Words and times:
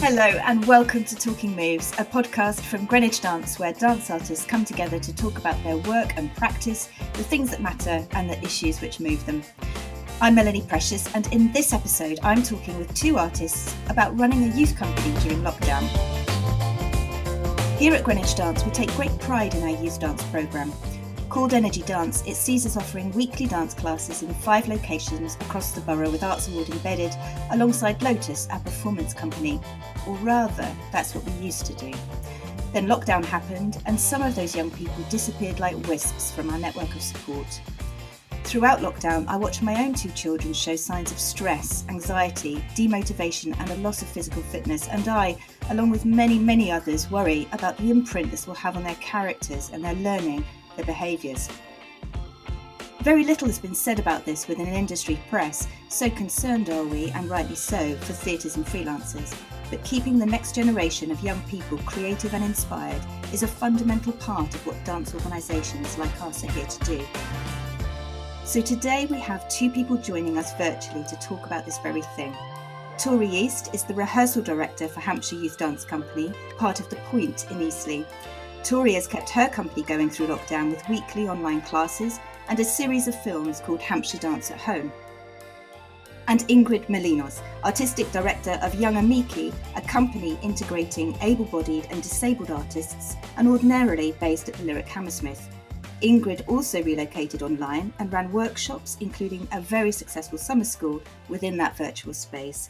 Hello, 0.00 0.22
and 0.22 0.64
welcome 0.64 1.02
to 1.02 1.16
Talking 1.16 1.56
Moves, 1.56 1.90
a 1.98 2.04
podcast 2.04 2.60
from 2.60 2.86
Greenwich 2.86 3.20
Dance 3.20 3.58
where 3.58 3.72
dance 3.72 4.10
artists 4.10 4.46
come 4.46 4.64
together 4.64 5.00
to 5.00 5.14
talk 5.14 5.38
about 5.38 5.60
their 5.64 5.76
work 5.76 6.16
and 6.16 6.32
practice, 6.36 6.88
the 7.14 7.24
things 7.24 7.50
that 7.50 7.60
matter, 7.60 8.06
and 8.12 8.30
the 8.30 8.40
issues 8.40 8.80
which 8.80 9.00
move 9.00 9.26
them. 9.26 9.42
I'm 10.20 10.36
Melanie 10.36 10.62
Precious, 10.62 11.12
and 11.16 11.30
in 11.32 11.50
this 11.50 11.72
episode, 11.72 12.20
I'm 12.22 12.44
talking 12.44 12.78
with 12.78 12.94
two 12.94 13.18
artists 13.18 13.74
about 13.88 14.16
running 14.16 14.44
a 14.44 14.56
youth 14.56 14.76
company 14.76 15.12
during 15.18 15.42
lockdown. 15.42 15.82
Here 17.76 17.92
at 17.92 18.04
Greenwich 18.04 18.36
Dance, 18.36 18.64
we 18.64 18.70
take 18.70 18.94
great 18.94 19.18
pride 19.18 19.56
in 19.56 19.64
our 19.64 19.82
youth 19.82 19.98
dance 19.98 20.22
programme. 20.24 20.72
Called 21.28 21.52
Energy 21.52 21.82
Dance, 21.82 22.22
it 22.26 22.36
sees 22.36 22.64
us 22.64 22.78
offering 22.78 23.12
weekly 23.12 23.44
dance 23.44 23.74
classes 23.74 24.22
in 24.22 24.32
five 24.32 24.66
locations 24.66 25.34
across 25.36 25.72
the 25.72 25.82
borough 25.82 26.10
with 26.10 26.22
Arts 26.22 26.48
Award 26.48 26.70
embedded, 26.70 27.14
alongside 27.50 28.00
Lotus, 28.02 28.48
our 28.50 28.60
performance 28.60 29.12
company. 29.12 29.60
Or 30.06 30.14
rather, 30.16 30.74
that's 30.90 31.14
what 31.14 31.24
we 31.24 31.32
used 31.44 31.66
to 31.66 31.74
do. 31.74 31.92
Then 32.72 32.86
lockdown 32.86 33.22
happened, 33.22 33.82
and 33.84 34.00
some 34.00 34.22
of 34.22 34.34
those 34.34 34.56
young 34.56 34.70
people 34.70 35.04
disappeared 35.10 35.60
like 35.60 35.76
wisps 35.86 36.30
from 36.30 36.48
our 36.48 36.58
network 36.58 36.94
of 36.94 37.02
support. 37.02 37.60
Throughout 38.44 38.80
lockdown, 38.80 39.26
I 39.28 39.36
watched 39.36 39.62
my 39.62 39.84
own 39.84 39.92
two 39.92 40.10
children 40.12 40.54
show 40.54 40.76
signs 40.76 41.12
of 41.12 41.18
stress, 41.18 41.84
anxiety, 41.90 42.64
demotivation, 42.74 43.54
and 43.60 43.68
a 43.68 43.76
loss 43.76 44.00
of 44.00 44.08
physical 44.08 44.40
fitness, 44.44 44.88
and 44.88 45.06
I, 45.08 45.36
along 45.68 45.90
with 45.90 46.06
many, 46.06 46.38
many 46.38 46.72
others, 46.72 47.10
worry 47.10 47.46
about 47.52 47.76
the 47.76 47.90
imprint 47.90 48.30
this 48.30 48.46
will 48.46 48.54
have 48.54 48.78
on 48.78 48.82
their 48.82 48.94
characters 48.94 49.68
and 49.74 49.84
their 49.84 49.94
learning 49.96 50.42
their 50.78 50.86
behaviours. 50.86 51.50
Very 53.02 53.24
little 53.24 53.48
has 53.48 53.58
been 53.58 53.74
said 53.74 53.98
about 53.98 54.24
this 54.24 54.48
within 54.48 54.66
an 54.66 54.74
industry 54.74 55.20
press, 55.28 55.68
so 55.88 56.08
concerned 56.10 56.70
are 56.70 56.84
we, 56.84 57.10
and 57.10 57.28
rightly 57.28 57.54
so, 57.54 57.94
for 57.96 58.12
theatres 58.12 58.56
and 58.56 58.66
freelancers. 58.66 59.36
But 59.70 59.84
keeping 59.84 60.18
the 60.18 60.26
next 60.26 60.54
generation 60.54 61.10
of 61.10 61.22
young 61.22 61.40
people 61.42 61.78
creative 61.78 62.34
and 62.34 62.42
inspired 62.42 63.02
is 63.32 63.42
a 63.42 63.48
fundamental 63.48 64.12
part 64.14 64.54
of 64.54 64.66
what 64.66 64.82
dance 64.84 65.14
organisations 65.14 65.98
like 65.98 66.20
us 66.22 66.42
are 66.44 66.50
here 66.52 66.66
to 66.66 66.84
do. 66.84 67.06
So 68.44 68.60
today 68.60 69.06
we 69.10 69.18
have 69.20 69.48
two 69.48 69.70
people 69.70 69.96
joining 69.96 70.38
us 70.38 70.56
virtually 70.56 71.04
to 71.04 71.16
talk 71.16 71.44
about 71.46 71.66
this 71.66 71.78
very 71.78 72.02
thing. 72.16 72.34
Tory 72.98 73.28
East 73.28 73.72
is 73.74 73.84
the 73.84 73.94
rehearsal 73.94 74.42
director 74.42 74.88
for 74.88 75.00
Hampshire 75.00 75.36
Youth 75.36 75.56
Dance 75.56 75.84
Company, 75.84 76.32
part 76.56 76.80
of 76.80 76.88
The 76.88 76.96
Point 76.96 77.46
in 77.50 77.62
Eastleigh, 77.62 78.04
Tory 78.64 78.94
has 78.94 79.06
kept 79.06 79.30
her 79.30 79.48
company 79.48 79.82
going 79.82 80.10
through 80.10 80.26
lockdown 80.26 80.70
with 80.70 80.88
weekly 80.88 81.28
online 81.28 81.62
classes 81.62 82.18
and 82.48 82.58
a 82.60 82.64
series 82.64 83.08
of 83.08 83.22
films 83.22 83.60
called 83.60 83.80
Hampshire 83.80 84.18
Dance 84.18 84.50
at 84.50 84.58
Home. 84.58 84.92
And 86.26 86.40
Ingrid 86.48 86.86
Molinos, 86.88 87.40
Artistic 87.64 88.10
Director 88.12 88.58
of 88.62 88.74
Young 88.74 88.96
Amici, 88.96 89.52
a 89.76 89.80
company 89.80 90.38
integrating 90.42 91.16
able 91.22 91.46
bodied 91.46 91.86
and 91.90 92.02
disabled 92.02 92.50
artists 92.50 93.16
and 93.38 93.48
ordinarily 93.48 94.12
based 94.20 94.48
at 94.48 94.54
the 94.56 94.64
Lyric 94.64 94.88
Hammersmith. 94.88 95.48
Ingrid 96.02 96.46
also 96.46 96.82
relocated 96.82 97.42
online 97.42 97.92
and 97.98 98.12
ran 98.12 98.30
workshops, 98.30 98.98
including 99.00 99.48
a 99.52 99.60
very 99.60 99.90
successful 99.90 100.38
summer 100.38 100.64
school 100.64 101.00
within 101.28 101.56
that 101.56 101.76
virtual 101.76 102.12
space, 102.12 102.68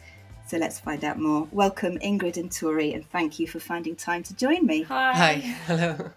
so 0.49 0.57
let's 0.57 0.81
find 0.81 1.05
out 1.05 1.19
more. 1.19 1.47
Welcome, 1.53 1.99
Ingrid 1.99 2.39
and 2.39 2.51
Tory, 2.51 2.95
and 2.95 3.09
thank 3.11 3.39
you 3.39 3.47
for 3.47 3.61
finding 3.61 3.95
time 3.95 4.23
to 4.23 4.35
join 4.35 4.67
me. 4.67 4.83
Hi. 4.83 5.13
Hi. 5.13 5.33
Hello. 5.67 6.11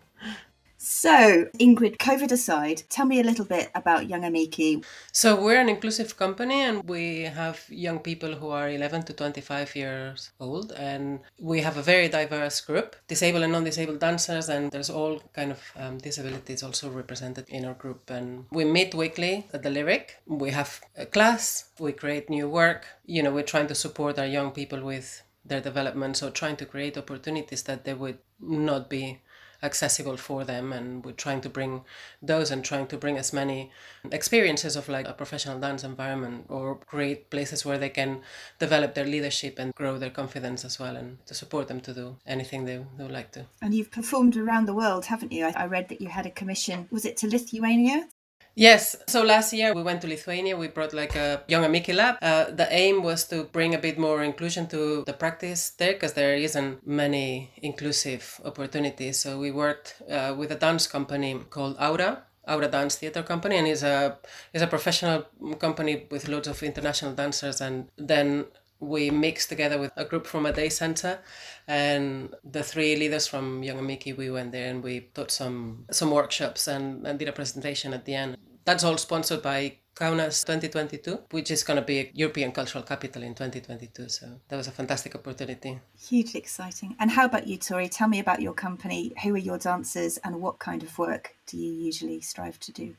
So, 0.84 1.46
Ingrid, 1.60 1.98
COVID 1.98 2.32
aside, 2.32 2.82
tell 2.90 3.06
me 3.06 3.20
a 3.20 3.24
little 3.24 3.46
bit 3.46 3.70
about 3.76 4.10
Young 4.10 4.26
Amici. 4.26 4.84
So, 5.12 5.40
we're 5.40 5.62
an 5.62 5.70
inclusive 5.70 6.18
company 6.18 6.60
and 6.62 6.90
we 6.90 7.26
have 7.26 7.64
young 7.70 8.00
people 8.00 8.34
who 8.34 8.50
are 8.50 8.68
11 8.68 9.04
to 9.04 9.14
25 9.14 9.76
years 9.76 10.32
old. 10.40 10.72
And 10.72 11.20
we 11.40 11.62
have 11.62 11.78
a 11.78 11.84
very 11.84 12.10
diverse 12.10 12.62
group, 12.62 12.96
disabled 13.08 13.44
and 13.44 13.54
non-disabled 13.54 14.00
dancers. 14.00 14.50
And 14.50 14.72
there's 14.72 14.90
all 14.90 15.22
kind 15.34 15.52
of 15.52 15.62
um, 15.76 16.00
disabilities 16.00 16.64
also 16.64 16.90
represented 16.90 17.48
in 17.50 17.64
our 17.66 17.76
group. 17.76 18.10
And 18.10 18.46
we 18.52 18.66
meet 18.66 18.96
weekly 18.96 19.46
at 19.54 19.62
the 19.62 19.70
Lyric. 19.70 20.18
We 20.26 20.50
have 20.50 20.82
a 20.98 21.06
class, 21.06 21.70
we 21.78 21.92
create 21.92 22.28
new 22.28 22.50
work, 22.50 22.88
you 23.06 23.22
know, 23.22 23.32
we're 23.32 23.44
trying 23.44 23.68
to 23.68 23.76
support 23.76 24.18
our 24.18 24.26
young 24.26 24.50
people 24.50 24.82
with 24.82 25.22
their 25.46 25.62
development, 25.62 26.18
so 26.18 26.30
trying 26.30 26.56
to 26.56 26.66
create 26.66 26.98
opportunities 26.98 27.64
that 27.64 27.84
they 27.84 27.94
would 27.94 28.20
not 28.40 28.90
be 28.90 29.22
accessible 29.64 30.18
for 30.18 30.44
them 30.44 30.74
and 30.74 31.06
we're 31.06 31.12
trying 31.12 31.42
to 31.42 31.50
bring 31.50 31.82
those 32.22 32.52
and 32.52 32.64
trying 32.64 32.88
to 32.88 32.98
bring 32.98 33.18
as 33.18 33.32
many 33.32 33.72
experiences 34.12 34.76
of 34.76 34.90
like 34.90 35.08
a 35.08 35.14
professional 35.14 35.60
dance 35.60 35.84
environment 35.84 36.46
or 36.50 36.80
great 36.88 37.30
places 37.30 37.66
where 37.66 37.78
they 37.78 37.90
can 37.90 38.22
develop 38.60 38.96
their 38.96 39.06
leadership 39.06 39.60
and 39.60 39.74
grow 39.76 39.98
their 39.98 40.10
confidence 40.10 40.66
as 40.66 40.80
well 40.80 40.96
and 40.96 41.24
to 41.26 41.34
support 41.34 41.68
them 41.68 41.80
to 41.80 41.94
do 41.94 42.16
anything 42.26 42.66
they, 42.66 42.78
they 42.98 43.04
would 43.04 43.12
like 43.12 43.32
to. 43.32 43.46
And 43.62 43.74
you've 43.74 43.92
performed 43.92 44.36
around 44.36 44.66
the 44.66 44.74
world 44.74 45.06
haven't 45.06 45.32
you? 45.32 45.46
I 45.46 45.66
read 45.66 45.90
that 45.90 46.02
you 46.02 46.10
had 46.10 46.26
a 46.26 46.32
commission. 46.32 46.88
Was 46.92 47.06
it 47.06 47.18
to 47.18 47.28
lithuania 47.28 48.08
Yes. 48.56 48.98
So 49.08 49.24
last 49.24 49.54
year 49.54 49.74
we 49.74 49.82
went 49.82 50.02
to 50.02 50.08
Lithuania. 50.08 50.58
We 50.58 50.68
brought 50.68 50.94
like 50.94 51.16
a 51.16 51.44
young 51.48 51.64
Amici 51.64 51.94
lab. 51.94 52.18
Uh, 52.22 52.52
the 52.52 52.68
aim 52.70 53.02
was 53.02 53.26
to 53.30 53.46
bring 53.46 53.74
a 53.74 53.78
bit 53.78 53.98
more 53.98 54.24
inclusion 54.24 54.68
to 54.68 55.04
the 55.06 55.14
practice 55.14 55.70
there 55.72 55.94
because 55.94 56.14
there 56.14 56.36
isn't 56.36 56.86
many 56.86 57.52
inclusive 57.62 58.42
opportunities. 58.44 59.20
So 59.20 59.40
we 59.40 59.52
worked 59.52 60.02
uh, 60.10 60.36
with 60.38 60.52
a 60.52 60.56
dance 60.56 60.88
company 60.88 61.40
called 61.50 61.78
Aura. 61.80 62.24
Aura 62.48 62.68
Dance 62.68 62.96
Theatre 62.96 63.22
Company 63.22 63.58
and 63.58 63.68
is 63.68 63.84
a 63.84 64.18
is 64.52 64.64
a 64.64 64.68
professional 64.68 65.26
company 65.60 66.08
with 66.10 66.28
loads 66.28 66.48
of 66.48 66.62
international 66.64 67.14
dancers 67.14 67.62
and 67.62 67.88
then 67.98 68.46
we 68.82 69.10
mixed 69.10 69.48
together 69.48 69.80
with 69.80 69.92
a 69.96 70.04
group 70.04 70.28
from 70.28 70.46
a 70.46 70.52
day 70.52 70.68
center 70.68 71.20
and 71.68 72.36
the 72.44 72.64
three 72.64 72.98
leaders 72.98 73.28
from 73.28 73.64
Young 73.64 73.78
and 73.78 73.86
Amici 73.86 74.12
we 74.12 74.30
went 74.30 74.52
there 74.52 74.70
and 74.70 74.84
we 74.84 75.02
taught 75.14 75.32
some 75.32 75.86
some 75.92 76.12
workshops 76.12 76.68
and, 76.68 77.08
and 77.08 77.18
did 77.18 77.30
a 77.30 77.32
presentation 77.32 77.94
at 77.94 78.04
the 78.06 78.16
end 78.16 78.38
that's 78.66 78.84
all 78.84 78.98
sponsored 78.98 79.42
by 79.42 79.78
Kaunas 79.96 80.46
2022, 80.46 81.20
which 81.32 81.52
is 81.52 81.64
going 81.64 81.78
to 81.78 81.86
be 81.86 82.12
European 82.14 82.52
Cultural 82.52 82.84
Capital 82.84 83.24
in 83.24 83.34
2022. 83.36 84.10
So 84.10 84.28
that 84.48 84.56
was 84.56 84.68
a 84.68 84.72
fantastic 84.72 85.16
opportunity. 85.16 85.80
Hugely 85.98 86.40
exciting. 86.40 86.96
And 87.00 87.12
how 87.12 87.26
about 87.26 87.48
you, 87.48 87.58
Tory? 87.58 87.90
Tell 87.90 88.08
me 88.08 88.20
about 88.20 88.42
your 88.42 88.54
company. 88.54 89.14
Who 89.24 89.36
are 89.36 89.38
your 89.38 89.58
dancers 89.58 90.18
and 90.24 90.42
what 90.42 90.60
kind 90.60 90.84
of 90.84 90.98
work 90.98 91.36
do 91.46 91.58
you 91.58 91.72
usually 91.72 92.22
strive 92.22 92.60
to 92.62 92.72
do? 92.72 92.96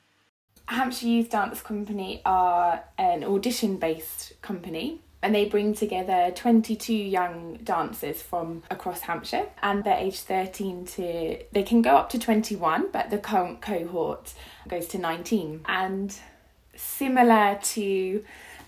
Hampshire 0.67 1.07
Youth 1.07 1.31
Dance 1.31 1.61
Company 1.61 2.23
are 2.25 2.85
an 2.99 3.25
audition 3.25 3.79
based 3.79 4.41
company 4.43 5.01
and 5.23 5.35
they 5.35 5.45
bring 5.45 5.75
together 5.75 6.33
22 6.35 6.93
young 6.93 7.59
dancers 7.63 8.21
from 8.21 8.63
across 8.71 9.03
Hampshire. 9.03 9.47
And 9.63 9.85
they're 9.85 9.99
aged 9.99 10.21
13 10.21 10.87
to 10.87 11.39
they 11.53 11.63
can 11.63 11.83
go 11.83 11.97
up 11.97 12.11
to 12.11 12.19
21 12.19 12.89
but 12.93 13.11
the 13.11 13.19
current 13.19 13.61
cohort 13.61 14.35
goes 14.69 14.87
to 14.89 14.99
19 14.99 15.63
and 15.67 16.19
similar 16.75 17.59
to 17.63 18.25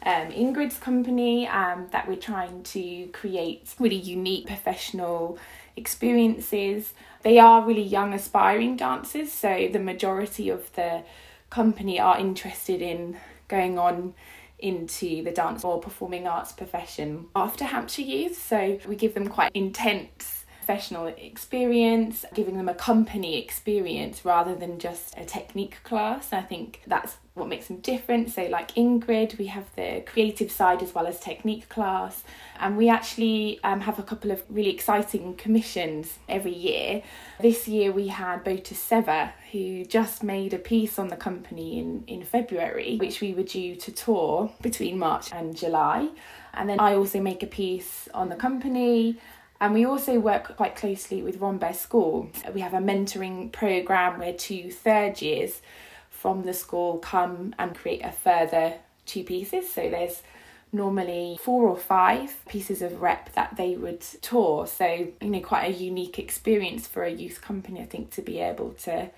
um, 0.07 0.29
Ingrid's 0.33 0.79
company 0.79 1.49
um, 1.49 1.89
that 1.91 2.07
we're 2.07 2.17
trying 2.17 2.63
to 2.65 3.07
create 3.09 3.75
really 3.79 3.97
unique 3.97 4.47
professional 4.47 5.39
experiences 5.77 6.93
they 7.25 7.39
are 7.39 7.65
really 7.67 7.83
young 7.83 8.13
aspiring 8.13 8.77
dancers. 8.77 9.33
So 9.33 9.69
the 9.73 9.81
majority 9.81 10.51
of 10.51 10.71
the 10.75 11.03
company 11.51 11.99
are 11.99 12.19
interested 12.19 12.83
in 12.83 13.17
going 13.49 13.79
on 13.79 14.15
into 14.59 15.23
the 15.23 15.31
dance 15.31 15.65
or 15.65 15.81
performing 15.81 16.27
arts 16.27 16.53
profession 16.53 17.27
after 17.35 17.65
Hampshire 17.65 18.03
Youth. 18.03 18.43
So 18.43 18.79
we 18.87 18.97
give 18.97 19.15
them 19.15 19.29
quite 19.29 19.51
intense 19.55 20.44
professional 20.65 21.07
experience, 21.07 22.25
giving 22.33 22.57
them 22.57 22.71
a 22.71 22.75
company 22.75 23.37
experience 23.37 24.25
rather 24.25 24.55
than 24.55 24.79
just 24.79 25.13
a 25.19 25.25
technique 25.25 25.77
class. 25.83 26.33
I 26.33 26.41
think 26.41 26.81
that's 26.87 27.19
what 27.35 27.49
makes 27.49 27.67
them 27.67 27.81
different. 27.81 28.31
So, 28.31 28.45
like 28.45 28.75
Ingrid, 28.75 29.37
we 29.37 29.47
have 29.47 29.67
the 29.77 30.03
creative 30.07 30.51
side 30.51 30.83
as 30.83 30.95
well 30.95 31.07
as 31.07 31.21
technique 31.21 31.69
class, 31.69 32.25
and 32.59 32.79
we 32.79 32.89
actually 32.89 33.61
um, 33.63 33.81
have 33.81 33.99
a 33.99 34.03
couple 34.03 34.31
of 34.31 34.43
really 34.49 34.71
exciting 34.71 35.35
commissions 35.35 36.19
every 36.31 36.55
year. 36.55 37.03
This 37.41 37.69
year 37.69 37.93
we 37.93 38.09
had 38.09 38.43
Botis 38.43 38.81
Seva, 38.89 39.33
who 39.53 39.85
just 39.85 40.23
made 40.23 40.55
a 40.55 40.59
piece 40.59 40.99
on 40.99 41.09
the 41.09 41.17
company 41.17 41.79
in, 41.79 42.05
in 42.07 42.25
February, 42.25 42.97
which 42.97 43.21
we 43.21 43.35
were 43.35 43.43
due 43.43 43.77
to 43.77 43.93
tour 43.93 44.51
between 44.63 44.99
March 44.99 45.31
and 45.31 45.55
July. 45.55 46.09
And 46.57 46.69
then 46.69 46.81
I 46.81 46.95
also 46.95 47.21
make 47.21 47.43
a 47.43 47.47
piece 47.47 48.09
on 48.15 48.29
the 48.29 48.37
company. 48.37 49.19
And 49.65 49.73
we 49.73 49.87
also 49.87 50.19
work 50.19 50.59
quite 50.59 50.77
closely 50.77 51.23
with 51.23 51.41
Rambert 51.41 51.75
School. 51.75 52.29
We 52.53 52.61
have 52.61 52.75
a 52.75 52.81
mentoring 52.81 53.51
program 53.51 54.19
where 54.19 54.35
two 54.35 54.71
third 54.71 55.23
years 55.23 55.63
from 56.11 56.43
the 56.43 56.53
school 56.53 56.99
come 56.99 57.55
and 57.59 57.75
create 57.75 58.05
a 58.05 58.13
further 58.13 58.75
two 59.07 59.25
pieces. 59.25 59.73
So 59.73 59.89
there's 59.89 60.23
normally 60.71 61.39
four 61.41 61.67
or 61.67 61.79
five 61.79 62.45
pieces 62.47 62.83
of 62.83 63.01
rep 63.01 63.33
that 63.33 63.57
they 63.57 63.75
would 63.75 64.03
tour. 64.21 64.67
So, 64.67 65.09
you 65.23 65.31
know, 65.31 65.41
quite 65.41 65.71
a 65.71 65.73
unique 65.73 66.19
experience 66.19 66.87
for 66.87 67.03
a 67.03 67.11
youth 67.11 67.41
company, 67.41 67.81
I 67.81 67.87
think, 67.87 68.11
to 68.17 68.21
be 68.21 68.41
able 68.41 68.73
to 68.83 69.09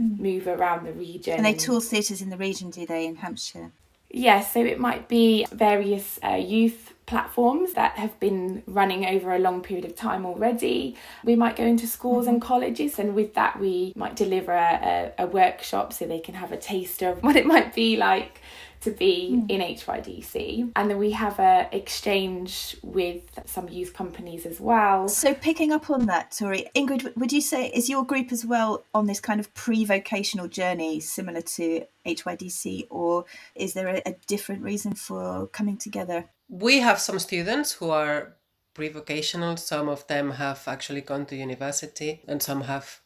mm. 0.00 0.18
move 0.18 0.48
around 0.48 0.84
the 0.84 0.92
region. 0.94 1.34
And 1.34 1.46
they 1.46 1.54
tour 1.54 1.80
theatres 1.80 2.20
in 2.20 2.30
the 2.30 2.36
region, 2.36 2.70
do 2.70 2.84
they, 2.86 3.06
in 3.06 3.14
Hampshire? 3.14 3.70
Yes, 4.10 4.24
yeah, 4.24 4.40
so 4.40 4.64
it 4.64 4.80
might 4.80 5.06
be 5.06 5.46
various 5.52 6.18
uh, 6.24 6.34
youth 6.34 6.91
platforms 7.12 7.74
that 7.74 7.92
have 7.98 8.18
been 8.20 8.62
running 8.66 9.04
over 9.04 9.34
a 9.34 9.38
long 9.38 9.60
period 9.60 9.84
of 9.84 9.94
time 9.94 10.24
already. 10.24 10.96
We 11.22 11.36
might 11.36 11.56
go 11.56 11.64
into 11.64 11.86
schools 11.86 12.26
and 12.26 12.40
colleges, 12.40 12.98
and 12.98 13.14
with 13.14 13.34
that, 13.34 13.60
we 13.60 13.92
might 13.94 14.16
deliver 14.16 14.52
a, 14.52 15.12
a, 15.18 15.24
a 15.24 15.26
workshop 15.26 15.92
so 15.92 16.06
they 16.06 16.20
can 16.20 16.34
have 16.34 16.52
a 16.52 16.56
taster 16.56 17.10
of 17.10 17.22
what 17.22 17.36
it 17.36 17.44
might 17.44 17.74
be 17.74 17.98
like 17.98 18.40
to 18.80 18.90
be 18.90 19.34
mm. 19.34 19.50
in 19.50 19.60
HYDC. 19.60 20.72
And 20.74 20.90
then 20.90 20.98
we 20.98 21.10
have 21.12 21.38
a 21.38 21.68
exchange 21.72 22.76
with 22.82 23.22
some 23.46 23.68
youth 23.68 23.92
companies 23.94 24.46
as 24.46 24.58
well. 24.58 25.06
So 25.08 25.34
picking 25.34 25.70
up 25.70 25.90
on 25.90 26.06
that, 26.06 26.32
Tory, 26.32 26.70
Ingrid, 26.74 27.16
would 27.16 27.32
you 27.32 27.40
say 27.40 27.68
is 27.68 27.88
your 27.88 28.04
group 28.04 28.32
as 28.32 28.44
well 28.44 28.84
on 28.94 29.06
this 29.06 29.20
kind 29.20 29.38
of 29.38 29.52
pre-vocational 29.54 30.48
journey 30.48 30.98
similar 31.00 31.42
to 31.42 31.84
HYDC 32.06 32.86
or 32.90 33.24
is 33.54 33.74
there 33.74 33.88
a, 33.88 34.02
a 34.06 34.14
different 34.26 34.62
reason 34.62 34.94
for 34.94 35.46
coming 35.48 35.76
together? 35.76 36.28
We 36.52 36.80
have 36.80 37.00
some 37.00 37.18
students 37.18 37.72
who 37.72 37.88
are 37.88 38.36
pre-vocational. 38.74 39.56
Some 39.56 39.88
of 39.88 40.06
them 40.06 40.32
have 40.32 40.62
actually 40.66 41.00
gone 41.00 41.24
to 41.26 41.34
university 41.34 42.20
and 42.28 42.42
some 42.42 42.60
have 42.62 43.00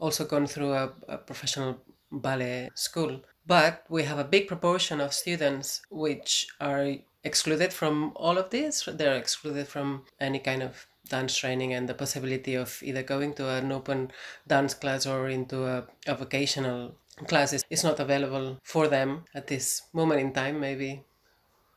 also 0.00 0.24
gone 0.24 0.48
through 0.48 0.72
a, 0.72 0.92
a 1.06 1.18
professional 1.18 1.80
ballet 2.10 2.70
school. 2.74 3.20
But 3.46 3.84
we 3.88 4.02
have 4.02 4.18
a 4.18 4.24
big 4.24 4.48
proportion 4.48 5.00
of 5.00 5.14
students 5.14 5.82
which 5.88 6.48
are 6.60 6.94
excluded 7.22 7.72
from 7.72 8.12
all 8.16 8.36
of 8.36 8.50
this. 8.50 8.88
They're 8.92 9.14
excluded 9.14 9.68
from 9.68 10.02
any 10.18 10.40
kind 10.40 10.60
of 10.60 10.88
dance 11.08 11.36
training 11.36 11.72
and 11.72 11.88
the 11.88 11.94
possibility 11.94 12.56
of 12.56 12.76
either 12.82 13.04
going 13.04 13.34
to 13.34 13.48
an 13.50 13.70
open 13.70 14.10
dance 14.48 14.74
class 14.74 15.06
or 15.06 15.28
into 15.28 15.64
a, 15.64 15.86
a 16.08 16.16
vocational 16.16 16.96
class 17.28 17.52
is, 17.52 17.64
is 17.70 17.84
not 17.84 18.00
available 18.00 18.58
for 18.64 18.88
them 18.88 19.24
at 19.32 19.46
this 19.46 19.82
moment 19.92 20.20
in 20.20 20.32
time. 20.32 20.58
Maybe, 20.58 21.04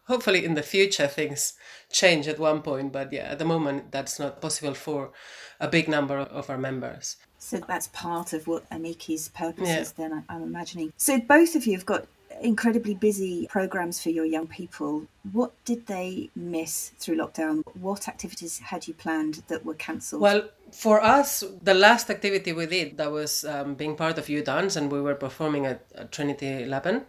hopefully, 0.05 0.45
in 0.45 0.53
the 0.55 0.63
future 0.63 1.07
things 1.07 1.53
change 1.91 2.27
at 2.27 2.39
one 2.39 2.61
point, 2.61 2.91
but 2.91 3.13
yeah, 3.13 3.23
at 3.23 3.39
the 3.39 3.45
moment 3.45 3.91
that's 3.91 4.19
not 4.19 4.41
possible 4.41 4.73
for 4.73 5.11
a 5.59 5.67
big 5.67 5.87
number 5.87 6.17
of 6.17 6.49
our 6.49 6.57
members. 6.57 7.17
So 7.37 7.57
that's 7.67 7.87
part 7.87 8.33
of 8.33 8.47
what 8.47 8.69
Amici's 8.69 9.29
purpose 9.29 9.67
yeah. 9.67 9.79
is, 9.79 9.91
then 9.93 10.23
I'm 10.29 10.43
imagining. 10.43 10.93
So 10.97 11.19
both 11.19 11.55
of 11.55 11.65
you 11.65 11.73
have 11.73 11.85
got 11.85 12.07
incredibly 12.41 12.95
busy 12.95 13.47
programs 13.47 14.01
for 14.01 14.09
your 14.09 14.25
young 14.25 14.47
people. 14.47 15.05
What 15.31 15.51
did 15.65 15.85
they 15.87 16.29
miss 16.35 16.91
through 16.99 17.17
lockdown? 17.17 17.63
What 17.79 18.07
activities 18.07 18.59
had 18.59 18.87
you 18.87 18.93
planned 18.93 19.43
that 19.47 19.65
were 19.65 19.75
cancelled? 19.75 20.21
Well, 20.21 20.49
for 20.71 21.01
us, 21.03 21.43
the 21.61 21.73
last 21.73 22.09
activity 22.09 22.51
we 22.53 22.65
did 22.65 22.97
that 22.97 23.11
was 23.11 23.45
um, 23.45 23.75
being 23.75 23.95
part 23.95 24.17
of 24.17 24.29
Youth 24.29 24.45
Dance, 24.45 24.75
and 24.75 24.91
we 24.91 25.01
were 25.01 25.15
performing 25.15 25.65
at, 25.65 25.85
at 25.95 26.11
Trinity 26.11 26.65
Laban. 26.65 27.05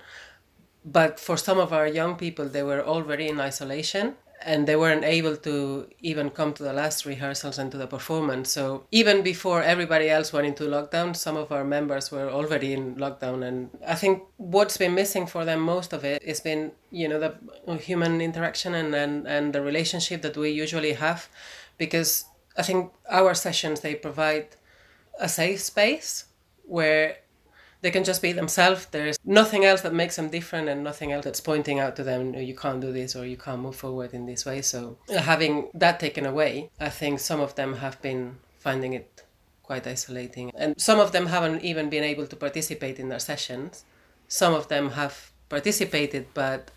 But 0.85 1.19
for 1.19 1.37
some 1.37 1.59
of 1.59 1.73
our 1.73 1.87
young 1.87 2.17
people, 2.17 2.49
they 2.49 2.63
were 2.63 2.83
already 2.85 3.29
in 3.29 3.41
isolation 3.41 4.17
and 4.43 4.67
they 4.67 4.77
weren't 4.77 5.05
able 5.05 5.37
to 5.39 5.89
even 6.01 6.29
come 6.29 6.53
to 6.53 6.63
the 6.63 6.73
last 6.73 7.07
rehearsals 7.07 7.59
and 7.59 7.73
to 7.73 7.79
the 7.79 7.87
performance. 7.87 8.53
So 8.53 8.85
even 8.91 9.23
before 9.23 9.63
everybody 9.63 10.11
else 10.11 10.33
went 10.33 10.47
into 10.47 10.65
lockdown, 10.65 11.17
some 11.17 11.37
of 11.37 11.51
our 11.51 11.65
members 11.65 12.13
were 12.13 12.29
already 12.29 12.75
in 12.75 12.97
lockdown. 12.97 13.43
And 13.43 13.71
I 13.87 13.95
think 13.95 14.23
what's 14.37 14.77
been 14.77 14.95
missing 14.95 15.27
for 15.27 15.47
them 15.47 15.61
most 15.61 15.95
of 15.95 16.05
it 16.05 16.23
has 16.27 16.41
been, 16.41 16.73
you 16.91 17.09
know, 17.09 17.19
the 17.19 17.77
human 17.77 18.21
interaction 18.21 18.75
and, 18.75 18.95
and, 18.95 19.27
and 19.27 19.55
the 19.55 19.63
relationship 19.63 20.21
that 20.23 20.37
we 20.37 20.51
usually 20.51 20.93
have. 20.93 21.29
Because 21.79 22.27
I 22.57 22.63
think 22.63 22.93
our 23.11 23.35
sessions, 23.35 23.81
they 23.81 23.95
provide 23.95 24.49
a 25.19 25.29
safe 25.29 25.61
space 25.61 26.27
where 26.67 27.17
they 27.85 27.91
can 27.91 28.03
just 28.03 28.23
be 28.23 28.33
themselves. 28.33 28.87
There's 28.87 29.19
nothing 29.27 29.67
else 29.67 29.83
that 29.83 29.93
makes 29.93 30.17
them 30.17 30.31
different 30.31 30.71
and 30.71 30.83
nothing 30.83 31.13
else 31.13 31.25
that's 31.27 31.43
pointing 31.53 31.81
out 31.81 31.97
to 31.97 32.03
them, 32.03 32.33
you 32.33 32.57
can't 32.57 32.81
do 32.81 32.91
this 32.95 33.15
or 33.15 33.27
you 33.27 33.37
can't 33.37 33.61
move 33.61 33.77
forward 33.77 34.15
in 34.15 34.25
this 34.25 34.47
way. 34.47 34.63
So 34.63 34.97
having 35.33 35.69
that 35.75 36.01
taken 36.01 36.25
away, 36.25 36.71
I 36.81 36.89
think 36.89 37.21
some 37.21 37.41
of 37.41 37.55
them 37.57 37.75
have 37.85 38.01
been 38.01 38.37
finding 38.59 38.95
it 38.95 39.23
quite 39.63 39.87
isolating. 39.87 40.51
And 40.57 40.81
some 40.81 40.99
of 40.99 41.13
them 41.13 41.27
haven't 41.27 41.63
even 41.63 41.91
been 41.91 42.05
able 42.05 42.27
to 42.27 42.37
participate 42.37 42.99
in 42.99 43.11
their 43.11 43.19
sessions. 43.19 43.85
Some 44.29 44.55
of 44.55 44.69
them 44.69 44.93
have 44.93 45.31
participated 45.51 46.29
but 46.33 46.71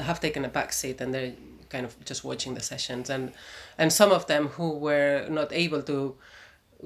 have 0.00 0.18
taken 0.18 0.44
a 0.44 0.48
back 0.48 0.72
seat 0.72 1.00
and 1.00 1.14
they're 1.14 1.34
kind 1.68 1.86
of 1.86 1.92
just 2.04 2.24
watching 2.24 2.54
the 2.54 2.60
sessions 2.60 3.08
and 3.08 3.32
and 3.78 3.92
some 3.92 4.10
of 4.10 4.26
them 4.26 4.48
who 4.48 4.76
were 4.76 5.24
not 5.30 5.52
able 5.52 5.82
to 5.82 6.16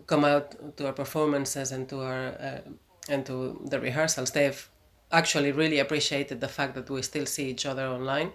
come 0.06 0.24
out 0.24 0.76
to 0.76 0.86
our 0.86 0.92
performances 0.92 1.72
and 1.72 1.88
to 1.88 2.00
our 2.02 2.26
uh, 2.48 2.60
and 3.08 3.24
to 3.26 3.60
the 3.64 3.80
rehearsals, 3.80 4.30
they've 4.32 4.68
actually 5.12 5.52
really 5.52 5.78
appreciated 5.78 6.40
the 6.40 6.48
fact 6.48 6.74
that 6.74 6.90
we 6.90 7.02
still 7.02 7.26
see 7.26 7.48
each 7.48 7.66
other 7.66 7.86
online. 7.86 8.32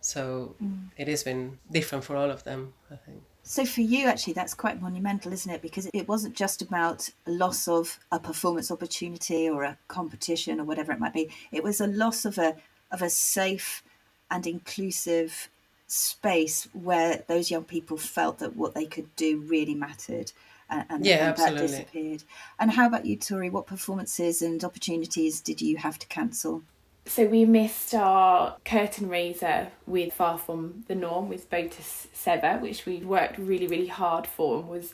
So 0.00 0.54
mm. 0.62 0.90
it 0.96 1.08
has 1.08 1.24
been 1.24 1.58
different 1.70 2.04
for 2.04 2.16
all 2.16 2.30
of 2.30 2.44
them, 2.44 2.74
I 2.90 2.96
think. 2.96 3.22
So 3.42 3.64
for 3.64 3.80
you, 3.80 4.08
actually, 4.08 4.32
that's 4.32 4.54
quite 4.54 4.82
monumental, 4.82 5.32
isn't 5.32 5.52
it? 5.52 5.62
Because 5.62 5.88
it 5.94 6.08
wasn't 6.08 6.34
just 6.34 6.62
about 6.62 7.08
a 7.26 7.30
loss 7.30 7.68
of 7.68 7.98
a 8.10 8.18
performance 8.18 8.70
opportunity 8.70 9.48
or 9.48 9.62
a 9.62 9.78
competition 9.88 10.60
or 10.60 10.64
whatever 10.64 10.92
it 10.92 10.98
might 10.98 11.14
be. 11.14 11.30
It 11.52 11.62
was 11.62 11.80
a 11.80 11.86
loss 11.86 12.24
of 12.24 12.38
a 12.38 12.56
of 12.90 13.02
a 13.02 13.10
safe 13.10 13.82
and 14.30 14.46
inclusive 14.46 15.48
space 15.86 16.68
where 16.72 17.24
those 17.28 17.50
young 17.50 17.64
people 17.64 17.96
felt 17.96 18.38
that 18.38 18.56
what 18.56 18.74
they 18.74 18.84
could 18.84 19.14
do 19.14 19.38
really 19.38 19.74
mattered 19.74 20.32
and, 20.68 21.06
yeah, 21.06 21.28
and 21.28 21.36
that 21.36 21.56
disappeared. 21.56 22.24
And 22.58 22.70
how 22.70 22.86
about 22.86 23.06
you, 23.06 23.16
Tory? 23.16 23.50
What 23.50 23.66
performances 23.66 24.42
and 24.42 24.62
opportunities 24.64 25.40
did 25.40 25.60
you 25.60 25.76
have 25.76 25.98
to 25.98 26.06
cancel? 26.06 26.62
So 27.06 27.24
we 27.24 27.44
missed 27.44 27.94
our 27.94 28.56
curtain 28.64 29.08
raiser 29.08 29.68
with 29.86 30.12
Far 30.12 30.38
From 30.38 30.84
the 30.88 30.96
Norm 30.96 31.28
with 31.28 31.48
Botis 31.48 32.08
Seva, 32.12 32.60
which 32.60 32.84
we 32.84 32.96
worked 32.98 33.38
really, 33.38 33.68
really 33.68 33.86
hard 33.86 34.26
for 34.26 34.58
and 34.58 34.68
was 34.68 34.92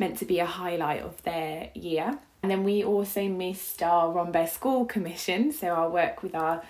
meant 0.00 0.18
to 0.18 0.24
be 0.24 0.40
a 0.40 0.46
highlight 0.46 1.02
of 1.02 1.22
their 1.22 1.70
year. 1.74 2.18
And 2.42 2.50
then 2.50 2.64
we 2.64 2.82
also 2.82 3.28
missed 3.28 3.82
our 3.82 4.10
Rambert 4.10 4.48
School 4.48 4.84
Commission, 4.84 5.52
so 5.52 5.68
our 5.68 5.88
work 5.88 6.24
with 6.24 6.34
our 6.34 6.62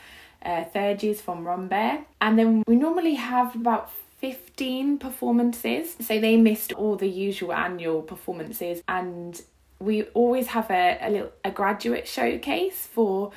uh, 0.45 0.65
third 0.65 1.03
years 1.03 1.21
from 1.21 1.47
Rambert. 1.47 2.01
And 2.21 2.39
then 2.39 2.63
we 2.67 2.77
normally 2.77 3.15
have 3.15 3.55
about 3.55 3.91
15 4.19 4.99
performances. 4.99 5.97
So 6.01 6.21
they 6.21 6.37
missed 6.37 6.73
all 6.73 6.97
the 6.97 7.09
usual 7.09 7.53
annual 7.53 8.03
performances 8.03 8.83
and 8.89 9.41
we 9.79 10.03
always 10.15 10.49
have 10.49 10.71
a, 10.71 10.99
a 11.01 11.11
little 11.11 11.33
a 11.45 11.51
graduate 11.51 12.07
showcase 12.09 12.87
for 12.87 13.31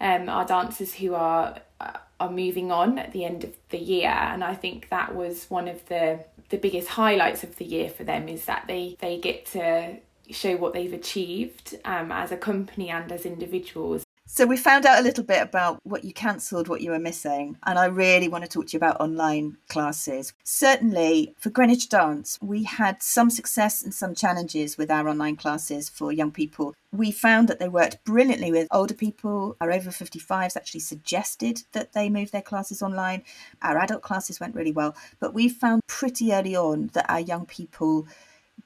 um, 0.00 0.28
our 0.28 0.44
dancers 0.44 0.94
who 0.94 1.14
are 1.14 1.58
uh, 1.80 1.92
are 2.20 2.30
moving 2.30 2.70
on 2.70 2.98
at 2.98 3.12
the 3.12 3.24
end 3.24 3.44
of 3.44 3.54
the 3.70 3.78
year 3.78 4.08
and 4.08 4.44
I 4.44 4.54
think 4.54 4.88
that 4.90 5.14
was 5.14 5.46
one 5.48 5.68
of 5.68 5.86
the 5.88 6.20
the 6.48 6.58
biggest 6.58 6.88
highlights 6.88 7.42
of 7.42 7.56
the 7.56 7.64
year 7.64 7.88
for 7.88 8.04
them 8.04 8.28
is 8.28 8.44
that 8.44 8.64
they 8.66 8.96
they 9.00 9.18
get 9.18 9.46
to 9.46 9.96
show 10.30 10.56
what 10.56 10.72
they've 10.72 10.92
achieved 10.92 11.78
um, 11.84 12.12
as 12.12 12.32
a 12.32 12.36
company 12.36 12.90
and 12.90 13.10
as 13.12 13.24
individuals 13.24 14.05
so 14.28 14.44
we 14.44 14.56
found 14.56 14.84
out 14.84 14.98
a 14.98 15.02
little 15.02 15.22
bit 15.22 15.40
about 15.40 15.78
what 15.84 16.04
you 16.04 16.12
cancelled, 16.12 16.66
what 16.66 16.80
you 16.80 16.90
were 16.90 16.98
missing, 16.98 17.56
and 17.64 17.78
I 17.78 17.86
really 17.86 18.28
want 18.28 18.42
to 18.42 18.50
talk 18.50 18.66
to 18.66 18.72
you 18.72 18.78
about 18.78 19.00
online 19.00 19.56
classes. 19.68 20.32
Certainly 20.42 21.34
for 21.38 21.50
Greenwich 21.50 21.88
Dance, 21.88 22.36
we 22.42 22.64
had 22.64 23.02
some 23.02 23.30
success 23.30 23.82
and 23.82 23.94
some 23.94 24.16
challenges 24.16 24.76
with 24.76 24.90
our 24.90 25.08
online 25.08 25.36
classes 25.36 25.88
for 25.88 26.12
young 26.12 26.32
people. 26.32 26.74
We 26.92 27.12
found 27.12 27.46
that 27.48 27.60
they 27.60 27.68
worked 27.68 28.04
brilliantly 28.04 28.50
with 28.50 28.68
older 28.72 28.94
people. 28.94 29.56
Our 29.60 29.70
over 29.70 29.90
55s 29.90 30.56
actually 30.56 30.80
suggested 30.80 31.62
that 31.72 31.92
they 31.92 32.10
move 32.10 32.32
their 32.32 32.42
classes 32.42 32.82
online. 32.82 33.22
Our 33.62 33.78
adult 33.78 34.02
classes 34.02 34.40
went 34.40 34.56
really 34.56 34.72
well, 34.72 34.96
but 35.20 35.34
we 35.34 35.48
found 35.48 35.82
pretty 35.86 36.32
early 36.32 36.56
on 36.56 36.90
that 36.94 37.08
our 37.08 37.20
young 37.20 37.46
people 37.46 38.06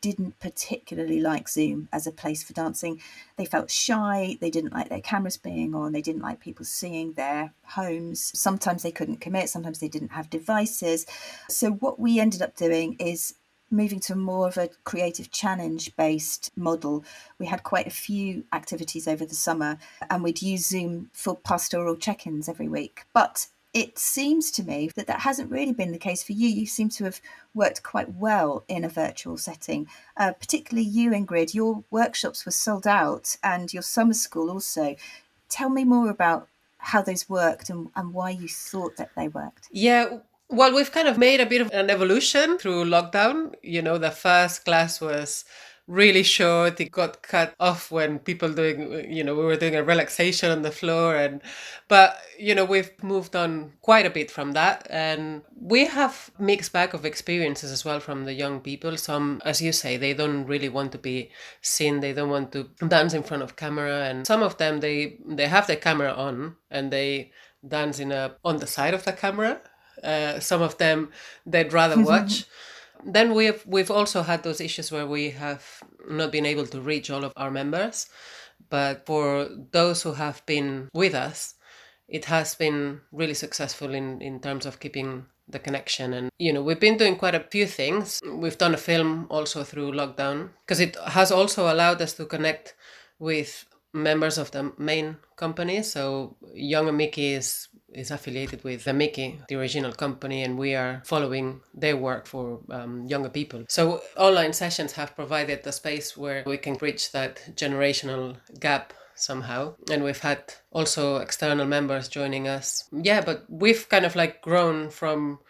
didn't 0.01 0.39
particularly 0.39 1.21
like 1.21 1.49
Zoom 1.49 1.89
as 1.93 2.07
a 2.07 2.13
place 2.13 2.43
for 2.43 2.53
dancing. 2.53 3.01
They 3.37 3.45
felt 3.45 3.71
shy, 3.71 4.39
they 4.41 4.51
didn't 4.51 4.73
like 4.73 4.89
their 4.89 5.01
cameras 5.01 5.37
being 5.37 5.75
on, 5.75 5.93
they 5.93 6.03
didn't 6.03 6.23
like 6.23 6.41
people 6.41 6.65
seeing 6.65 7.13
their 7.13 7.53
homes. 7.65 8.31
Sometimes 8.39 8.83
they 8.83 8.93
couldn't 8.93 9.21
commit, 9.21 9.49
sometimes 9.49 9.79
they 9.79 9.89
didn't 9.89 10.13
have 10.13 10.31
devices. 10.31 11.07
So, 11.49 11.73
what 11.73 11.99
we 11.99 12.19
ended 12.19 12.43
up 12.43 12.57
doing 12.57 12.97
is 12.99 13.35
moving 13.71 14.01
to 14.01 14.17
more 14.17 14.49
of 14.49 14.57
a 14.57 14.69
creative 14.85 15.31
challenge 15.31 15.95
based 15.97 16.51
model. 16.57 17.05
We 17.39 17.47
had 17.47 17.63
quite 17.63 17.87
a 17.87 17.91
few 17.91 18.45
activities 18.53 19.07
over 19.07 19.25
the 19.25 19.35
summer 19.35 19.79
and 20.09 20.23
we'd 20.25 20.43
use 20.43 20.67
Zoom 20.67 21.11
for 21.13 21.37
pastoral 21.37 21.97
check 21.97 22.27
ins 22.27 22.49
every 22.49 22.69
week. 22.69 23.05
But 23.13 23.47
it 23.73 23.99
seems 23.99 24.51
to 24.53 24.65
me 24.65 24.91
that 24.97 25.07
that 25.07 25.21
hasn't 25.21 25.51
really 25.51 25.73
been 25.73 25.93
the 25.93 25.99
case 25.99 26.23
for 26.23 26.33
you. 26.33 26.49
You 26.49 26.67
seem 26.67 26.89
to 26.91 27.05
have 27.05 27.21
worked 27.55 27.83
quite 27.83 28.15
well 28.15 28.65
in 28.69 28.85
a 28.85 28.89
virtual 28.89 29.37
setting, 29.37 29.87
uh, 30.17 30.33
particularly 30.33 30.89
you, 30.89 31.11
Ingrid. 31.11 31.55
Your 31.55 31.85
workshops 31.91 32.45
were 32.45 32.53
sold 32.53 32.87
out 32.87 33.37
and 33.43 33.73
your 33.73 33.83
summer 33.83 34.15
school 34.15 34.51
also. 34.51 34.97
Tell 35.49 35.71
me 35.71 35.85
more 35.85 36.11
about 36.11 36.49
how 36.79 37.03
those 37.03 37.29
worked 37.29 37.71
and, 37.71 37.91
and 37.95 38.13
why 38.13 38.31
you 38.31 38.49
thought 38.49 38.97
that 38.97 39.11
they 39.17 39.29
worked. 39.29 39.69
Yeah, 39.71 40.19
well, 40.49 40.75
we've 40.75 40.91
kind 40.91 41.07
of 41.07 41.17
made 41.17 41.41
a 41.41 41.47
bit 41.47 41.61
of 41.61 41.71
an 41.73 41.91
evolution 41.91 42.59
through 42.59 42.85
lockdown. 42.87 43.55
You 43.63 43.83
know, 43.83 43.99
the 43.99 44.11
first 44.11 44.65
class 44.65 45.01
was 45.01 45.45
really 45.91 46.23
short. 46.23 46.81
It 46.81 46.93
got 46.93 47.21
cut 47.21 47.53
off 47.59 47.91
when 47.91 48.21
people 48.21 48.53
doing, 48.53 49.13
you 49.13 49.25
know, 49.25 49.35
we 49.35 49.43
were 49.43 49.57
doing 49.57 49.75
a 49.75 49.83
relaxation 49.83 50.51
on 50.51 50.63
the 50.63 50.71
floor. 50.71 51.17
And, 51.17 51.43
but, 51.89 52.17
you 52.39 52.55
know, 52.55 52.65
we've 52.65 52.91
moved 53.03 53.35
on 53.35 53.73
quite 53.83 54.07
a 54.07 54.11
bit 54.11 54.31
from 54.31 54.53
that. 54.53 54.87
And 54.89 55.43
we 55.61 55.87
have 55.87 56.31
mixed 56.39 56.73
bag 56.73 56.95
of 56.95 57.05
experiences 57.05 57.73
as 57.73 57.85
well 57.85 57.99
from 57.99 58.25
the 58.25 58.33
young 58.33 58.61
people. 58.61 58.97
Some, 58.97 59.43
as 59.45 59.61
you 59.61 59.73
say, 59.73 59.97
they 59.97 60.15
don't 60.15 60.47
really 60.47 60.69
want 60.69 60.93
to 60.93 60.99
be 60.99 61.31
seen. 61.61 61.99
They 61.99 62.13
don't 62.13 62.31
want 62.31 62.53
to 62.53 62.71
dance 62.87 63.13
in 63.13 63.25
front 63.25 63.43
of 63.43 63.57
camera. 63.57 64.05
And 64.05 64.25
some 64.27 64.45
of 64.45 64.59
them, 64.59 64.79
they, 64.79 65.19
they 65.27 65.49
have 65.49 65.67
the 65.67 65.77
camera 65.77 66.13
on 66.13 66.55
and 66.71 66.93
they 66.93 67.33
dance 67.67 67.99
in 67.99 68.13
a, 68.13 68.37
on 68.45 68.59
the 68.59 68.67
side 68.69 68.95
of 68.95 69.05
the 69.05 69.13
camera. 69.13 69.61
Uh, 70.05 70.39
some 70.39 70.63
of 70.63 70.79
them, 70.79 71.11
they'd 71.45 71.73
rather 71.73 72.01
watch 72.13 72.47
then 73.05 73.35
we've 73.35 73.65
we've 73.67 73.91
also 73.91 74.23
had 74.23 74.43
those 74.43 74.61
issues 74.61 74.93
where 74.93 75.07
we 75.07 75.31
have 75.31 75.65
not 76.09 76.33
been 76.33 76.47
able 76.47 76.67
to 76.67 76.81
reach 76.81 77.11
all 77.11 77.25
of 77.25 77.33
our 77.37 77.51
members. 77.51 78.09
But 78.69 79.07
for 79.07 79.49
those 79.73 80.03
who 80.03 80.13
have 80.13 80.45
been 80.47 80.89
with 80.93 81.15
us 81.15 81.55
it 82.11 82.25
has 82.25 82.55
been 82.57 83.01
really 83.13 83.35
successful 83.35 83.95
in 83.95 84.21
in 84.21 84.41
terms 84.41 84.67
of 84.67 84.81
keeping 84.81 85.27
the 85.49 85.59
connection. 85.59 86.13
And 86.13 86.31
you 86.39 86.53
know 86.53 86.63
we've 86.63 86.81
been 86.81 86.99
doing 86.99 87.17
quite 87.17 87.35
a 87.35 87.47
few 87.51 87.67
things. 87.67 88.21
We've 88.27 88.59
done 88.59 88.75
a 88.75 88.85
film 88.91 89.27
also 89.31 89.65
through 89.65 89.93
lockdown 89.93 90.51
because 90.67 90.81
it 90.81 90.97
has 91.07 91.31
also 91.33 91.73
allowed 91.73 92.03
us 92.03 92.15
to 92.15 92.27
connect 92.27 92.75
with 93.19 93.65
members 93.93 94.39
of 94.39 94.51
the 94.51 94.73
main 94.79 95.17
company. 95.37 95.83
So 95.83 96.37
young 96.55 96.89
Amici 96.89 97.35
is 97.35 97.69
is 97.93 98.11
affiliated 98.11 98.63
with 98.65 98.85
the 98.85 98.91
Amici, 98.91 99.41
the 99.49 99.57
original 99.57 99.93
company, 99.93 100.43
and 100.43 100.59
we 100.59 100.75
are 100.75 101.03
following 101.05 101.61
their 101.75 101.97
work 101.97 102.27
for 102.27 102.61
um, 102.71 103.07
younger 103.07 103.29
people. 103.29 103.65
So 103.69 104.01
online 104.17 104.53
sessions 104.53 104.93
have 104.93 105.17
provided 105.17 105.67
a 105.67 105.73
space 105.73 106.17
where 106.17 106.43
we 106.47 106.57
can 106.57 106.75
bridge 106.75 107.11
that 107.13 107.57
generational 107.57 108.37
gap 108.59 108.93
somehow. 109.15 109.75
And 109.91 110.03
we've 110.03 110.19
had 110.19 110.55
also 110.71 111.17
external 111.17 111.67
members 111.67 112.09
joining 112.09 112.49
us. 112.49 112.89
Yeah 112.93 113.21
but 113.21 113.45
we've 113.49 113.89
kind 113.89 114.05
of 114.05 114.17
like 114.17 114.41
grown 114.43 114.91
from 114.91 115.41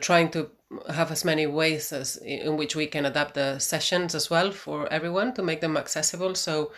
trying 0.00 0.30
to 0.30 0.50
have 0.92 1.10
as 1.10 1.24
many 1.24 1.46
ways 1.46 1.92
as 1.92 2.16
in 2.18 2.56
which 2.56 2.74
we 2.74 2.86
can 2.86 3.06
adapt 3.06 3.34
the 3.34 3.58
sessions 3.58 4.14
as 4.14 4.28
well 4.28 4.50
for 4.50 4.92
everyone 4.92 5.32
to 5.34 5.42
make 5.42 5.60
them 5.60 5.76
accessible. 5.76 6.34
So 6.34 6.72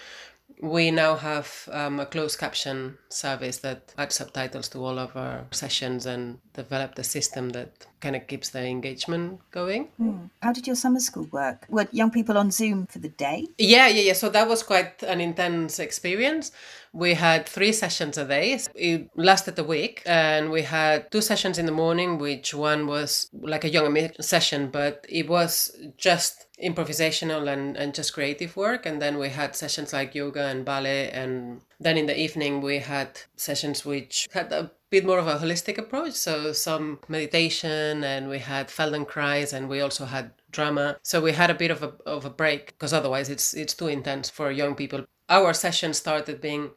we 0.61 0.91
now 0.91 1.15
have 1.15 1.69
um, 1.73 2.01
a 2.01 2.07
closed 2.07 2.39
caption 2.39 2.99
service 3.09 3.59
that 3.59 3.95
adds 3.97 4.17
subtitles 4.17 4.69
to 4.71 4.85
all 4.85 4.99
of 4.99 5.17
our 5.17 5.45
sessions 5.51 6.07
and 6.07 6.39
developed 6.53 6.99
a 6.99 7.05
system 7.05 7.51
that 7.51 7.87
kind 8.01 8.17
of 8.17 8.27
keeps 8.27 8.51
the 8.51 8.65
engagement 8.65 9.41
going. 9.51 9.89
Mm. 10.01 10.31
How 10.43 10.53
did 10.53 10.67
your 10.67 10.77
summer 10.77 11.01
school 11.01 11.29
work? 11.31 11.67
Were 11.69 11.87
young 11.93 12.11
people 12.11 12.37
on 12.37 12.51
Zoom 12.51 12.87
for 12.87 12.99
the 12.99 13.09
day? 13.09 13.47
Yeah, 13.59 13.89
yeah, 13.89 14.03
yeah. 14.03 14.13
So 14.15 14.29
that 14.31 14.49
was 14.49 14.63
quite 14.63 15.03
an 15.03 15.21
intense 15.21 15.79
experience. 15.79 16.53
We 16.99 17.15
had 17.15 17.47
three 17.47 17.73
sessions 17.73 18.19
a 18.19 18.25
day. 18.25 18.59
It 18.75 19.09
lasted 19.15 19.57
a 19.57 19.63
week, 19.63 20.03
and 20.05 20.51
we 20.51 20.63
had 20.63 21.13
two 21.13 21.21
sessions 21.21 21.57
in 21.57 21.67
the 21.67 21.79
morning, 21.85 22.19
which 22.19 22.53
one 22.53 22.89
was 22.89 23.31
like 23.33 23.63
a 23.63 23.69
young 23.69 23.95
session, 24.21 24.71
but 24.73 25.07
it 25.09 25.29
was 25.29 25.71
just 25.97 26.49
improvisational 26.61 27.47
and, 27.53 27.77
and 27.77 27.95
just 27.95 28.15
creative 28.15 28.57
work. 28.57 28.85
And 28.85 29.01
then 29.01 29.17
we 29.17 29.29
had 29.29 29.55
sessions 29.55 29.93
like 29.93 30.17
yoga 30.17 30.47
and 30.47 30.65
ballet. 30.65 31.11
And 31.11 31.61
then 31.79 31.97
in 31.97 32.07
the 32.07 32.19
evening 32.19 32.63
we 32.63 32.79
had 32.79 33.21
sessions 33.37 33.85
which 33.85 34.29
had 34.33 34.53
a 34.53 34.73
bit 34.91 35.07
more 35.07 35.19
of 35.19 35.29
a 35.29 35.39
holistic 35.39 35.79
approach. 35.79 36.15
So 36.15 36.53
some 36.53 36.99
meditation 37.09 38.03
and 38.03 38.29
we 38.29 38.41
had 38.41 38.69
feldenkrais 38.69 39.53
and 39.53 39.69
we 39.69 39.81
also 39.81 40.05
had 40.05 40.33
drama. 40.51 40.97
So 41.03 41.21
we 41.21 41.33
had 41.33 41.51
a 41.51 41.55
bit 41.55 41.71
of 41.71 41.83
a, 41.83 41.93
of 42.07 42.25
a 42.25 42.31
break 42.31 42.67
because 42.69 42.93
otherwise 42.93 43.29
it's 43.29 43.55
it's 43.55 43.75
too 43.75 43.89
intense 43.89 44.29
for 44.31 44.51
young 44.51 44.75
people. 44.75 45.05
Our 45.29 45.53
session 45.53 45.93
started 45.95 46.41
being 46.41 46.71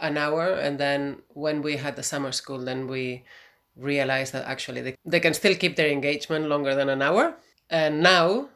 an 0.00 0.16
hour 0.16 0.52
and 0.52 0.78
then 0.78 1.18
when 1.34 1.62
we 1.62 1.76
had 1.76 1.96
the 1.96 2.02
summer 2.02 2.32
school 2.32 2.64
then 2.64 2.86
we 2.86 3.24
realized 3.78 4.32
that 4.32 4.44
actually 4.46 4.82
they, 4.82 4.96
they 5.04 5.20
can 5.20 5.32
still 5.32 5.54
keep 5.54 5.76
their 5.76 5.88
engagement 5.88 6.48
longer 6.48 6.74
than 6.74 6.88
an 6.88 7.00
hour. 7.00 7.36
And 7.70 8.02
now 8.02 8.48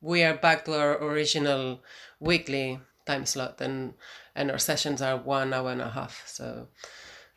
we 0.00 0.22
are 0.22 0.34
back 0.34 0.64
to 0.64 0.78
our 0.78 1.02
original 1.02 1.80
weekly 2.18 2.80
time 3.06 3.26
slot 3.26 3.60
and 3.60 3.94
and 4.34 4.50
our 4.50 4.58
sessions 4.58 5.02
are 5.02 5.16
one 5.16 5.52
hour 5.52 5.70
and 5.70 5.82
a 5.82 5.90
half. 5.90 6.22
So 6.26 6.68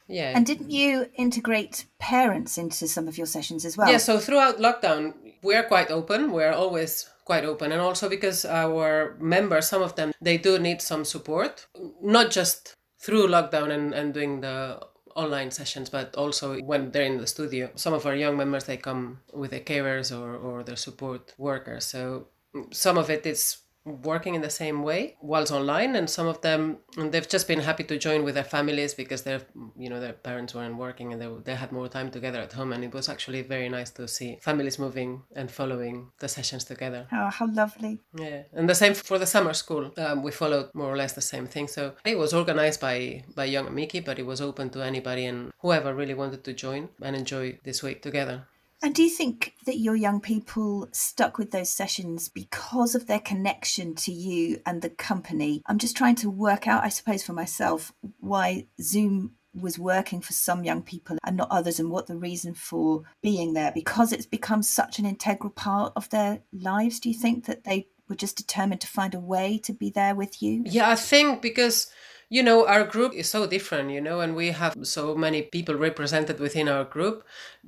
yeah. 0.07 0.31
And 0.35 0.45
didn't 0.45 0.71
you 0.71 1.07
integrate 1.15 1.85
parents 1.99 2.57
into 2.57 2.87
some 2.87 3.09
of 3.09 3.17
your 3.17 3.27
sessions 3.27 3.65
as 3.65 3.77
well? 3.77 3.91
Yeah 3.91 3.97
so 3.97 4.19
throughout 4.19 4.57
lockdown 4.57 5.13
we're 5.43 5.63
quite 5.63 5.91
open. 5.91 6.31
We're 6.31 6.53
always 6.53 7.09
quite 7.25 7.43
open. 7.43 7.71
And 7.71 7.81
also 7.81 8.07
because 8.07 8.45
our 8.45 9.17
members 9.19 9.67
some 9.67 9.81
of 9.81 9.95
them 9.95 10.13
they 10.21 10.37
do 10.37 10.57
need 10.57 10.81
some 10.81 11.03
support. 11.03 11.67
Not 12.01 12.31
just 12.31 12.76
through 13.07 13.25
lockdown 13.25 13.71
and, 13.71 13.93
and 13.93 14.13
doing 14.13 14.41
the 14.41 14.77
online 15.15 15.49
sessions 15.49 15.89
but 15.89 16.13
also 16.15 16.59
when 16.59 16.91
they're 16.91 17.09
in 17.11 17.17
the 17.17 17.25
studio 17.25 17.69
some 17.75 17.93
of 17.93 18.05
our 18.05 18.13
young 18.13 18.35
members 18.35 18.65
they 18.65 18.75
come 18.75 19.21
with 19.33 19.51
their 19.51 19.61
carers 19.61 20.11
or, 20.11 20.35
or 20.35 20.61
their 20.61 20.75
support 20.75 21.33
workers. 21.37 21.85
So 21.85 22.27
mm, 22.53 22.73
some 22.73 22.97
of 22.97 23.09
it 23.09 23.25
is 23.25 23.59
working 23.87 24.35
in 24.35 24.41
the 24.41 24.49
same 24.49 24.83
way 24.83 25.15
whilst 25.21 25.51
online 25.51 25.95
and 25.95 26.09
some 26.09 26.27
of 26.27 26.41
them 26.41 26.77
they've 27.11 27.29
just 27.29 27.47
been 27.47 27.59
happy 27.59 27.83
to 27.83 27.97
join 27.97 28.23
with 28.23 28.35
their 28.35 28.43
families 28.43 28.93
because 28.93 29.21
their 29.23 29.41
you 29.77 29.89
know 29.89 29.99
their 29.99 30.13
parents 30.13 30.53
weren't 30.53 30.77
working 30.77 31.13
and 31.13 31.21
they, 31.21 31.29
they 31.45 31.55
had 31.55 31.71
more 31.71 31.87
time 31.87 32.09
together 32.11 32.39
at 32.39 32.53
home 32.53 32.73
and 32.73 32.83
it 32.83 32.93
was 32.93 33.07
actually 33.09 33.41
very 33.41 33.69
nice 33.69 33.89
to 33.89 34.07
see 34.07 34.37
families 34.41 34.77
moving 34.77 35.21
and 35.35 35.49
following 35.49 36.11
the 36.19 36.27
sessions 36.27 36.63
together. 36.63 37.07
Oh 37.11 37.29
how 37.29 37.47
lovely. 37.51 37.99
Yeah 38.13 38.43
and 38.53 38.69
the 38.69 38.75
same 38.75 38.93
for 38.93 39.17
the 39.17 39.25
summer 39.25 39.53
school. 39.53 39.91
Um, 39.97 40.23
we 40.23 40.31
followed 40.31 40.69
more 40.73 40.91
or 40.91 40.97
less 40.97 41.13
the 41.13 41.21
same 41.21 41.47
thing. 41.47 41.67
So 41.67 41.93
it 42.05 42.17
was 42.17 42.33
organized 42.33 42.81
by 42.81 43.23
by 43.35 43.45
young 43.45 43.67
Amici 43.67 43.99
but 43.99 44.19
it 44.19 44.25
was 44.25 44.41
open 44.41 44.69
to 44.71 44.83
anybody 44.83 45.25
and 45.25 45.51
whoever 45.61 45.93
really 45.93 46.13
wanted 46.13 46.43
to 46.43 46.53
join 46.53 46.89
and 47.01 47.15
enjoy 47.15 47.57
this 47.63 47.81
week 47.83 48.01
together 48.01 48.47
and 48.81 48.93
do 48.93 49.01
you 49.01 49.09
think 49.09 49.53
that 49.65 49.79
your 49.79 49.95
young 49.95 50.21
people 50.21 50.87
stuck 50.91 51.37
with 51.37 51.51
those 51.51 51.69
sessions 51.69 52.29
because 52.29 52.93
of 52.93 53.07
their 53.07 53.19
connection 53.19 53.95
to 53.95 54.11
you 54.11 54.61
and 54.65 54.81
the 54.81 54.89
company? 54.89 55.63
I'm 55.65 55.79
just 55.79 55.97
trying 55.97 56.15
to 56.17 56.29
work 56.29 56.67
out, 56.67 56.83
I 56.83 56.89
suppose, 56.89 57.23
for 57.23 57.33
myself, 57.33 57.91
why 58.19 58.67
Zoom 58.79 59.33
was 59.53 59.79
working 59.79 60.21
for 60.21 60.33
some 60.33 60.63
young 60.63 60.83
people 60.83 61.17
and 61.25 61.37
not 61.37 61.49
others, 61.49 61.79
and 61.79 61.89
what 61.89 62.05
the 62.05 62.17
reason 62.17 62.53
for 62.53 63.03
being 63.23 63.53
there 63.53 63.71
because 63.73 64.13
it's 64.13 64.27
become 64.27 64.61
such 64.61 64.99
an 64.99 65.05
integral 65.05 65.49
part 65.49 65.93
of 65.95 66.09
their 66.09 66.41
lives. 66.53 66.99
Do 66.99 67.09
you 67.09 67.15
think 67.17 67.45
that 67.45 67.63
they 67.63 67.87
were 68.07 68.15
just 68.15 68.37
determined 68.37 68.81
to 68.81 68.87
find 68.87 69.15
a 69.15 69.19
way 69.19 69.57
to 69.63 69.73
be 69.73 69.89
there 69.89 70.15
with 70.15 70.41
you? 70.41 70.63
Yeah, 70.65 70.89
I 70.89 70.95
think 70.95 71.41
because 71.41 71.87
you 72.29 72.43
know 72.43 72.67
our 72.67 72.83
group 72.83 73.13
is 73.13 73.29
so 73.29 73.47
different 73.47 73.89
you 73.89 74.01
know 74.01 74.19
and 74.19 74.35
we 74.35 74.51
have 74.51 74.75
so 74.83 75.15
many 75.15 75.41
people 75.41 75.75
represented 75.75 76.39
within 76.39 76.67
our 76.67 76.83
group 76.83 77.23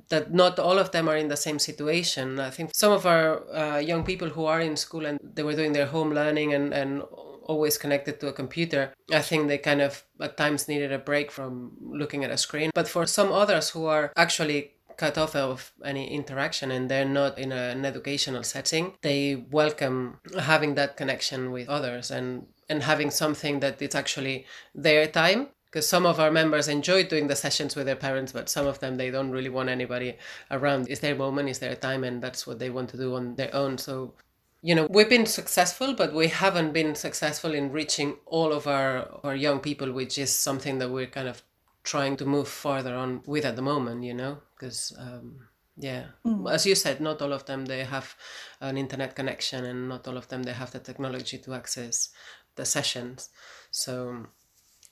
that 0.08 0.32
not 0.34 0.58
all 0.58 0.78
of 0.78 0.90
them 0.90 1.08
are 1.08 1.16
in 1.16 1.28
the 1.28 1.36
same 1.36 1.58
situation. 1.58 2.38
I 2.38 2.50
think 2.50 2.70
some 2.74 2.92
of 2.92 3.06
our 3.06 3.48
uh, 3.54 3.78
young 3.78 4.04
people 4.04 4.28
who 4.28 4.44
are 4.44 4.60
in 4.60 4.76
school 4.76 5.06
and 5.06 5.18
they 5.22 5.42
were 5.42 5.54
doing 5.54 5.72
their 5.72 5.86
home 5.86 6.12
learning 6.12 6.52
and, 6.52 6.72
and 6.74 7.02
always 7.44 7.78
connected 7.78 8.20
to 8.20 8.28
a 8.28 8.32
computer 8.32 8.92
i 9.12 9.20
think 9.20 9.48
they 9.48 9.58
kind 9.58 9.80
of 9.80 10.04
at 10.20 10.36
times 10.36 10.68
needed 10.68 10.92
a 10.92 10.98
break 10.98 11.32
from 11.32 11.72
looking 11.80 12.22
at 12.24 12.30
a 12.30 12.36
screen. 12.36 12.70
But 12.74 12.86
for 12.88 13.06
some 13.06 13.32
others 13.32 13.70
who 13.70 13.86
are 13.86 14.12
actually 14.16 14.72
cut 14.96 15.16
off 15.16 15.34
of 15.34 15.72
any 15.82 16.12
interaction 16.12 16.70
and 16.70 16.90
they're 16.90 17.14
not 17.20 17.38
in 17.38 17.52
an 17.52 17.84
educational 17.86 18.42
setting 18.42 18.92
they 19.00 19.46
welcome 19.50 20.18
having 20.38 20.74
that 20.74 20.96
connection 20.96 21.50
with 21.50 21.68
others. 21.68 22.10
And 22.10 22.46
and 22.70 22.82
having 22.84 23.10
something 23.10 23.60
that 23.60 23.82
it's 23.82 23.94
actually 23.94 24.46
their 24.74 25.06
time 25.06 25.48
because 25.66 25.88
some 25.88 26.04
of 26.04 26.18
our 26.18 26.30
members 26.30 26.66
enjoy 26.66 27.04
doing 27.04 27.28
the 27.28 27.36
sessions 27.36 27.76
with 27.76 27.86
their 27.86 27.96
parents 27.96 28.32
but 28.32 28.48
some 28.48 28.66
of 28.66 28.80
them 28.80 28.96
they 28.96 29.10
don't 29.10 29.30
really 29.30 29.50
want 29.50 29.68
anybody 29.68 30.16
around. 30.50 30.88
It's 30.88 31.00
their 31.00 31.14
moment 31.14 31.48
it's 31.48 31.58
their 31.58 31.76
time 31.76 32.04
and 32.04 32.22
that's 32.22 32.46
what 32.46 32.58
they 32.58 32.70
want 32.70 32.88
to 32.90 32.96
do 32.96 33.14
on 33.14 33.34
their 33.36 33.54
own. 33.54 33.78
So 33.78 34.14
you 34.62 34.74
know 34.74 34.86
we've 34.90 35.08
been 35.08 35.26
successful 35.26 35.94
but 35.94 36.12
we 36.12 36.28
haven't 36.28 36.72
been 36.72 36.94
successful 36.94 37.54
in 37.54 37.72
reaching 37.72 38.16
all 38.26 38.52
of 38.52 38.66
our, 38.66 39.08
our 39.24 39.34
young 39.34 39.60
people 39.60 39.90
which 39.92 40.18
is 40.18 40.32
something 40.32 40.78
that 40.78 40.90
we're 40.90 41.06
kind 41.06 41.28
of 41.28 41.42
trying 41.82 42.16
to 42.16 42.26
move 42.26 42.48
farther 42.48 42.94
on 42.94 43.22
with 43.26 43.44
at 43.44 43.56
the 43.56 43.62
moment 43.62 44.02
you 44.02 44.12
know 44.12 44.38
because 44.54 44.92
um, 44.98 45.36
yeah. 45.76 46.04
Mm. 46.26 46.50
as 46.52 46.66
you 46.66 46.74
said 46.74 47.00
not 47.00 47.22
all 47.22 47.32
of 47.32 47.46
them 47.46 47.64
they 47.64 47.84
have 47.84 48.14
an 48.60 48.76
internet 48.76 49.16
connection 49.16 49.64
and 49.64 49.88
not 49.88 50.06
all 50.06 50.18
of 50.18 50.28
them 50.28 50.42
they 50.42 50.52
have 50.52 50.72
the 50.72 50.78
technology 50.78 51.38
to 51.38 51.54
access 51.54 52.10
the 52.56 52.64
sessions. 52.64 53.30
So 53.70 54.26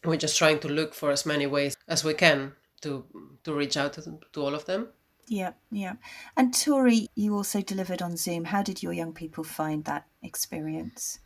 we're 0.05 0.17
just 0.17 0.39
trying 0.39 0.61
to 0.61 0.69
look 0.69 0.95
for 0.95 1.11
as 1.11 1.27
many 1.27 1.47
ways 1.47 1.77
as 1.89 2.05
we 2.05 2.15
can 2.15 2.53
to 2.83 3.05
to 3.45 3.53
reach 3.53 3.77
out 3.77 3.95
to, 3.95 4.19
to 4.33 4.43
all 4.43 4.55
of 4.55 4.67
them. 4.67 4.89
Yeah, 5.27 5.53
yeah. 5.71 5.95
And 6.37 6.55
Tory, 6.55 7.09
you 7.15 7.35
also 7.35 7.61
delivered 7.61 8.01
on 8.01 8.17
Zoom. 8.17 8.45
How 8.45 8.63
did 8.63 8.83
your 8.83 8.93
young 8.95 9.13
people 9.13 9.45
find 9.45 9.85
that 9.85 10.07
experience? 10.23 11.19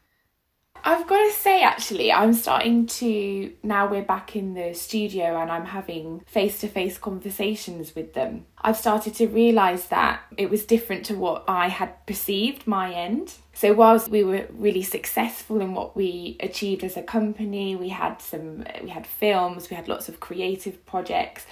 I've 0.84 1.06
got 1.06 1.24
to 1.24 1.30
say, 1.30 1.62
actually, 1.62 2.12
I'm 2.12 2.32
starting 2.32 2.86
to 2.86 3.52
now 3.62 3.88
we're 3.88 4.02
back 4.02 4.34
in 4.34 4.54
the 4.54 4.74
studio 4.74 5.40
and 5.40 5.50
I'm 5.50 5.66
having 5.66 6.20
face 6.26 6.60
to 6.60 6.68
face 6.68 6.98
conversations 6.98 7.94
with 7.94 8.14
them. 8.14 8.46
I've 8.60 8.76
started 8.76 9.14
to 9.16 9.28
realise 9.28 9.86
that 9.86 10.22
it 10.36 10.50
was 10.50 10.64
different 10.64 11.04
to 11.06 11.14
what 11.14 11.44
I 11.46 11.68
had 11.68 12.04
perceived 12.06 12.66
my 12.66 12.92
end. 12.92 13.34
So, 13.54 13.74
whilst 13.74 14.08
we 14.08 14.24
were 14.24 14.46
really 14.50 14.82
successful 14.82 15.60
in 15.60 15.74
what 15.74 15.94
we 15.94 16.36
achieved 16.40 16.82
as 16.82 16.96
a 16.96 17.02
company, 17.02 17.76
we 17.76 17.90
had 17.90 18.20
some, 18.20 18.64
we 18.82 18.88
had 18.88 19.06
films, 19.06 19.70
we 19.70 19.76
had 19.76 19.88
lots 19.88 20.08
of 20.08 20.20
creative 20.20 20.84
projects 20.84 21.46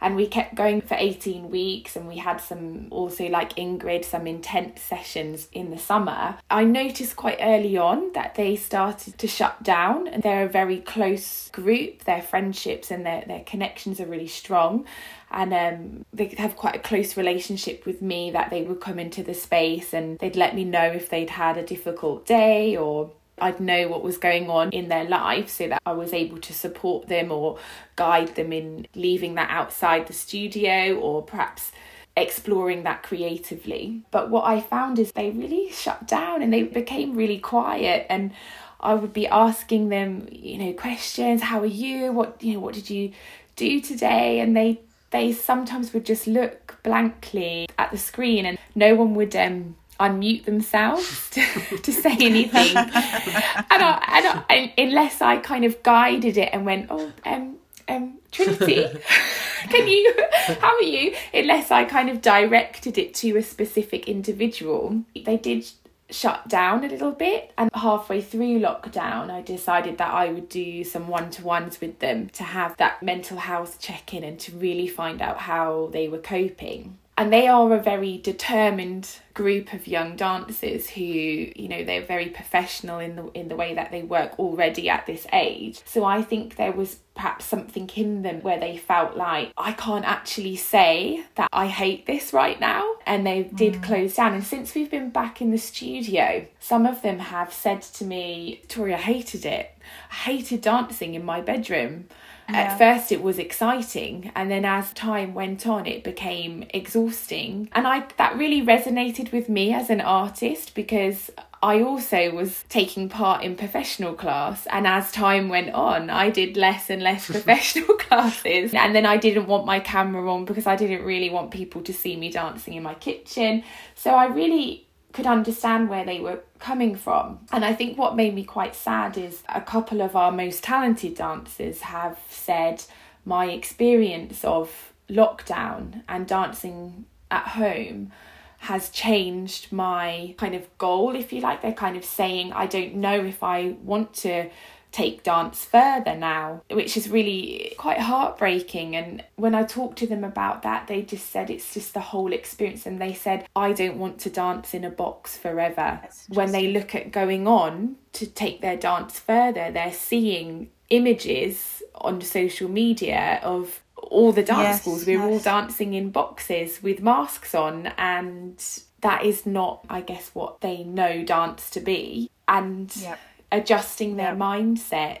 and 0.00 0.16
we 0.16 0.26
kept 0.26 0.54
going 0.54 0.80
for 0.80 0.96
18 0.98 1.50
weeks 1.50 1.96
and 1.96 2.06
we 2.06 2.18
had 2.18 2.38
some 2.40 2.88
also 2.90 3.28
like 3.28 3.54
ingrid 3.56 4.04
some 4.04 4.26
intense 4.26 4.82
sessions 4.82 5.48
in 5.52 5.70
the 5.70 5.78
summer. 5.78 6.36
I 6.50 6.64
noticed 6.64 7.16
quite 7.16 7.38
early 7.40 7.76
on 7.76 8.12
that 8.12 8.34
they 8.34 8.56
started 8.56 9.18
to 9.18 9.26
shut 9.26 9.62
down 9.62 10.06
and 10.08 10.22
they're 10.22 10.44
a 10.44 10.48
very 10.48 10.78
close 10.78 11.48
group. 11.50 12.04
Their 12.04 12.22
friendships 12.22 12.90
and 12.90 13.06
their, 13.06 13.24
their 13.26 13.44
connections 13.44 14.00
are 14.00 14.06
really 14.06 14.28
strong. 14.28 14.86
And 15.30 15.52
um, 15.52 16.06
they 16.12 16.28
have 16.38 16.56
quite 16.56 16.76
a 16.76 16.78
close 16.78 17.16
relationship 17.16 17.84
with 17.84 18.00
me 18.00 18.30
that 18.30 18.50
they 18.50 18.62
would 18.62 18.80
come 18.80 18.98
into 18.98 19.22
the 19.22 19.34
space 19.34 19.92
and 19.92 20.18
they'd 20.18 20.36
let 20.36 20.54
me 20.54 20.64
know 20.64 20.84
if 20.84 21.08
they'd 21.08 21.30
had 21.30 21.56
a 21.56 21.64
difficult 21.64 22.26
day 22.26 22.76
or 22.76 23.10
I'd 23.38 23.60
know 23.60 23.88
what 23.88 24.02
was 24.02 24.18
going 24.18 24.48
on 24.48 24.70
in 24.70 24.88
their 24.88 25.04
life 25.04 25.48
so 25.48 25.68
that 25.68 25.82
I 25.84 25.92
was 25.92 26.12
able 26.12 26.38
to 26.38 26.52
support 26.52 27.08
them 27.08 27.30
or 27.30 27.58
guide 27.94 28.34
them 28.34 28.52
in 28.52 28.86
leaving 28.94 29.34
that 29.34 29.50
outside 29.50 30.06
the 30.06 30.12
studio 30.12 30.94
or 30.98 31.22
perhaps 31.22 31.72
exploring 32.16 32.82
that 32.84 33.02
creatively. 33.02 34.02
But 34.10 34.30
what 34.30 34.44
I 34.44 34.60
found 34.60 34.98
is 34.98 35.12
they 35.12 35.30
really 35.30 35.70
shut 35.70 36.08
down 36.08 36.42
and 36.42 36.52
they 36.52 36.62
became 36.62 37.14
really 37.14 37.38
quiet 37.38 38.06
and 38.08 38.32
I 38.80 38.94
would 38.94 39.12
be 39.12 39.26
asking 39.26 39.88
them, 39.88 40.28
you 40.30 40.58
know, 40.58 40.72
questions, 40.72 41.42
how 41.42 41.60
are 41.60 41.66
you? 41.66 42.12
What 42.12 42.42
you 42.42 42.54
know, 42.54 42.60
what 42.60 42.74
did 42.74 42.88
you 42.88 43.12
do 43.56 43.80
today? 43.80 44.40
And 44.40 44.56
they 44.56 44.80
they 45.10 45.32
sometimes 45.32 45.92
would 45.92 46.04
just 46.04 46.26
look 46.26 46.78
blankly 46.82 47.66
at 47.78 47.90
the 47.90 47.98
screen 47.98 48.46
and 48.46 48.58
no 48.74 48.94
one 48.94 49.14
would 49.14 49.36
um 49.36 49.76
unmute 49.98 50.44
themselves 50.44 51.30
to, 51.30 51.42
to 51.78 51.92
say 51.92 52.12
anything. 52.20 52.76
And, 52.76 53.82
I, 53.82 54.04
and, 54.08 54.44
I, 54.48 54.74
unless 54.78 55.20
I 55.20 55.38
kind 55.38 55.64
of 55.64 55.82
guided 55.82 56.36
it 56.36 56.50
and 56.52 56.66
went 56.66 56.86
oh 56.90 57.12
um 57.24 57.56
um 57.88 58.18
Trinity 58.30 58.86
can 59.68 59.86
you 59.88 60.14
how 60.60 60.76
are 60.76 60.82
you? 60.82 61.14
Unless 61.32 61.70
I 61.70 61.84
kind 61.84 62.08
of 62.10 62.20
directed 62.20 62.98
it 62.98 63.14
to 63.16 63.36
a 63.36 63.42
specific 63.42 64.08
individual 64.08 65.02
they 65.24 65.36
did 65.36 65.66
shut 66.08 66.46
down 66.46 66.84
a 66.84 66.88
little 66.88 67.10
bit. 67.10 67.52
And 67.58 67.68
halfway 67.74 68.20
through 68.20 68.60
lockdown 68.60 69.30
I 69.30 69.42
decided 69.42 69.98
that 69.98 70.12
I 70.12 70.30
would 70.30 70.48
do 70.48 70.84
some 70.84 71.08
one-to-ones 71.08 71.80
with 71.80 71.98
them 71.98 72.28
to 72.30 72.44
have 72.44 72.76
that 72.76 73.02
mental 73.02 73.38
health 73.38 73.80
check-in 73.80 74.22
and 74.22 74.38
to 74.40 74.52
really 74.52 74.86
find 74.86 75.20
out 75.20 75.38
how 75.38 75.88
they 75.92 76.08
were 76.08 76.18
coping 76.18 76.98
and 77.18 77.32
they 77.32 77.46
are 77.46 77.72
a 77.72 77.82
very 77.82 78.18
determined 78.18 79.08
group 79.32 79.72
of 79.72 79.86
young 79.86 80.16
dancers 80.16 80.88
who 80.88 81.02
you 81.02 81.68
know 81.68 81.84
they're 81.84 82.04
very 82.04 82.28
professional 82.28 82.98
in 82.98 83.16
the 83.16 83.30
in 83.32 83.48
the 83.48 83.56
way 83.56 83.74
that 83.74 83.90
they 83.90 84.02
work 84.02 84.38
already 84.38 84.88
at 84.88 85.06
this 85.06 85.26
age. 85.32 85.80
So 85.84 86.04
i 86.04 86.22
think 86.22 86.56
there 86.56 86.72
was 86.72 87.00
perhaps 87.14 87.46
something 87.46 87.88
in 87.94 88.22
them 88.22 88.42
where 88.42 88.60
they 88.60 88.76
felt 88.76 89.16
like 89.16 89.50
i 89.56 89.72
can't 89.72 90.04
actually 90.04 90.54
say 90.54 91.24
that 91.36 91.48
i 91.52 91.66
hate 91.66 92.06
this 92.06 92.32
right 92.32 92.60
now. 92.60 92.94
And 93.06 93.26
they 93.26 93.44
did 93.44 93.74
mm. 93.74 93.82
close 93.82 94.16
down. 94.16 94.34
And 94.34 94.44
since 94.44 94.74
we've 94.74 94.90
been 94.90 95.10
back 95.10 95.40
in 95.40 95.50
the 95.50 95.58
studio 95.58 96.46
some 96.60 96.86
of 96.86 97.02
them 97.02 97.18
have 97.18 97.52
said 97.52 97.82
to 97.82 98.04
me 98.04 98.62
tory 98.68 98.94
i 98.94 98.98
hated 98.98 99.46
it. 99.46 99.70
I 100.10 100.14
hated 100.14 100.60
dancing 100.62 101.14
in 101.14 101.24
my 101.24 101.40
bedroom 101.40 102.06
yeah. 102.48 102.56
At 102.56 102.78
first, 102.78 103.10
it 103.10 103.22
was 103.22 103.38
exciting, 103.38 104.30
and 104.36 104.50
then 104.50 104.64
as 104.64 104.92
time 104.92 105.34
went 105.34 105.66
on, 105.66 105.86
it 105.86 106.04
became 106.04 106.64
exhausting. 106.70 107.68
And 107.72 107.86
I 107.86 108.06
that 108.18 108.36
really 108.36 108.62
resonated 108.62 109.32
with 109.32 109.48
me 109.48 109.72
as 109.72 109.90
an 109.90 110.00
artist 110.00 110.74
because 110.74 111.30
I 111.62 111.82
also 111.82 112.30
was 112.30 112.64
taking 112.68 113.08
part 113.08 113.42
in 113.42 113.56
professional 113.56 114.14
class, 114.14 114.66
and 114.66 114.86
as 114.86 115.10
time 115.10 115.48
went 115.48 115.70
on, 115.74 116.10
I 116.10 116.30
did 116.30 116.56
less 116.56 116.90
and 116.90 117.02
less 117.02 117.26
professional 117.30 117.96
classes. 117.96 118.74
And 118.74 118.94
then 118.94 119.06
I 119.06 119.16
didn't 119.16 119.46
want 119.46 119.66
my 119.66 119.80
camera 119.80 120.32
on 120.32 120.44
because 120.44 120.66
I 120.66 120.76
didn't 120.76 121.04
really 121.04 121.30
want 121.30 121.50
people 121.50 121.82
to 121.82 121.92
see 121.92 122.16
me 122.16 122.30
dancing 122.30 122.74
in 122.74 122.82
my 122.82 122.94
kitchen. 122.94 123.64
So 123.94 124.10
I 124.10 124.26
really 124.26 124.86
could 125.12 125.26
understand 125.26 125.88
where 125.88 126.04
they 126.04 126.20
were 126.20 126.40
coming 126.58 126.96
from. 126.96 127.40
And 127.52 127.64
I 127.64 127.74
think 127.74 127.98
what 127.98 128.16
made 128.16 128.34
me 128.34 128.44
quite 128.44 128.74
sad 128.74 129.16
is 129.16 129.42
a 129.48 129.60
couple 129.60 130.00
of 130.00 130.16
our 130.16 130.32
most 130.32 130.62
talented 130.62 131.16
dancers 131.16 131.82
have 131.82 132.18
said 132.28 132.84
my 133.24 133.46
experience 133.46 134.44
of 134.44 134.92
lockdown 135.08 136.02
and 136.08 136.26
dancing 136.26 137.06
at 137.30 137.48
home 137.48 138.12
has 138.58 138.88
changed 138.88 139.70
my 139.70 140.34
kind 140.38 140.54
of 140.54 140.78
goal, 140.78 141.14
if 141.14 141.32
you 141.32 141.40
like. 141.40 141.62
They're 141.62 141.72
kind 141.72 141.96
of 141.96 142.04
saying, 142.04 142.52
I 142.52 142.66
don't 142.66 142.96
know 142.96 143.24
if 143.24 143.42
I 143.42 143.76
want 143.82 144.14
to 144.14 144.50
take 144.92 145.22
dance 145.22 145.64
further 145.64 146.16
now, 146.16 146.62
which 146.70 146.96
is 146.96 147.10
really 147.10 147.74
quite 147.76 147.98
heartbreaking. 147.98 148.96
And 148.96 149.22
when 149.36 149.54
I 149.54 149.64
talked 149.64 149.98
to 149.98 150.06
them 150.06 150.24
about 150.24 150.62
that, 150.62 150.86
they 150.86 151.02
just 151.02 151.30
said 151.30 151.50
it's 151.50 151.74
just 151.74 151.94
the 151.94 152.00
whole 152.00 152.32
experience. 152.32 152.86
And 152.86 153.00
they 153.00 153.12
said, 153.12 153.46
I 153.54 153.72
don't 153.72 153.98
want 153.98 154.18
to 154.20 154.30
dance 154.30 154.74
in 154.74 154.84
a 154.84 154.90
box 154.90 155.36
forever. 155.36 156.00
When 156.28 156.52
they 156.52 156.68
look 156.68 156.94
at 156.94 157.12
going 157.12 157.46
on 157.46 157.96
to 158.14 158.26
take 158.26 158.60
their 158.62 158.76
dance 158.76 159.18
further, 159.18 159.70
they're 159.70 159.92
seeing 159.92 160.70
images 160.88 161.82
on 161.94 162.20
social 162.20 162.68
media 162.68 163.40
of 163.42 163.82
all 163.96 164.32
the 164.32 164.42
dance 164.42 164.60
yes, 164.60 164.80
schools. 164.80 165.06
We're 165.06 165.18
yes. 165.18 165.24
all 165.24 165.38
dancing 165.38 165.94
in 165.94 166.10
boxes 166.10 166.82
with 166.82 167.02
masks 167.02 167.54
on, 167.54 167.88
and 167.98 168.62
that 169.00 169.24
is 169.24 169.44
not, 169.44 169.84
I 169.90 170.00
guess, 170.00 170.30
what 170.32 170.60
they 170.60 170.84
know 170.84 171.24
dance 171.24 171.70
to 171.70 171.80
be. 171.80 172.30
And 172.48 172.94
yep 172.96 173.18
adjusting 173.52 174.16
their 174.16 174.34
mindset 174.34 175.20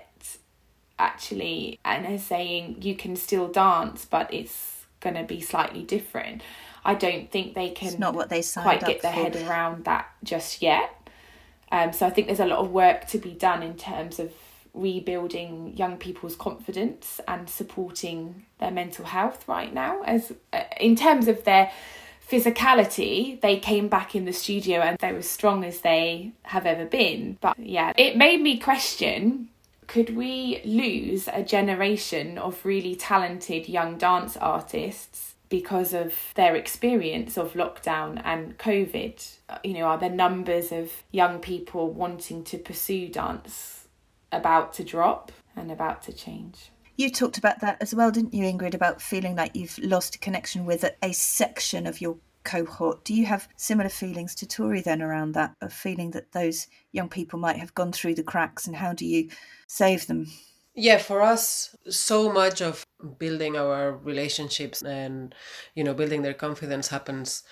actually 0.98 1.78
and 1.84 2.06
are 2.06 2.18
saying 2.18 2.76
you 2.80 2.96
can 2.96 3.16
still 3.16 3.48
dance 3.48 4.04
but 4.04 4.32
it's 4.32 4.84
going 5.00 5.14
to 5.14 5.24
be 5.24 5.40
slightly 5.40 5.82
different 5.82 6.40
i 6.84 6.94
don't 6.94 7.30
think 7.30 7.54
they 7.54 7.68
can 7.68 7.88
it's 7.88 7.98
not 7.98 8.14
what 8.14 8.30
they 8.30 8.42
quite 8.54 8.80
get 8.84 9.02
their 9.02 9.12
for. 9.12 9.20
head 9.20 9.36
around 9.46 9.84
that 9.84 10.08
just 10.24 10.62
yet 10.62 11.08
um, 11.70 11.92
so 11.92 12.06
i 12.06 12.10
think 12.10 12.26
there's 12.26 12.40
a 12.40 12.46
lot 12.46 12.58
of 12.58 12.70
work 12.70 13.06
to 13.06 13.18
be 13.18 13.32
done 13.32 13.62
in 13.62 13.76
terms 13.76 14.18
of 14.18 14.32
rebuilding 14.72 15.74
young 15.76 15.96
people's 15.96 16.36
confidence 16.36 17.20
and 17.26 17.48
supporting 17.48 18.44
their 18.58 18.70
mental 18.70 19.04
health 19.04 19.46
right 19.48 19.72
now 19.72 20.02
as 20.02 20.32
uh, 20.52 20.62
in 20.78 20.94
terms 20.94 21.28
of 21.28 21.44
their 21.44 21.70
physicality, 22.28 23.40
they 23.40 23.58
came 23.58 23.88
back 23.88 24.14
in 24.14 24.24
the 24.24 24.32
studio 24.32 24.80
and 24.80 24.98
they're 24.98 25.16
as 25.16 25.28
strong 25.28 25.64
as 25.64 25.80
they 25.80 26.32
have 26.42 26.66
ever 26.66 26.84
been. 26.84 27.38
But 27.40 27.58
yeah, 27.58 27.92
it 27.96 28.16
made 28.16 28.40
me 28.40 28.58
question 28.58 29.48
could 29.86 30.16
we 30.16 30.60
lose 30.64 31.28
a 31.32 31.44
generation 31.44 32.38
of 32.38 32.64
really 32.64 32.96
talented 32.96 33.68
young 33.68 33.96
dance 33.96 34.36
artists 34.36 35.34
because 35.48 35.94
of 35.94 36.12
their 36.34 36.56
experience 36.56 37.38
of 37.38 37.52
lockdown 37.52 38.20
and 38.24 38.58
COVID? 38.58 39.36
You 39.62 39.74
know, 39.74 39.84
are 39.84 39.98
the 39.98 40.08
numbers 40.08 40.72
of 40.72 40.90
young 41.12 41.38
people 41.38 41.90
wanting 41.90 42.42
to 42.44 42.58
pursue 42.58 43.08
dance 43.08 43.86
about 44.32 44.72
to 44.74 44.84
drop 44.84 45.30
and 45.54 45.70
about 45.70 46.02
to 46.04 46.12
change? 46.12 46.70
You 46.96 47.10
talked 47.10 47.36
about 47.38 47.60
that 47.60 47.76
as 47.80 47.94
well, 47.94 48.10
didn't 48.10 48.34
you, 48.34 48.44
Ingrid, 48.44 48.74
about 48.74 49.02
feeling 49.02 49.36
like 49.36 49.54
you've 49.54 49.78
lost 49.78 50.20
connection 50.20 50.64
with 50.64 50.82
a, 50.82 50.94
a 51.02 51.12
section 51.12 51.86
of 51.86 52.00
your 52.00 52.16
cohort. 52.42 53.04
Do 53.04 53.12
you 53.12 53.26
have 53.26 53.48
similar 53.56 53.90
feelings 53.90 54.34
to 54.36 54.46
Tory 54.46 54.80
then 54.80 55.02
around 55.02 55.32
that, 55.32 55.54
of 55.60 55.72
feeling 55.72 56.12
that 56.12 56.32
those 56.32 56.68
young 56.92 57.08
people 57.08 57.38
might 57.38 57.56
have 57.56 57.74
gone 57.74 57.92
through 57.92 58.14
the 58.14 58.22
cracks 58.22 58.66
and 58.66 58.76
how 58.76 58.94
do 58.94 59.04
you 59.04 59.28
save 59.66 60.06
them? 60.06 60.28
Yeah, 60.74 60.98
for 60.98 61.22
us, 61.22 61.74
so 61.88 62.32
much 62.32 62.60
of 62.62 62.84
building 63.18 63.56
our 63.56 63.92
relationships 63.92 64.82
and, 64.82 65.34
you 65.74 65.84
know, 65.84 65.94
building 65.94 66.22
their 66.22 66.34
confidence 66.34 66.88
happens 66.88 67.42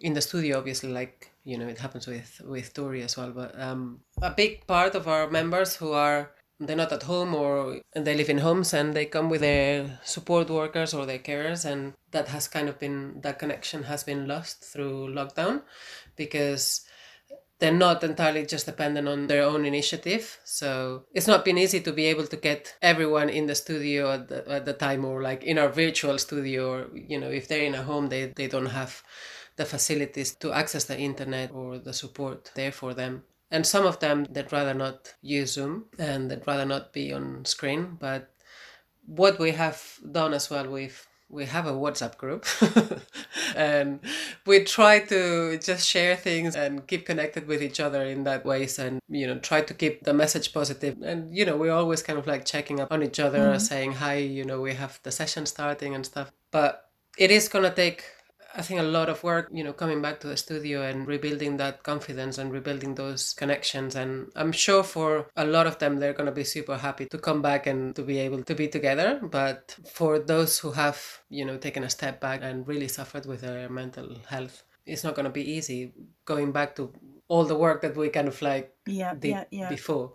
in 0.00 0.14
the 0.14 0.20
studio, 0.20 0.58
obviously, 0.58 0.90
like, 0.90 1.30
you 1.44 1.58
know, 1.58 1.66
it 1.66 1.78
happens 1.78 2.06
with, 2.06 2.40
with 2.44 2.72
Tory 2.72 3.02
as 3.02 3.16
well. 3.16 3.32
But 3.32 3.60
um, 3.60 4.00
a 4.22 4.30
big 4.30 4.66
part 4.66 4.94
of 4.94 5.08
our 5.08 5.28
members 5.28 5.76
who 5.76 5.92
are 5.92 6.30
they're 6.60 6.76
not 6.76 6.92
at 6.92 7.04
home 7.04 7.34
or 7.34 7.80
they 7.94 8.16
live 8.16 8.28
in 8.28 8.38
homes 8.38 8.74
and 8.74 8.94
they 8.94 9.06
come 9.06 9.28
with 9.30 9.40
their 9.40 10.00
support 10.04 10.50
workers 10.50 10.92
or 10.92 11.06
their 11.06 11.18
carers 11.18 11.64
and 11.64 11.94
that 12.10 12.28
has 12.28 12.48
kind 12.48 12.68
of 12.68 12.78
been 12.78 13.20
that 13.20 13.38
connection 13.38 13.84
has 13.84 14.02
been 14.02 14.26
lost 14.26 14.64
through 14.64 15.12
lockdown 15.14 15.62
because 16.16 16.84
they're 17.58 17.72
not 17.72 18.04
entirely 18.04 18.46
just 18.46 18.66
dependent 18.66 19.08
on 19.08 19.26
their 19.26 19.42
own 19.42 19.64
initiative. 19.64 20.38
So 20.44 21.04
it's 21.12 21.26
not 21.26 21.44
been 21.44 21.58
easy 21.58 21.80
to 21.80 21.92
be 21.92 22.06
able 22.06 22.26
to 22.26 22.36
get 22.36 22.76
everyone 22.80 23.28
in 23.28 23.46
the 23.46 23.54
studio 23.54 24.12
at 24.12 24.28
the, 24.28 24.48
at 24.48 24.64
the 24.64 24.72
time 24.72 25.04
or 25.04 25.22
like 25.22 25.42
in 25.42 25.58
our 25.58 25.68
virtual 25.68 26.18
studio 26.18 26.70
or 26.70 26.86
you 26.94 27.18
know 27.18 27.30
if 27.30 27.48
they're 27.48 27.64
in 27.64 27.74
a 27.74 27.82
home 27.82 28.08
they, 28.08 28.26
they 28.26 28.46
don't 28.46 28.66
have 28.66 29.02
the 29.56 29.64
facilities 29.64 30.34
to 30.36 30.52
access 30.52 30.84
the 30.84 30.98
internet 30.98 31.50
or 31.52 31.78
the 31.78 31.92
support 31.92 32.52
there 32.54 32.70
for 32.70 32.94
them 32.94 33.24
And 33.50 33.66
some 33.66 33.86
of 33.86 34.00
them, 34.00 34.26
they'd 34.30 34.52
rather 34.52 34.74
not 34.74 35.14
use 35.22 35.52
Zoom 35.52 35.86
and 35.98 36.30
they'd 36.30 36.46
rather 36.46 36.66
not 36.66 36.92
be 36.92 37.12
on 37.12 37.44
screen. 37.44 37.96
But 37.98 38.30
what 39.06 39.38
we 39.38 39.52
have 39.52 39.82
done 40.12 40.34
as 40.34 40.50
well, 40.50 40.68
we've 40.68 41.06
we 41.30 41.44
have 41.44 41.66
a 41.66 41.72
WhatsApp 41.72 42.16
group 42.16 42.46
and 43.56 44.00
we 44.46 44.64
try 44.64 45.00
to 45.00 45.58
just 45.58 45.86
share 45.86 46.16
things 46.16 46.56
and 46.56 46.86
keep 46.86 47.04
connected 47.04 47.46
with 47.46 47.62
each 47.62 47.80
other 47.80 48.02
in 48.02 48.24
that 48.24 48.46
ways 48.46 48.78
and 48.78 49.00
you 49.08 49.26
know 49.26 49.38
try 49.38 49.60
to 49.60 49.74
keep 49.74 50.04
the 50.04 50.14
message 50.14 50.52
positive 50.54 50.96
and 51.02 51.36
you 51.36 51.44
know 51.44 51.56
we're 51.56 51.72
always 51.72 52.02
kind 52.02 52.18
of 52.18 52.26
like 52.26 52.44
checking 52.44 52.80
up 52.80 52.90
on 52.90 53.02
each 53.02 53.20
other 53.20 53.40
mm-hmm. 53.40 53.58
saying 53.58 53.92
hi 53.92 54.16
you 54.16 54.44
know 54.44 54.60
we 54.60 54.72
have 54.72 54.98
the 55.02 55.10
session 55.10 55.44
starting 55.44 55.94
and 55.94 56.06
stuff 56.06 56.32
but 56.50 56.88
it 57.18 57.30
is 57.30 57.48
going 57.48 57.64
to 57.64 57.74
take 57.74 58.04
I 58.54 58.62
think 58.62 58.80
a 58.80 58.84
lot 58.84 59.08
of 59.08 59.22
work, 59.22 59.48
you 59.52 59.62
know, 59.62 59.72
coming 59.72 60.00
back 60.00 60.20
to 60.20 60.26
the 60.26 60.36
studio 60.36 60.82
and 60.82 61.06
rebuilding 61.06 61.58
that 61.58 61.82
confidence 61.82 62.38
and 62.38 62.50
rebuilding 62.50 62.94
those 62.94 63.34
connections. 63.34 63.94
And 63.94 64.30
I'm 64.34 64.52
sure 64.52 64.82
for 64.82 65.26
a 65.36 65.44
lot 65.44 65.66
of 65.66 65.78
them, 65.78 65.96
they're 65.96 66.14
going 66.14 66.26
to 66.26 66.32
be 66.32 66.44
super 66.44 66.78
happy 66.78 67.06
to 67.06 67.18
come 67.18 67.42
back 67.42 67.66
and 67.66 67.94
to 67.96 68.02
be 68.02 68.18
able 68.18 68.42
to 68.44 68.54
be 68.54 68.68
together. 68.68 69.20
But 69.22 69.76
for 69.92 70.18
those 70.18 70.58
who 70.58 70.72
have, 70.72 71.20
you 71.28 71.44
know, 71.44 71.58
taken 71.58 71.84
a 71.84 71.90
step 71.90 72.20
back 72.20 72.40
and 72.42 72.66
really 72.66 72.88
suffered 72.88 73.26
with 73.26 73.42
their 73.42 73.68
mental 73.68 74.16
health, 74.28 74.64
it's 74.86 75.04
not 75.04 75.14
going 75.14 75.24
to 75.24 75.30
be 75.30 75.52
easy 75.52 75.92
going 76.24 76.50
back 76.50 76.74
to 76.76 76.92
all 77.28 77.44
the 77.44 77.56
work 77.56 77.82
that 77.82 77.96
we 77.96 78.08
kind 78.08 78.28
of 78.28 78.40
like 78.40 78.74
yeah, 78.86 79.14
did 79.14 79.30
yeah, 79.30 79.44
yeah. 79.50 79.68
before. 79.68 80.14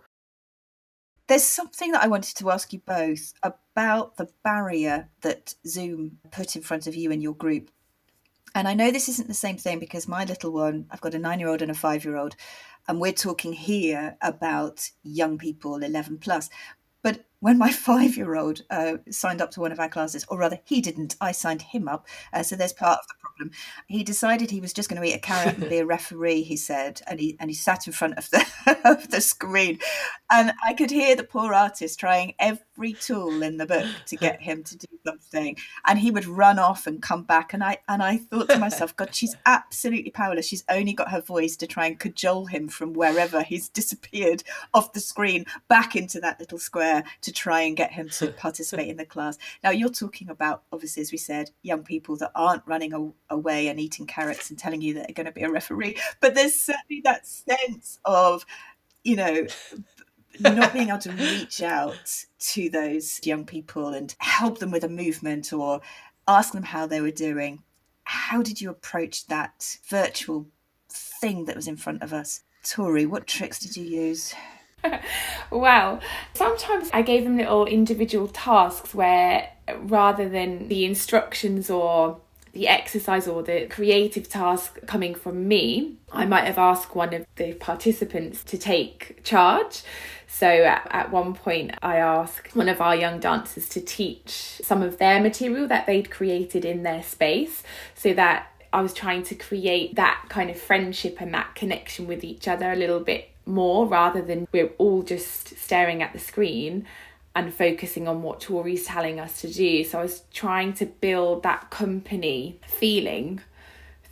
There's 1.27 1.43
something 1.43 1.91
that 1.91 2.03
I 2.03 2.07
wanted 2.07 2.35
to 2.37 2.51
ask 2.51 2.73
you 2.73 2.79
both 2.79 3.33
about 3.43 4.17
the 4.17 4.27
barrier 4.43 5.09
that 5.21 5.55
Zoom 5.65 6.17
put 6.31 6.55
in 6.55 6.63
front 6.63 6.87
of 6.87 6.95
you 6.95 7.11
and 7.11 7.23
your 7.23 7.35
group 7.35 7.69
and 8.55 8.67
I 8.67 8.73
know 8.73 8.91
this 8.91 9.09
isn't 9.09 9.27
the 9.27 9.33
same 9.33 9.57
thing 9.57 9.79
because 9.79 10.07
my 10.07 10.25
little 10.25 10.51
one, 10.51 10.85
I've 10.91 11.01
got 11.01 11.15
a 11.15 11.19
nine 11.19 11.39
year 11.39 11.49
old 11.49 11.61
and 11.61 11.71
a 11.71 11.75
five 11.75 12.05
year 12.05 12.17
old, 12.17 12.35
and 12.87 12.99
we're 12.99 13.13
talking 13.13 13.53
here 13.53 14.17
about 14.21 14.89
young 15.03 15.37
people 15.37 15.77
11 15.77 16.19
plus. 16.19 16.49
But 17.01 17.25
when 17.43 17.57
my 17.57 17.69
five 17.89 18.15
year 18.15 18.35
old 18.35 18.61
uh, 18.69 18.93
signed 19.09 19.41
up 19.41 19.51
to 19.51 19.59
one 19.59 19.73
of 19.73 19.79
our 19.79 19.89
classes, 19.89 20.25
or 20.29 20.37
rather, 20.39 20.59
he 20.63 20.79
didn't, 20.79 21.17
I 21.19 21.33
signed 21.33 21.61
him 21.61 21.89
up. 21.89 22.07
Uh, 22.31 22.41
so 22.41 22.55
there's 22.55 22.71
part 22.71 22.99
of 22.99 23.07
the 23.07 23.15
problem. 23.19 23.51
He 23.87 24.01
decided 24.01 24.49
he 24.49 24.61
was 24.61 24.71
just 24.71 24.89
going 24.89 25.01
to 25.01 25.07
eat 25.07 25.13
a 25.13 25.19
carrot 25.19 25.57
and 25.57 25.69
be 25.69 25.79
a 25.79 25.85
referee, 25.93 26.43
he 26.43 26.55
said, 26.55 27.01
and 27.05 27.19
he, 27.19 27.35
and 27.41 27.49
he 27.49 27.53
sat 27.53 27.85
in 27.85 27.91
front 27.91 28.17
of 28.17 28.29
the, 28.29 28.45
of 28.85 29.09
the 29.11 29.19
screen. 29.19 29.79
And 30.31 30.53
I 30.65 30.73
could 30.73 30.89
hear 30.89 31.17
the 31.17 31.25
poor 31.25 31.53
artist 31.53 31.99
trying 31.99 32.33
every 32.39 32.93
tool 32.93 33.43
in 33.43 33.57
the 33.57 33.65
book 33.65 33.87
to 34.07 34.15
get 34.15 34.41
him 34.41 34.63
to 34.63 34.77
do 34.77 34.87
something. 35.05 35.57
And 35.85 35.99
he 35.99 36.11
would 36.11 36.25
run 36.25 36.59
off 36.59 36.87
and 36.87 37.01
come 37.01 37.23
back. 37.23 37.53
And 37.53 37.61
I, 37.61 37.79
and 37.89 38.01
I 38.01 38.17
thought 38.17 38.49
to 38.49 38.57
myself, 38.57 38.95
God, 38.95 39.13
she's 39.13 39.35
absolutely 39.45 40.11
powerless. 40.11 40.47
She's 40.47 40.63
only 40.69 40.93
got 40.93 41.11
her 41.11 41.21
voice 41.21 41.57
to 41.57 41.67
try 41.67 41.87
and 41.87 41.99
cajole 41.99 42.45
him 42.45 42.69
from 42.69 42.93
wherever 42.93 43.43
he's 43.43 43.67
disappeared 43.67 44.43
off 44.73 44.93
the 44.93 45.01
screen 45.01 45.45
back 45.67 45.95
into 45.97 46.21
that 46.21 46.39
little 46.39 46.57
square 46.57 47.03
to 47.21 47.32
try 47.33 47.61
and 47.61 47.75
get 47.75 47.91
him 47.91 48.09
to 48.09 48.27
participate 48.27 48.87
in 48.87 48.97
the 48.97 49.05
class. 49.05 49.37
Now, 49.63 49.71
you're 49.71 49.89
talking 49.89 50.29
about, 50.29 50.63
obviously, 50.71 51.01
as 51.01 51.11
we 51.11 51.17
said, 51.17 51.51
young 51.61 51.83
people 51.83 52.15
that 52.17 52.31
aren't 52.35 52.63
running 52.65 53.13
away 53.29 53.67
and 53.67 53.79
eating 53.79 54.07
carrots 54.07 54.49
and 54.49 54.57
telling 54.59 54.81
you 54.81 54.93
that 54.93 55.07
they're 55.07 55.13
going 55.13 55.25
to 55.25 55.31
be 55.31 55.43
a 55.43 55.51
referee, 55.51 55.97
but 56.21 56.35
there's 56.35 56.55
certainly 56.55 57.01
that 57.03 57.27
sense 57.27 57.99
of, 58.05 58.45
you 59.03 59.15
know, 59.15 59.45
not 60.39 60.73
being 60.73 60.89
able 60.89 60.97
to 60.99 61.11
reach 61.11 61.61
out 61.61 62.25
to 62.39 62.69
those 62.69 63.19
young 63.23 63.45
people 63.45 63.89
and 63.89 64.15
help 64.19 64.59
them 64.59 64.71
with 64.71 64.83
a 64.83 64.89
movement 64.89 65.53
or 65.53 65.81
ask 66.27 66.53
them 66.53 66.63
how 66.63 66.87
they 66.87 67.01
were 67.01 67.11
doing. 67.11 67.61
How 68.05 68.41
did 68.41 68.59
you 68.59 68.69
approach 68.69 69.27
that 69.27 69.77
virtual 69.87 70.47
thing 70.89 71.45
that 71.45 71.55
was 71.55 71.67
in 71.67 71.77
front 71.77 72.01
of 72.01 72.13
us? 72.13 72.41
Tory, 72.63 73.05
what 73.05 73.27
tricks 73.27 73.59
did 73.59 73.77
you 73.77 73.83
use? 73.83 74.33
well, 75.51 75.99
sometimes 76.33 76.89
I 76.93 77.01
gave 77.01 77.23
them 77.23 77.37
little 77.37 77.65
individual 77.65 78.27
tasks 78.27 78.93
where 78.93 79.49
rather 79.79 80.27
than 80.27 80.67
the 80.67 80.85
instructions 80.85 81.69
or 81.69 82.19
the 82.53 82.67
exercise 82.67 83.27
or 83.27 83.41
the 83.41 83.65
creative 83.67 84.29
task 84.29 84.79
coming 84.85 85.15
from 85.15 85.47
me, 85.47 85.95
I 86.11 86.25
might 86.25 86.45
have 86.45 86.59
asked 86.59 86.95
one 86.95 87.13
of 87.13 87.25
the 87.35 87.53
participants 87.53 88.43
to 88.43 88.57
take 88.59 89.23
charge. 89.23 89.81
So 90.27 90.47
at, 90.47 90.87
at, 90.91 91.11
one 91.11 91.33
point, 91.33 91.71
I 91.81 91.97
asked 91.97 92.55
one 92.55 92.69
of 92.69 92.79
our 92.79 92.95
young 92.95 93.19
dancers 93.19 93.67
to 93.69 93.81
teach 93.81 94.61
some 94.63 94.83
of 94.83 94.99
their 94.99 95.19
material 95.19 95.67
that 95.67 95.87
they'd 95.87 96.11
created 96.11 96.63
in 96.63 96.83
their 96.83 97.01
space 97.01 97.63
so 97.95 98.13
that 98.13 98.47
I 98.71 98.81
was 98.81 98.93
trying 98.93 99.23
to 99.23 99.35
create 99.35 99.95
that 99.95 100.25
kind 100.29 100.49
of 100.49 100.59
friendship 100.59 101.17
and 101.19 101.33
that 101.33 101.55
connection 101.55 102.07
with 102.07 102.23
each 102.23 102.47
other 102.47 102.71
a 102.71 102.75
little 102.75 102.99
bit 102.99 103.32
more 103.45 103.87
rather 103.87 104.21
than 104.21 104.47
we're 104.51 104.71
all 104.77 105.03
just 105.03 105.57
staring 105.57 106.01
at 106.01 106.13
the 106.13 106.19
screen 106.19 106.85
and 107.35 107.53
focusing 107.53 108.07
on 108.07 108.21
what 108.21 108.39
Tory's 108.39 108.85
telling 108.85 109.19
us 109.19 109.41
to 109.41 109.51
do. 109.51 109.83
So 109.83 109.99
I 109.99 110.03
was 110.03 110.23
trying 110.33 110.73
to 110.73 110.85
build 110.85 111.43
that 111.43 111.69
company 111.69 112.59
feeling 112.67 113.41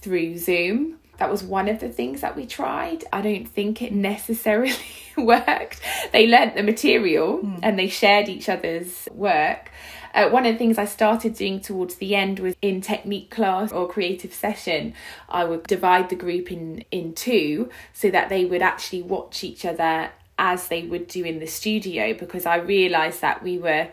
through 0.02 0.38
Zoom. 0.38 0.98
That 1.22 1.30
was 1.30 1.44
one 1.44 1.70
of 1.70 1.80
the 1.80 1.90
things 1.90 2.22
that 2.22 2.36
we 2.36 2.48
tried. 2.48 3.04
I 3.14 3.22
don't 3.22 3.48
think 3.48 3.84
it 3.84 3.94
necessarily 3.94 4.74
worked. 5.18 5.80
They 6.12 6.26
learnt 6.26 6.56
the 6.56 6.64
material 6.64 7.44
mm. 7.44 7.60
and 7.62 7.78
they 7.78 7.90
shared 7.90 8.28
each 8.28 8.50
other's 8.50 9.08
work, 9.14 9.70
uh, 10.14 10.30
one 10.30 10.46
of 10.46 10.54
the 10.54 10.58
things 10.58 10.78
I 10.78 10.86
started 10.86 11.36
doing 11.36 11.60
towards 11.62 11.96
the 11.96 12.16
end 12.16 12.40
was 12.40 12.56
in 12.62 12.82
technique 12.82 13.30
class 13.30 13.72
or 13.72 13.88
creative 13.88 14.34
session, 14.34 14.94
I 15.30 15.46
would 15.46 15.64
divide 15.64 16.10
the 16.10 16.16
group 16.16 16.52
in, 16.52 16.84
in 16.92 17.14
two 17.14 17.70
so 17.94 18.10
that 18.10 18.30
they 18.30 18.46
would 18.46 18.62
actually 18.62 19.04
watch 19.04 19.44
each 19.44 19.64
other 19.64 20.12
as 20.38 20.68
they 20.68 20.84
would 20.84 21.08
do 21.08 21.24
in 21.24 21.40
the 21.40 21.48
studio 21.48 22.14
because 22.14 22.46
I 22.46 22.58
realised 22.58 23.22
that 23.22 23.44
we 23.44 23.58
were, 23.58 23.88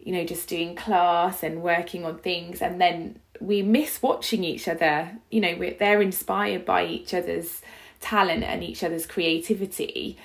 you 0.00 0.12
know, 0.12 0.24
just 0.24 0.48
doing 0.48 0.74
class 0.74 1.42
and 1.42 1.62
working 1.62 2.04
on 2.04 2.18
things 2.18 2.60
and 2.60 2.80
then 2.80 3.20
we 3.40 3.62
miss 3.62 4.02
watching 4.02 4.44
each 4.44 4.68
other. 4.68 5.18
You 5.30 5.40
know, 5.40 5.56
we're, 5.58 5.74
they're 5.74 6.02
inspired 6.02 6.64
by 6.64 6.86
each 6.86 7.14
other's 7.14 7.62
talent 8.00 8.44
and 8.44 8.62
each 8.62 8.82
other's 8.82 9.06
creativity. 9.06 10.18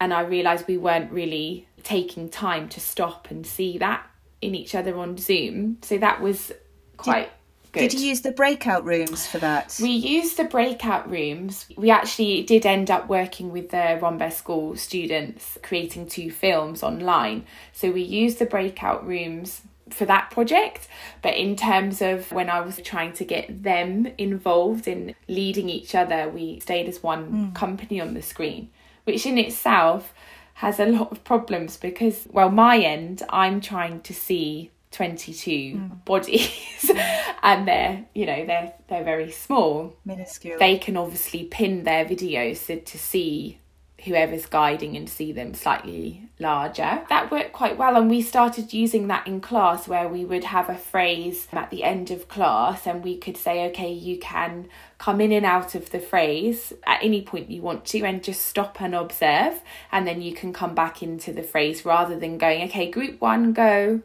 And 0.00 0.14
I 0.14 0.20
realised 0.20 0.66
we 0.68 0.78
weren't 0.78 1.10
really 1.10 1.66
taking 1.82 2.28
time 2.28 2.68
to 2.70 2.80
stop 2.80 3.30
and 3.30 3.46
see 3.46 3.78
that 3.78 4.06
in 4.40 4.54
each 4.54 4.74
other 4.74 4.96
on 4.98 5.16
Zoom. 5.16 5.78
So 5.82 5.98
that 5.98 6.20
was 6.20 6.52
quite 6.96 7.30
did, 7.72 7.72
good. 7.72 7.80
Did 7.90 7.94
you 7.94 8.08
use 8.08 8.20
the 8.20 8.32
breakout 8.32 8.84
rooms 8.84 9.26
for 9.26 9.38
that? 9.38 9.78
We 9.82 9.90
used 9.90 10.36
the 10.36 10.44
breakout 10.44 11.10
rooms. 11.10 11.66
We 11.76 11.90
actually 11.90 12.44
did 12.44 12.64
end 12.64 12.90
up 12.90 13.08
working 13.08 13.50
with 13.50 13.70
the 13.70 13.98
Rambert 14.00 14.32
School 14.32 14.76
students 14.76 15.58
creating 15.62 16.08
two 16.08 16.30
films 16.30 16.82
online. 16.82 17.44
So 17.72 17.90
we 17.90 18.02
used 18.02 18.38
the 18.38 18.46
breakout 18.46 19.06
rooms 19.06 19.62
for 19.94 20.04
that 20.04 20.30
project 20.30 20.88
but 21.22 21.34
in 21.34 21.56
terms 21.56 22.00
of 22.00 22.30
when 22.32 22.48
i 22.48 22.60
was 22.60 22.78
trying 22.82 23.12
to 23.12 23.24
get 23.24 23.62
them 23.62 24.06
involved 24.18 24.86
in 24.86 25.14
leading 25.28 25.68
each 25.68 25.94
other 25.94 26.28
we 26.28 26.60
stayed 26.60 26.88
as 26.88 27.02
one 27.02 27.30
mm. 27.30 27.54
company 27.54 28.00
on 28.00 28.14
the 28.14 28.22
screen 28.22 28.70
which 29.04 29.24
in 29.24 29.38
itself 29.38 30.12
has 30.58 30.80
a 30.80 30.86
lot 30.86 31.12
of 31.12 31.22
problems 31.22 31.76
because, 31.76 32.26
well, 32.32 32.50
my 32.50 32.78
end, 32.78 33.22
I'm 33.30 33.60
trying 33.60 34.00
to 34.00 34.12
see 34.12 34.72
22 34.90 35.50
mm. 35.50 36.04
bodies 36.04 36.90
and 37.42 37.68
they're 37.68 38.06
you 38.14 38.24
know 38.24 38.46
they're 38.46 38.72
they're 38.88 39.04
very 39.04 39.30
small 39.30 39.94
minuscule 40.06 40.58
they 40.58 40.78
can 40.78 40.96
obviously 40.96 41.44
pin 41.44 41.84
their 41.84 42.06
videos 42.06 42.84
to 42.86 42.98
see 42.98 43.58
whoever's 44.04 44.46
guiding 44.46 44.96
and 44.96 45.08
see 45.08 45.32
them 45.32 45.52
slightly 45.54 46.22
larger. 46.38 47.02
That 47.08 47.32
worked 47.32 47.52
quite 47.52 47.76
well, 47.76 47.96
and 47.96 48.08
we 48.08 48.22
started 48.22 48.72
using 48.72 49.08
that 49.08 49.26
in 49.26 49.40
class 49.40 49.88
where 49.88 50.08
we 50.08 50.24
would 50.24 50.44
have 50.44 50.68
a 50.68 50.76
phrase 50.76 51.48
at 51.52 51.70
the 51.70 51.82
end 51.82 52.12
of 52.12 52.28
class, 52.28 52.86
and 52.86 53.02
we 53.02 53.16
could 53.16 53.36
say, 53.36 53.66
okay, 53.70 53.92
you 53.92 54.18
can 54.18 54.68
come 54.98 55.20
in 55.20 55.32
and 55.32 55.44
out 55.44 55.74
of 55.74 55.90
the 55.90 55.98
phrase 55.98 56.72
at 56.86 57.02
any 57.02 57.22
point 57.22 57.50
you 57.50 57.60
want 57.60 57.84
to, 57.86 58.04
and 58.04 58.22
just 58.22 58.42
stop 58.42 58.80
and 58.80 58.94
observe, 58.94 59.60
and 59.90 60.06
then 60.06 60.22
you 60.22 60.32
can 60.32 60.52
come 60.52 60.76
back 60.76 61.02
into 61.02 61.32
the 61.32 61.42
phrase 61.42 61.84
rather 61.84 62.16
than 62.16 62.38
going, 62.38 62.62
okay, 62.68 62.88
group 62.88 63.20
one, 63.20 63.52
go, 63.52 64.00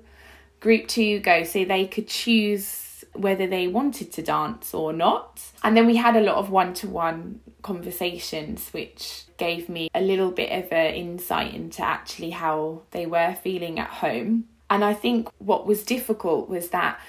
group 0.60 0.88
two, 0.88 1.20
go. 1.20 1.44
So 1.44 1.66
they 1.66 1.86
could 1.86 2.08
choose 2.08 3.06
whether 3.14 3.46
they 3.46 3.68
wanted 3.68 4.12
to 4.14 4.24
dance 4.24 4.74
or 4.74 4.92
not. 4.92 5.40
And 5.62 5.78
then 5.78 5.86
we 5.86 5.98
had 5.98 6.16
a 6.16 6.22
lot 6.22 6.38
of 6.38 6.50
one 6.50 6.74
to 6.76 6.88
one 6.88 7.42
conversations, 7.64 8.70
which 8.72 9.24
gave 9.38 9.70
me 9.70 9.90
a 9.96 10.02
little 10.02 10.32
bit 10.32 10.52
of 10.52 10.72
an 10.72 10.94
insight 10.94 11.54
into 11.54 11.82
actually 11.82 12.30
how 12.30 12.84
they 12.92 13.06
were 13.06 13.36
feeling 13.42 13.80
at 13.80 13.90
home. 13.90 14.46
And 14.70 14.84
I 14.84 14.94
think 14.94 15.30
what 15.40 15.66
was 15.66 15.84
difficult 15.84 16.50
was 16.50 16.70
that 16.70 17.00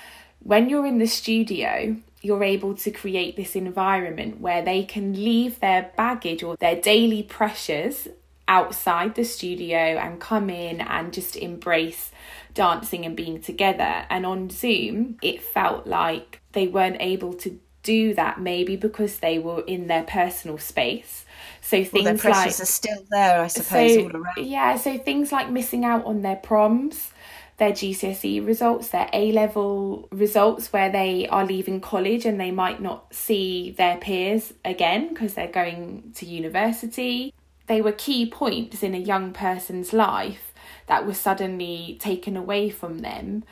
when 0.41 0.69
you're 0.69 0.87
in 0.87 0.99
the 0.99 1.07
studio, 1.07 1.97
you're 2.23 2.45
able 2.45 2.75
to 2.75 2.91
create 2.91 3.37
this 3.37 3.55
environment 3.55 4.41
where 4.41 4.63
they 4.63 4.85
can 4.85 5.13
leave 5.13 5.61
their 5.61 5.93
baggage 5.97 6.43
or 6.43 6.57
their 6.57 6.81
daily 6.81 7.23
pressures 7.23 8.09
outside 8.49 9.15
the 9.15 9.25
studio 9.25 9.77
and 9.77 10.21
come 10.21 10.51
in 10.51 10.81
and 10.81 11.13
just 11.13 11.37
embrace 11.37 12.11
dancing 12.53 13.05
and 13.05 13.17
being 13.17 13.41
together. 13.41 14.07
And 14.11 14.25
on 14.25 14.51
Zoom, 14.51 15.19
it 15.23 15.43
felt 15.43 15.87
like 15.87 16.41
they 16.53 16.67
weren't 16.67 16.99
able 17.01 17.35
to 17.35 17.59
do 17.85 18.15
that 18.15 18.41
maybe 18.41 18.75
because 18.75 19.19
they 19.21 19.39
were 19.39 19.61
in 19.61 19.87
their 19.87 20.03
personal 20.03 20.59
space. 20.59 21.25
So 21.61 21.85
things 21.85 21.93
well, 21.93 22.03
their 22.05 22.33
like 22.33 22.49
are 22.49 22.51
still 22.51 23.05
there, 23.11 23.41
I 23.41 23.47
suppose, 23.47 23.95
so, 23.95 24.03
all 24.03 24.17
around. 24.17 24.47
Yeah, 24.47 24.77
so 24.77 24.99
things 24.99 25.31
like 25.31 25.49
missing 25.49 25.85
out 25.85 26.05
on 26.05 26.23
their 26.23 26.37
proms, 26.37 27.11
their 27.57 27.73
GCSE 27.73 28.45
results, 28.45 28.89
their 28.89 29.09
A 29.13 29.33
level 29.33 30.09
results, 30.11 30.73
where 30.73 30.91
they 30.91 31.27
are 31.29 31.47
leaving 31.47 31.81
college 31.81 32.27
and 32.27 32.41
they 32.41 32.51
might 32.51 32.83
not 32.83 33.15
see 33.15 33.71
their 33.71 33.97
peers 33.97 34.53
again 34.65 35.11
because 35.11 35.35
they're 35.35 35.49
going 35.49 36.13
to 36.17 36.27
university. 36.27 37.33
They 37.67 37.81
were 37.81 37.93
key 37.93 38.29
points 38.29 38.83
in 38.83 38.95
a 38.95 38.99
young 38.99 39.33
person's 39.33 39.93
life 39.93 40.53
that 40.87 41.07
were 41.07 41.15
suddenly 41.15 41.97
taken 42.01 42.37
away 42.37 42.69
from 42.69 42.99
them. 42.99 43.45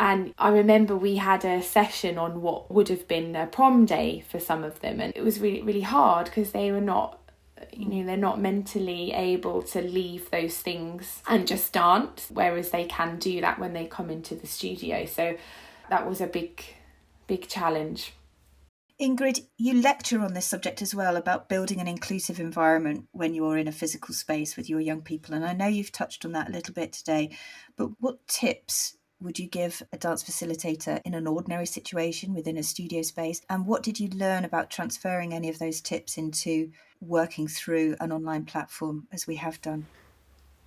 And 0.00 0.32
I 0.38 0.50
remember 0.50 0.96
we 0.96 1.16
had 1.16 1.44
a 1.44 1.60
session 1.60 2.18
on 2.18 2.40
what 2.40 2.70
would 2.70 2.88
have 2.88 3.08
been 3.08 3.34
a 3.34 3.46
prom 3.46 3.84
day 3.84 4.24
for 4.28 4.38
some 4.38 4.62
of 4.62 4.80
them, 4.80 5.00
and 5.00 5.12
it 5.16 5.22
was 5.22 5.40
really, 5.40 5.62
really 5.62 5.80
hard 5.80 6.26
because 6.26 6.52
they 6.52 6.70
were 6.70 6.80
not 6.80 7.18
you 7.72 7.86
know 7.86 8.06
they're 8.06 8.16
not 8.16 8.40
mentally 8.40 9.12
able 9.12 9.62
to 9.62 9.80
leave 9.80 10.30
those 10.30 10.58
things 10.58 11.22
and 11.26 11.46
just 11.46 11.72
dance 11.72 12.28
whereas 12.32 12.70
they 12.70 12.84
can 12.84 13.18
do 13.18 13.40
that 13.40 13.58
when 13.58 13.72
they 13.72 13.84
come 13.84 14.10
into 14.10 14.34
the 14.34 14.46
studio 14.46 15.04
so 15.04 15.36
that 15.90 16.06
was 16.06 16.20
a 16.20 16.26
big 16.26 16.62
big 17.26 17.48
challenge 17.48 18.12
Ingrid, 19.00 19.46
you 19.56 19.80
lecture 19.80 20.20
on 20.22 20.34
this 20.34 20.46
subject 20.46 20.82
as 20.82 20.92
well 20.92 21.16
about 21.16 21.48
building 21.48 21.80
an 21.80 21.86
inclusive 21.86 22.40
environment 22.40 23.06
when 23.12 23.32
you're 23.32 23.56
in 23.56 23.68
a 23.68 23.72
physical 23.72 24.12
space 24.12 24.56
with 24.56 24.68
your 24.68 24.80
young 24.80 25.02
people. 25.02 25.36
And 25.36 25.44
I 25.44 25.52
know 25.52 25.68
you've 25.68 25.92
touched 25.92 26.24
on 26.24 26.32
that 26.32 26.48
a 26.48 26.52
little 26.52 26.74
bit 26.74 26.94
today, 26.94 27.30
but 27.76 27.90
what 28.00 28.26
tips 28.26 28.97
would 29.20 29.38
you 29.38 29.46
give 29.46 29.82
a 29.92 29.98
dance 29.98 30.22
facilitator 30.22 31.00
in 31.04 31.14
an 31.14 31.26
ordinary 31.26 31.66
situation 31.66 32.34
within 32.34 32.56
a 32.56 32.62
studio 32.62 33.02
space? 33.02 33.40
And 33.50 33.66
what 33.66 33.82
did 33.82 33.98
you 33.98 34.08
learn 34.08 34.44
about 34.44 34.70
transferring 34.70 35.34
any 35.34 35.48
of 35.48 35.58
those 35.58 35.80
tips 35.80 36.16
into 36.16 36.70
working 37.00 37.48
through 37.48 37.96
an 38.00 38.12
online 38.12 38.44
platform 38.44 39.08
as 39.12 39.26
we 39.26 39.36
have 39.36 39.60
done? 39.60 39.86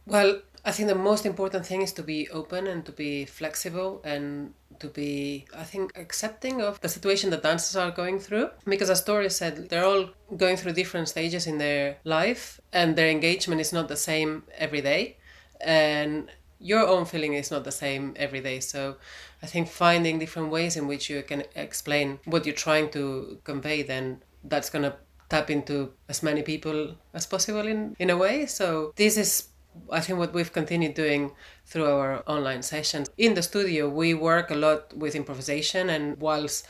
Well, 0.06 0.42
I 0.66 0.72
think 0.72 0.90
the 0.90 0.96
most 0.96 1.26
important 1.26 1.66
thing 1.66 1.82
is 1.82 1.94
to 1.94 2.04
be 2.04 2.30
open 2.30 2.68
and 2.68 2.86
to 2.86 2.92
be 2.92 3.26
flexible 3.26 4.02
and 4.04 4.54
to 4.80 4.88
be, 4.88 5.46
I 5.56 5.64
think, 5.64 5.98
accepting 5.98 6.62
of 6.62 6.82
the 6.82 6.90
situation 6.90 7.30
that 7.30 7.44
dancers 7.44 7.76
are 7.76 7.92
going 7.92 8.20
through. 8.20 8.50
Because 8.66 8.90
as 8.90 9.04
Tory 9.04 9.30
said, 9.30 9.70
they're 9.70 9.86
all 9.86 10.10
going 10.36 10.58
through 10.58 10.74
different 10.74 11.08
stages 11.08 11.48
in 11.48 11.58
their 11.58 11.98
life 12.04 12.60
and 12.74 12.96
their 12.96 13.10
engagement 13.10 13.62
is 13.62 13.72
not 13.72 13.88
the 13.88 13.96
same 13.96 14.44
every 14.58 14.82
day. 14.82 15.18
And 15.60 16.30
your 16.62 16.88
own 16.88 17.06
feeling 17.06 17.34
is 17.34 17.52
not 17.52 17.64
the 17.64 17.72
same 17.72 18.14
every 18.16 18.40
day. 18.40 18.60
So 18.60 18.98
I 19.42 19.48
think 19.48 19.68
finding 19.68 20.20
different 20.20 20.52
ways 20.52 20.78
in 20.78 20.88
which 20.88 21.10
you 21.10 21.24
can 21.24 21.44
explain 21.56 22.20
what 22.26 22.46
you're 22.46 22.56
trying 22.56 22.90
to 22.92 23.40
convey, 23.44 23.82
then 23.82 24.22
that's 24.44 24.70
going 24.70 24.84
to 24.84 24.96
tap 25.30 25.50
into 25.50 25.92
as 26.10 26.22
many 26.22 26.44
people 26.44 26.96
as 27.14 27.26
possible 27.26 27.68
in, 27.68 27.96
in 28.00 28.10
a 28.10 28.18
way. 28.18 28.46
So 28.46 28.94
this 28.96 29.18
is 29.18 29.48
I 29.90 30.02
think 30.02 30.20
what 30.20 30.34
we've 30.34 30.52
continued 30.52 30.96
doing 30.96 31.32
through 31.66 31.86
our 31.86 32.24
online 32.28 32.62
sessions. 32.62 33.10
In 33.18 33.34
the 33.36 33.42
studio, 33.42 33.90
we 33.90 34.14
work 34.14 34.52
a 34.52 34.56
lot 34.56 34.94
with 34.96 35.16
improvisation, 35.16 35.90
and 35.90 36.18
whilst 36.20 36.68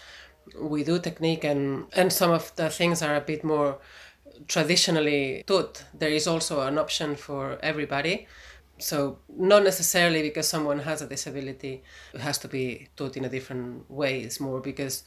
we 0.59 0.83
do 0.83 0.99
technique 0.99 1.43
and, 1.43 1.85
and 1.93 2.13
some 2.13 2.31
of 2.31 2.55
the 2.55 2.69
things 2.69 3.01
are 3.01 3.15
a 3.15 3.21
bit 3.21 3.43
more 3.43 3.79
traditionally 4.47 5.43
taught, 5.47 5.83
there 5.93 6.09
is 6.09 6.27
also 6.27 6.61
an 6.61 6.77
option 6.77 7.15
for 7.15 7.57
everybody. 7.61 8.27
So, 8.81 9.19
not 9.29 9.63
necessarily 9.63 10.21
because 10.21 10.47
someone 10.47 10.79
has 10.79 11.01
a 11.01 11.07
disability, 11.07 11.83
it 12.13 12.21
has 12.21 12.37
to 12.39 12.47
be 12.47 12.89
taught 12.95 13.15
in 13.15 13.25
a 13.25 13.29
different 13.29 13.89
way. 13.89 14.21
It's 14.21 14.39
more 14.39 14.59
because, 14.59 15.03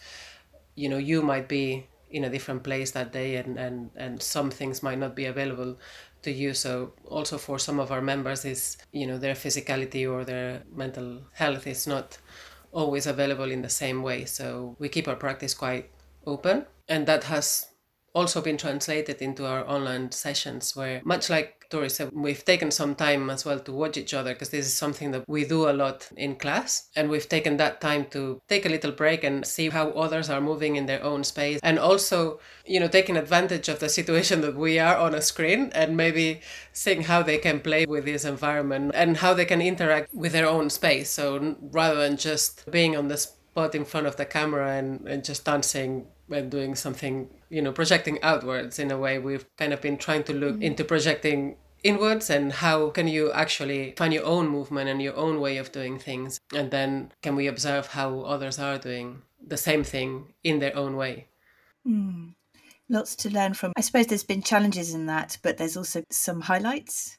you 0.74 0.88
know, 0.88 0.98
you 0.98 1.22
might 1.22 1.48
be 1.48 1.86
in 2.10 2.24
a 2.24 2.30
different 2.30 2.62
place 2.62 2.92
that 2.92 3.12
day 3.12 3.36
and, 3.36 3.58
and, 3.58 3.90
and 3.96 4.22
some 4.22 4.48
things 4.48 4.82
might 4.84 4.98
not 4.98 5.16
be 5.16 5.24
available 5.24 5.76
to 6.22 6.30
you. 6.30 6.54
So 6.54 6.92
also 7.06 7.38
for 7.38 7.58
some 7.58 7.80
of 7.80 7.90
our 7.90 8.00
members 8.00 8.44
is, 8.44 8.76
you 8.92 9.06
know, 9.06 9.18
their 9.18 9.34
physicality 9.34 10.10
or 10.10 10.24
their 10.24 10.62
mental 10.72 11.22
health 11.32 11.66
is 11.66 11.86
not 11.88 12.18
always 12.70 13.06
available 13.06 13.50
in 13.50 13.62
the 13.62 13.68
same 13.68 14.02
way. 14.02 14.24
So 14.24 14.76
we 14.78 14.88
keep 14.88 15.08
our 15.08 15.16
practice 15.16 15.54
quite 15.54 15.90
open 16.24 16.66
and 16.88 17.06
that 17.06 17.24
has 17.24 17.66
also 18.14 18.40
been 18.40 18.56
translated 18.56 19.20
into 19.20 19.44
our 19.46 19.68
online 19.68 20.12
sessions 20.12 20.76
where 20.76 21.02
much 21.04 21.28
like 21.28 21.64
Tory 21.70 21.90
said, 21.90 22.10
we've 22.12 22.44
taken 22.44 22.70
some 22.70 22.94
time 22.94 23.28
as 23.30 23.44
well 23.44 23.58
to 23.58 23.72
watch 23.72 23.96
each 23.96 24.14
other 24.14 24.32
because 24.32 24.50
this 24.50 24.66
is 24.66 24.74
something 24.74 25.10
that 25.10 25.28
we 25.28 25.44
do 25.44 25.68
a 25.68 25.72
lot 25.72 26.08
in 26.16 26.36
class. 26.36 26.88
And 26.94 27.10
we've 27.10 27.28
taken 27.28 27.56
that 27.56 27.80
time 27.80 28.06
to 28.10 28.40
take 28.48 28.64
a 28.64 28.68
little 28.68 28.92
break 28.92 29.24
and 29.24 29.44
see 29.44 29.70
how 29.70 29.90
others 29.90 30.30
are 30.30 30.40
moving 30.40 30.76
in 30.76 30.86
their 30.86 31.02
own 31.02 31.24
space. 31.24 31.58
And 31.62 31.78
also, 31.78 32.38
you 32.64 32.78
know, 32.78 32.86
taking 32.86 33.16
advantage 33.16 33.68
of 33.68 33.80
the 33.80 33.88
situation 33.88 34.40
that 34.42 34.54
we 34.54 34.78
are 34.78 34.96
on 34.96 35.14
a 35.14 35.22
screen 35.22 35.72
and 35.74 35.96
maybe 35.96 36.42
seeing 36.72 37.02
how 37.02 37.22
they 37.22 37.38
can 37.38 37.58
play 37.58 37.86
with 37.86 38.04
this 38.04 38.24
environment 38.24 38.92
and 38.94 39.16
how 39.16 39.34
they 39.34 39.44
can 39.44 39.60
interact 39.60 40.14
with 40.14 40.32
their 40.32 40.46
own 40.46 40.70
space. 40.70 41.10
So 41.10 41.56
rather 41.60 41.96
than 41.96 42.16
just 42.16 42.70
being 42.70 42.96
on 42.96 43.08
the 43.08 43.16
spot 43.16 43.74
in 43.74 43.84
front 43.84 44.06
of 44.06 44.16
the 44.16 44.24
camera 44.24 44.72
and, 44.72 45.08
and 45.08 45.24
just 45.24 45.44
dancing 45.44 46.06
and 46.30 46.50
doing 46.50 46.74
something 46.74 47.28
you 47.50 47.60
know 47.60 47.72
projecting 47.72 48.22
outwards 48.22 48.78
in 48.78 48.90
a 48.90 48.96
way 48.96 49.18
we've 49.18 49.46
kind 49.56 49.72
of 49.72 49.80
been 49.80 49.96
trying 49.96 50.22
to 50.22 50.32
look 50.32 50.54
mm-hmm. 50.54 50.62
into 50.62 50.84
projecting 50.84 51.56
inwards 51.84 52.30
and 52.30 52.50
how 52.50 52.88
can 52.90 53.06
you 53.06 53.30
actually 53.32 53.92
find 53.96 54.12
your 54.12 54.24
own 54.24 54.48
movement 54.48 54.88
and 54.88 55.00
your 55.00 55.14
own 55.16 55.38
way 55.38 55.58
of 55.58 55.70
doing 55.70 55.98
things. 55.98 56.40
And 56.52 56.70
then 56.70 57.12
can 57.22 57.36
we 57.36 57.46
observe 57.46 57.88
how 57.88 58.20
others 58.20 58.58
are 58.58 58.78
doing 58.78 59.22
the 59.46 59.58
same 59.58 59.84
thing 59.84 60.32
in 60.42 60.58
their 60.58 60.76
own 60.76 60.96
way? 60.96 61.28
Mm. 61.86 62.34
lots 62.88 63.14
to 63.14 63.28
learn 63.28 63.52
from. 63.52 63.74
I 63.76 63.82
suppose 63.82 64.06
there's 64.06 64.24
been 64.24 64.42
challenges 64.42 64.94
in 64.94 65.04
that 65.06 65.36
but 65.42 65.58
there's 65.58 65.76
also 65.76 66.02
some 66.10 66.40
highlights. 66.40 67.18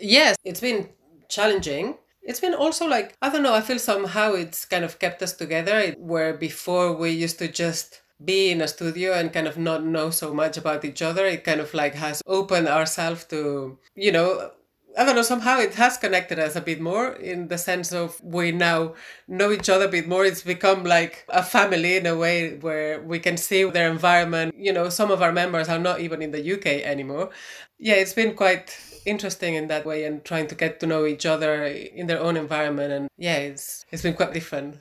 Yes 0.00 0.36
it's 0.42 0.60
been 0.60 0.88
challenging 1.28 1.98
it's 2.22 2.40
been 2.40 2.54
also 2.54 2.86
like 2.86 3.14
i 3.22 3.28
don't 3.28 3.42
know 3.42 3.54
i 3.54 3.60
feel 3.60 3.78
somehow 3.78 4.32
it's 4.32 4.64
kind 4.64 4.84
of 4.84 4.98
kept 4.98 5.22
us 5.22 5.32
together 5.32 5.94
where 5.98 6.34
before 6.34 6.92
we 6.94 7.10
used 7.10 7.38
to 7.38 7.48
just 7.48 8.02
be 8.22 8.50
in 8.50 8.60
a 8.60 8.68
studio 8.68 9.14
and 9.14 9.32
kind 9.32 9.48
of 9.48 9.56
not 9.56 9.82
know 9.84 10.10
so 10.10 10.34
much 10.34 10.56
about 10.56 10.84
each 10.84 11.00
other 11.00 11.24
it 11.24 11.44
kind 11.44 11.60
of 11.60 11.72
like 11.72 11.94
has 11.94 12.22
opened 12.26 12.68
ourselves 12.68 13.24
to 13.24 13.78
you 13.94 14.12
know 14.12 14.50
I 14.98 15.04
don't 15.04 15.14
know, 15.14 15.22
somehow 15.22 15.58
it 15.58 15.74
has 15.74 15.96
connected 15.96 16.38
us 16.38 16.56
a 16.56 16.60
bit 16.60 16.80
more 16.80 17.12
in 17.12 17.48
the 17.48 17.58
sense 17.58 17.92
of 17.92 18.20
we 18.22 18.50
now 18.52 18.94
know 19.28 19.52
each 19.52 19.68
other 19.68 19.84
a 19.84 19.88
bit 19.88 20.08
more. 20.08 20.24
It's 20.24 20.42
become 20.42 20.84
like 20.84 21.24
a 21.28 21.42
family 21.42 21.96
in 21.96 22.06
a 22.06 22.16
way 22.16 22.56
where 22.56 23.00
we 23.00 23.18
can 23.20 23.36
see 23.36 23.64
their 23.64 23.90
environment. 23.90 24.54
You 24.56 24.72
know, 24.72 24.88
some 24.88 25.10
of 25.10 25.22
our 25.22 25.32
members 25.32 25.68
are 25.68 25.78
not 25.78 26.00
even 26.00 26.22
in 26.22 26.32
the 26.32 26.54
UK 26.54 26.66
anymore. 26.66 27.30
Yeah, 27.78 27.94
it's 27.94 28.12
been 28.12 28.34
quite 28.34 28.76
interesting 29.06 29.54
in 29.54 29.68
that 29.68 29.86
way 29.86 30.04
and 30.04 30.24
trying 30.24 30.48
to 30.48 30.54
get 30.54 30.80
to 30.80 30.86
know 30.86 31.06
each 31.06 31.24
other 31.24 31.64
in 31.64 32.06
their 32.06 32.20
own 32.20 32.36
environment. 32.36 32.92
And 32.92 33.08
yeah, 33.16 33.36
it's, 33.36 33.84
it's 33.90 34.02
been 34.02 34.14
quite 34.14 34.34
different. 34.34 34.76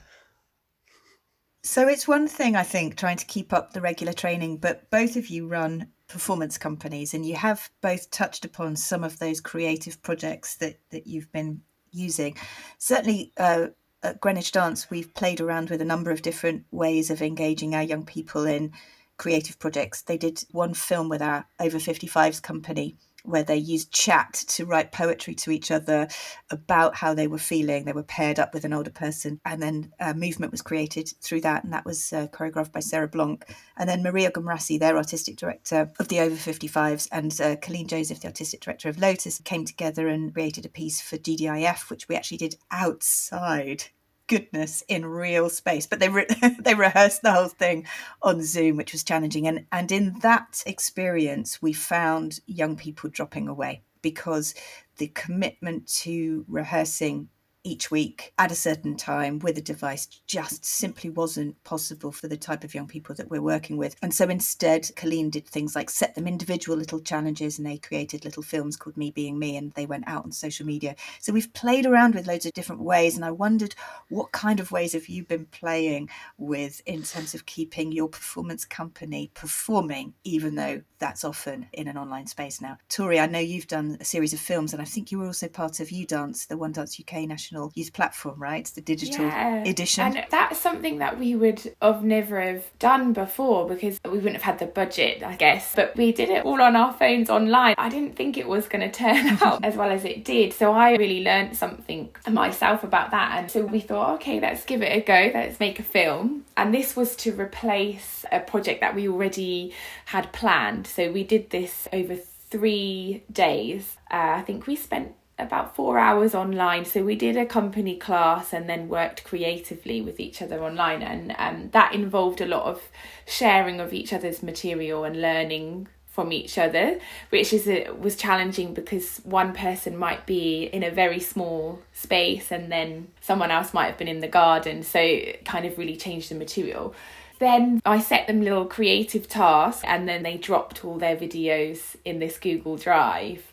So 1.63 1.87
it's 1.87 2.07
one 2.07 2.27
thing, 2.27 2.55
I 2.55 2.63
think, 2.63 2.95
trying 2.95 3.17
to 3.17 3.25
keep 3.25 3.53
up 3.53 3.73
the 3.73 3.81
regular 3.81 4.13
training, 4.13 4.57
but 4.57 4.89
both 4.89 5.15
of 5.17 5.27
you 5.27 5.47
run 5.47 5.91
performance 6.09 6.57
companies 6.57 7.13
and 7.13 7.25
you 7.25 7.35
have 7.35 7.69
both 7.81 8.11
touched 8.11 8.43
upon 8.43 8.75
some 8.75 9.03
of 9.03 9.19
those 9.19 9.39
creative 9.39 10.01
projects 10.01 10.55
that, 10.57 10.79
that 10.89 11.07
you've 11.07 11.31
been 11.31 11.61
using. 11.91 12.35
Certainly, 12.77 13.31
uh, 13.37 13.67
at 14.03 14.19
Greenwich 14.19 14.51
Dance, 14.51 14.89
we've 14.89 15.13
played 15.13 15.39
around 15.39 15.69
with 15.69 15.81
a 15.81 15.85
number 15.85 16.11
of 16.11 16.21
different 16.21 16.65
ways 16.71 17.09
of 17.09 17.21
engaging 17.21 17.75
our 17.75 17.83
young 17.83 18.05
people 18.05 18.45
in 18.45 18.71
creative 19.17 19.59
projects. 19.59 20.01
They 20.01 20.17
did 20.17 20.43
one 20.51 20.73
film 20.73 21.09
with 21.09 21.21
our 21.21 21.45
over 21.59 21.77
55s 21.77 22.41
company 22.41 22.95
where 23.23 23.43
they 23.43 23.57
used 23.57 23.91
chat 23.91 24.33
to 24.33 24.65
write 24.65 24.91
poetry 24.91 25.35
to 25.35 25.51
each 25.51 25.71
other 25.71 26.07
about 26.49 26.95
how 26.95 27.13
they 27.13 27.27
were 27.27 27.37
feeling. 27.37 27.85
They 27.85 27.93
were 27.93 28.03
paired 28.03 28.39
up 28.39 28.53
with 28.53 28.65
an 28.65 28.73
older 28.73 28.91
person, 28.91 29.39
and 29.45 29.61
then 29.61 29.91
a 29.99 30.13
movement 30.13 30.51
was 30.51 30.61
created 30.61 31.11
through 31.21 31.41
that, 31.41 31.63
and 31.63 31.73
that 31.73 31.85
was 31.85 32.13
uh, 32.13 32.27
choreographed 32.27 32.71
by 32.71 32.79
Sarah 32.79 33.07
Blanc. 33.07 33.45
And 33.77 33.89
then 33.89 34.03
Maria 34.03 34.31
Gumrasi, 34.31 34.79
their 34.79 34.97
artistic 34.97 35.37
director 35.37 35.91
of 35.99 36.07
the 36.07 36.19
Over 36.19 36.35
55s, 36.35 37.07
and 37.11 37.39
uh, 37.41 37.55
Colleen 37.57 37.87
Joseph, 37.87 38.21
the 38.21 38.27
artistic 38.27 38.61
director 38.61 38.89
of 38.89 38.99
Lotus, 38.99 39.39
came 39.39 39.65
together 39.65 40.07
and 40.07 40.33
created 40.33 40.65
a 40.65 40.69
piece 40.69 41.01
for 41.01 41.17
GDIF, 41.17 41.89
which 41.89 42.07
we 42.07 42.15
actually 42.15 42.37
did 42.37 42.55
outside 42.71 43.85
goodness 44.29 44.83
in 44.87 45.05
real 45.05 45.49
space. 45.49 45.85
But 45.85 45.99
they 45.99 46.07
re- 46.07 46.27
they 46.59 46.75
rehearsed 46.75 47.23
the 47.23 47.33
whole 47.33 47.49
thing 47.49 47.85
on 48.21 48.41
zoom 48.41 48.77
which 48.77 48.93
was 48.93 49.03
challenging. 49.03 49.45
And 49.47 49.65
and 49.73 49.91
in 49.91 50.19
that 50.19 50.63
experience 50.65 51.61
we 51.61 51.73
found 51.73 52.39
young 52.45 52.77
people 52.77 53.09
dropping 53.09 53.49
away 53.49 53.83
because 54.01 54.55
the 54.97 55.07
commitment 55.07 55.87
to 55.87 56.45
rehearsing 56.47 57.27
each 57.63 57.91
week 57.91 58.33
at 58.37 58.51
a 58.51 58.55
certain 58.55 58.95
time 58.95 59.39
with 59.39 59.57
a 59.57 59.61
device 59.61 60.07
just 60.27 60.63
simply 60.63 61.09
wasn't 61.09 61.61
possible 61.63 62.11
for 62.11 62.27
the 62.27 62.37
type 62.37 62.63
of 62.63 62.73
young 62.73 62.87
people 62.87 63.13
that 63.15 63.29
we're 63.29 63.41
working 63.41 63.75
with. 63.77 63.95
And 64.01 64.13
so 64.13 64.29
instead, 64.29 64.89
Colleen 64.95 65.29
did 65.29 65.45
things 65.45 65.75
like 65.75 65.89
set 65.89 66.15
them 66.15 66.27
individual 66.27 66.77
little 66.77 67.01
challenges 67.01 67.57
and 67.57 67.67
they 67.67 67.77
created 67.77 68.23
little 68.23 68.43
films 68.43 68.77
called 68.77 68.95
Me 68.95 69.11
Being 69.11 69.37
Me 69.37 69.57
and 69.57 69.73
they 69.73 69.85
went 69.85 70.07
out 70.07 70.23
on 70.23 70.31
social 70.31 70.65
media. 70.65 70.95
So 71.19 71.33
we've 71.33 71.51
played 71.53 71.85
around 71.85 72.15
with 72.15 72.27
loads 72.27 72.45
of 72.45 72.53
different 72.53 72.81
ways. 72.81 73.15
And 73.15 73.25
I 73.25 73.31
wondered 73.31 73.75
what 74.07 74.31
kind 74.31 74.59
of 74.59 74.71
ways 74.71 74.93
have 74.93 75.09
you 75.09 75.25
been 75.25 75.45
playing 75.45 76.09
with 76.37 76.81
in 76.85 77.03
terms 77.03 77.35
of 77.35 77.45
keeping 77.45 77.91
your 77.91 78.07
performance 78.07 78.63
company 78.63 79.31
performing, 79.33 80.13
even 80.23 80.55
though 80.55 80.81
that's 80.99 81.25
often 81.25 81.67
in 81.73 81.87
an 81.87 81.97
online 81.97 82.27
space 82.27 82.61
now? 82.61 82.77
Tory, 82.87 83.19
I 83.19 83.25
know 83.25 83.39
you've 83.39 83.67
done 83.67 83.97
a 83.99 84.05
series 84.05 84.33
of 84.33 84.39
films 84.39 84.71
and 84.71 84.81
I 84.81 84.85
think 84.85 85.11
you 85.11 85.19
were 85.19 85.27
also 85.27 85.49
part 85.49 85.81
of 85.81 85.91
U.Dance, 85.91 86.45
the 86.45 86.57
One 86.57 86.71
Dance 86.71 86.99
UK 86.99 87.27
National 87.27 87.48
youth 87.73 87.93
platform, 87.93 88.41
right? 88.41 88.61
It's 88.61 88.71
the 88.71 88.81
digital 88.81 89.25
yeah. 89.25 89.63
edition. 89.63 90.03
And 90.03 90.25
that's 90.29 90.59
something 90.59 90.99
that 90.99 91.19
we 91.19 91.35
would 91.35 91.75
have 91.81 92.03
never 92.03 92.41
have 92.41 92.65
done 92.79 93.13
before 93.13 93.67
because 93.67 93.99
we 94.05 94.11
wouldn't 94.11 94.35
have 94.35 94.43
had 94.43 94.59
the 94.59 94.65
budget, 94.65 95.23
I 95.23 95.35
guess. 95.35 95.73
But 95.75 95.95
we 95.95 96.11
did 96.11 96.29
it 96.29 96.45
all 96.45 96.61
on 96.61 96.75
our 96.75 96.93
phones 96.93 97.29
online. 97.29 97.75
I 97.77 97.89
didn't 97.89 98.15
think 98.15 98.37
it 98.37 98.47
was 98.47 98.67
going 98.67 98.89
to 98.89 98.91
turn 98.91 99.37
out 99.41 99.63
as 99.63 99.75
well 99.75 99.91
as 99.91 100.05
it 100.05 100.23
did. 100.25 100.53
So 100.53 100.73
I 100.73 100.91
really 100.95 101.23
learned 101.23 101.55
something 101.55 102.09
myself 102.29 102.83
about 102.83 103.11
that. 103.11 103.37
And 103.37 103.51
so 103.51 103.65
we 103.65 103.79
thought, 103.79 104.15
okay, 104.15 104.39
let's 104.39 104.65
give 104.65 104.81
it 104.81 104.95
a 104.95 105.01
go. 105.01 105.31
Let's 105.33 105.59
make 105.59 105.79
a 105.79 105.83
film. 105.83 106.45
And 106.57 106.73
this 106.73 106.95
was 106.95 107.15
to 107.17 107.31
replace 107.31 108.25
a 108.31 108.39
project 108.39 108.81
that 108.81 108.95
we 108.95 109.07
already 109.07 109.73
had 110.05 110.31
planned. 110.33 110.87
So 110.87 111.11
we 111.11 111.23
did 111.23 111.49
this 111.49 111.87
over 111.93 112.15
three 112.49 113.23
days. 113.31 113.97
Uh, 114.11 114.37
I 114.37 114.41
think 114.41 114.67
we 114.67 114.75
spent 114.75 115.13
about 115.39 115.75
four 115.75 115.97
hours 115.97 116.35
online. 116.35 116.85
So 116.85 117.03
we 117.03 117.15
did 117.15 117.37
a 117.37 117.45
company 117.45 117.95
class 117.95 118.53
and 118.53 118.69
then 118.69 118.89
worked 118.89 119.23
creatively 119.23 120.01
with 120.01 120.19
each 120.19 120.41
other 120.41 120.63
online, 120.63 121.01
and 121.01 121.35
um, 121.37 121.69
that 121.71 121.93
involved 121.93 122.41
a 122.41 122.45
lot 122.45 122.63
of 122.63 122.81
sharing 123.25 123.79
of 123.79 123.93
each 123.93 124.13
other's 124.13 124.43
material 124.43 125.03
and 125.03 125.21
learning 125.21 125.87
from 126.19 126.33
each 126.33 126.57
other, 126.57 126.99
which 127.29 127.53
is 127.53 127.67
a, 127.67 127.91
was 127.91 128.15
challenging 128.15 128.73
because 128.73 129.19
one 129.23 129.53
person 129.53 129.95
might 129.95 130.25
be 130.25 130.63
in 130.63 130.83
a 130.83 130.91
very 130.91 131.19
small 131.19 131.81
space 131.93 132.51
and 132.51 132.69
then 132.69 133.07
someone 133.21 133.51
else 133.51 133.73
might 133.73 133.85
have 133.85 133.97
been 133.97 134.07
in 134.09 134.19
the 134.19 134.27
garden. 134.27 134.83
So 134.83 134.99
it 134.99 135.45
kind 135.45 135.65
of 135.65 135.77
really 135.77 135.95
changed 135.95 136.29
the 136.29 136.35
material. 136.35 136.93
Then 137.39 137.79
I 137.85 137.99
set 138.01 138.27
them 138.27 138.41
little 138.41 138.65
creative 138.65 139.29
tasks 139.29 139.83
and 139.85 140.09
then 140.09 140.23
they 140.23 140.35
dropped 140.35 140.83
all 140.83 140.97
their 140.97 141.15
videos 141.15 141.95
in 142.03 142.19
this 142.19 142.37
Google 142.37 142.75
Drive 142.75 143.48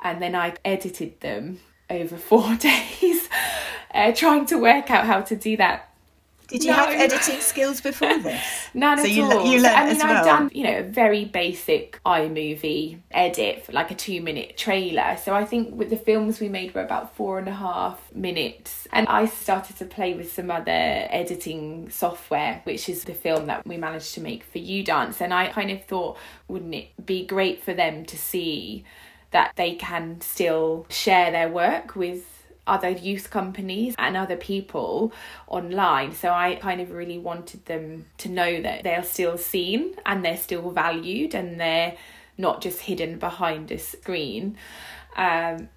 and 0.00 0.22
then 0.22 0.34
I 0.34 0.54
edited 0.64 1.20
them 1.20 1.60
over 1.90 2.16
four 2.16 2.54
days, 2.56 3.28
uh, 3.94 4.12
trying 4.12 4.46
to 4.46 4.58
work 4.58 4.90
out 4.90 5.06
how 5.06 5.20
to 5.22 5.36
do 5.36 5.56
that. 5.56 5.88
Did 6.48 6.64
you 6.64 6.70
no. 6.70 6.76
have 6.76 6.88
editing 6.98 7.40
skills 7.40 7.82
before 7.82 8.18
this? 8.22 8.42
None 8.72 8.98
so 8.98 9.04
at 9.04 9.10
you, 9.10 9.24
all. 9.24 9.44
You 9.44 9.60
learned 9.60 9.66
I 9.66 9.84
mean, 9.84 9.96
as 9.96 10.02
well. 10.02 10.16
I've 10.16 10.24
done 10.24 10.50
you 10.54 10.64
know 10.64 10.78
a 10.78 10.82
very 10.82 11.26
basic 11.26 12.00
iMovie 12.06 13.00
edit, 13.10 13.66
for 13.66 13.72
like 13.72 13.90
a 13.90 13.94
two-minute 13.94 14.56
trailer. 14.56 15.18
So 15.22 15.34
I 15.34 15.44
think 15.44 15.74
with 15.74 15.90
the 15.90 15.96
films 15.96 16.40
we 16.40 16.48
made 16.48 16.74
were 16.74 16.82
about 16.82 17.14
four 17.14 17.38
and 17.38 17.48
a 17.48 17.54
half 17.54 18.00
minutes, 18.14 18.88
and 18.92 19.06
I 19.08 19.26
started 19.26 19.76
to 19.76 19.84
play 19.84 20.14
with 20.14 20.32
some 20.32 20.50
other 20.50 20.70
editing 20.72 21.90
software, 21.90 22.62
which 22.64 22.88
is 22.88 23.04
the 23.04 23.14
film 23.14 23.46
that 23.46 23.66
we 23.66 23.76
managed 23.76 24.14
to 24.14 24.22
make 24.22 24.42
for 24.42 24.58
U.Dance. 24.58 25.20
And 25.20 25.34
I 25.34 25.48
kind 25.48 25.70
of 25.70 25.84
thought, 25.84 26.16
wouldn't 26.48 26.74
it 26.74 27.04
be 27.04 27.26
great 27.26 27.62
for 27.62 27.74
them 27.74 28.06
to 28.06 28.16
see? 28.16 28.84
That 29.30 29.52
they 29.56 29.74
can 29.74 30.20
still 30.20 30.86
share 30.88 31.30
their 31.30 31.48
work 31.48 31.94
with 31.94 32.38
other 32.68 32.90
youth 32.90 33.30
companies 33.30 33.94
and 33.98 34.16
other 34.16 34.36
people 34.36 35.12
online. 35.48 36.14
So 36.14 36.30
I 36.30 36.56
kind 36.56 36.80
of 36.80 36.92
really 36.92 37.18
wanted 37.18 37.64
them 37.66 38.04
to 38.18 38.28
know 38.28 38.60
that 38.62 38.84
they're 38.84 39.02
still 39.02 39.38
seen 39.38 39.94
and 40.06 40.24
they're 40.24 40.36
still 40.36 40.70
valued 40.70 41.34
and 41.34 41.58
they're 41.58 41.96
not 42.36 42.60
just 42.60 42.80
hidden 42.80 43.18
behind 43.18 43.72
a 43.72 43.78
screen. 43.78 44.56
Um, 45.16 45.70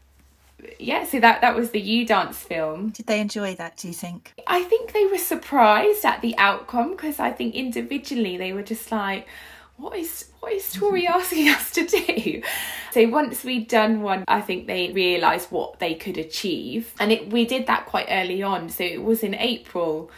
yeah, 0.78 1.06
so 1.06 1.20
that 1.20 1.42
that 1.42 1.56
was 1.56 1.72
the 1.72 1.80
U.Dance 1.80 2.38
film. 2.38 2.90
Did 2.90 3.08
they 3.08 3.20
enjoy 3.20 3.56
that? 3.56 3.78
Do 3.78 3.88
you 3.88 3.96
think? 3.96 4.34
I 4.46 4.62
think 4.64 4.94
they 4.94 5.06
were 5.06 5.18
surprised 5.18 6.06
at 6.06 6.22
the 6.22 6.38
outcome 6.38 6.92
because 6.92 7.20
I 7.20 7.32
think 7.32 7.56
individually 7.56 8.38
they 8.38 8.54
were 8.54 8.62
just 8.62 8.92
like, 8.92 9.28
what 9.82 9.98
is 9.98 10.32
what 10.40 10.54
is 10.54 10.72
Tory 10.72 11.08
asking 11.08 11.50
us 11.50 11.72
to 11.72 11.86
do? 11.86 12.42
So 12.92 13.08
once 13.10 13.44
we'd 13.44 13.68
done 13.68 14.02
one, 14.02 14.24
I 14.28 14.42
think 14.42 14.68
they 14.68 14.92
realised 14.92 15.52
what 15.52 15.80
they 15.80 15.96
could 15.96 16.18
achieve, 16.18 16.94
and 17.00 17.12
it 17.12 17.32
we 17.32 17.46
did 17.46 17.68
that 17.68 17.88
quite 17.88 18.08
early 18.10 18.44
on. 18.44 18.70
So 18.70 18.84
it 18.84 19.04
was 19.04 19.24
in 19.24 19.34
April, 19.36 20.12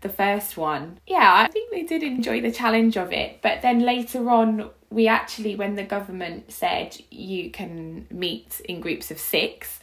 the 0.00 0.08
first 0.08 0.56
one. 0.56 0.98
Yeah, 1.06 1.32
I 1.32 1.48
think 1.48 1.70
they 1.70 1.84
did 1.84 2.02
enjoy 2.02 2.40
the 2.40 2.52
challenge 2.52 2.96
of 2.96 3.12
it, 3.12 3.40
but 3.42 3.62
then 3.62 3.80
later 3.80 4.28
on. 4.30 4.70
We 4.90 5.08
actually, 5.08 5.56
when 5.56 5.74
the 5.74 5.82
government 5.82 6.52
said 6.52 6.96
you 7.10 7.50
can 7.50 8.06
meet 8.12 8.60
in 8.64 8.80
groups 8.80 9.10
of 9.10 9.18
six, 9.18 9.80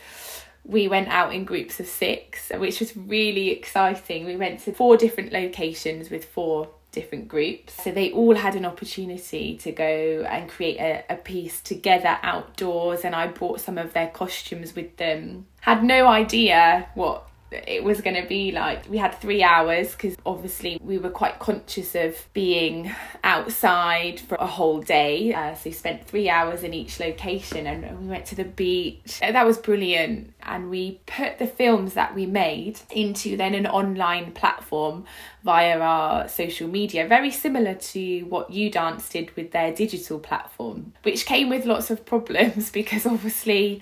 we 0.64 0.88
went 0.88 1.10
out 1.10 1.36
in 1.36 1.44
groups 1.44 1.82
of 1.82 1.88
six, 1.88 2.50
which 2.56 2.80
was 2.80 2.96
really 2.96 3.50
exciting. 3.50 4.26
We 4.26 4.38
went 4.38 4.62
to 4.62 4.72
four 4.72 4.96
different 4.96 5.34
locations 5.34 6.10
with 6.10 6.24
four 6.24 6.70
different 6.92 7.28
groups. 7.28 7.82
So 7.84 7.92
they 7.92 8.12
all 8.12 8.36
had 8.36 8.56
an 8.56 8.66
opportunity 8.66 9.58
to 9.58 9.72
go 9.72 10.26
and 10.30 10.50
create 10.50 10.78
a, 10.80 11.04
a 11.10 11.16
piece 11.16 11.62
together 11.62 12.18
outdoors, 12.22 13.02
and 13.02 13.16
I 13.16 13.28
brought 13.28 13.62
some 13.62 13.78
of 13.78 13.94
their 13.94 14.08
costumes 14.08 14.76
with 14.76 14.98
them. 14.98 15.48
Had 15.62 15.84
no 15.84 16.08
idea 16.08 16.90
what 16.96 17.28
it 17.52 17.84
was 17.84 18.02
going 18.02 18.22
to 18.22 18.28
be 18.28 18.52
like. 18.52 18.90
We 18.90 18.98
had 18.98 19.14
three 19.16 19.44
hours 19.44 19.92
because 19.92 20.16
obviously 20.26 20.80
we 20.82 20.98
were 20.98 21.10
quite 21.10 21.40
conscious 21.40 21.96
of 21.96 22.16
being 22.34 22.92
outside 23.24 24.20
for 24.20 24.36
a 24.36 24.48
whole 24.48 24.82
day. 24.82 25.34
Uh, 25.34 25.54
so 25.54 25.62
we 25.66 25.72
spent 25.72 26.08
three 26.08 26.30
hours 26.30 26.64
in 26.64 26.74
each 26.74 27.00
location 27.00 27.68
and 27.68 28.00
we 28.00 28.08
went 28.08 28.26
to 28.28 28.36
the 28.36 28.46
beach. 28.46 29.20
That 29.20 29.46
was 29.46 29.58
brilliant. 29.58 30.34
And 30.44 30.70
we 30.70 31.02
put 31.06 31.40
the 31.40 31.48
films 31.48 31.94
that 31.94 32.16
we 32.16 32.26
made 32.26 32.80
into 32.90 33.38
then 33.38 33.54
an 33.54 33.68
online 33.68 34.32
platform 34.32 35.06
via 35.44 35.80
our 35.80 36.28
social 36.28 36.68
media, 36.68 37.08
very 37.08 37.32
similar 37.32 37.74
to 37.74 38.22
what 38.22 38.52
U.Dance 38.52 39.10
did 39.10 39.36
with 39.36 39.52
their 39.52 39.74
digital 39.74 40.20
platform, 40.20 40.94
which 41.04 41.26
came 41.26 41.50
with 41.50 41.66
lots 41.66 41.92
of 41.92 42.06
problems 42.06 42.70
because 42.72 43.06
obviously 43.06 43.82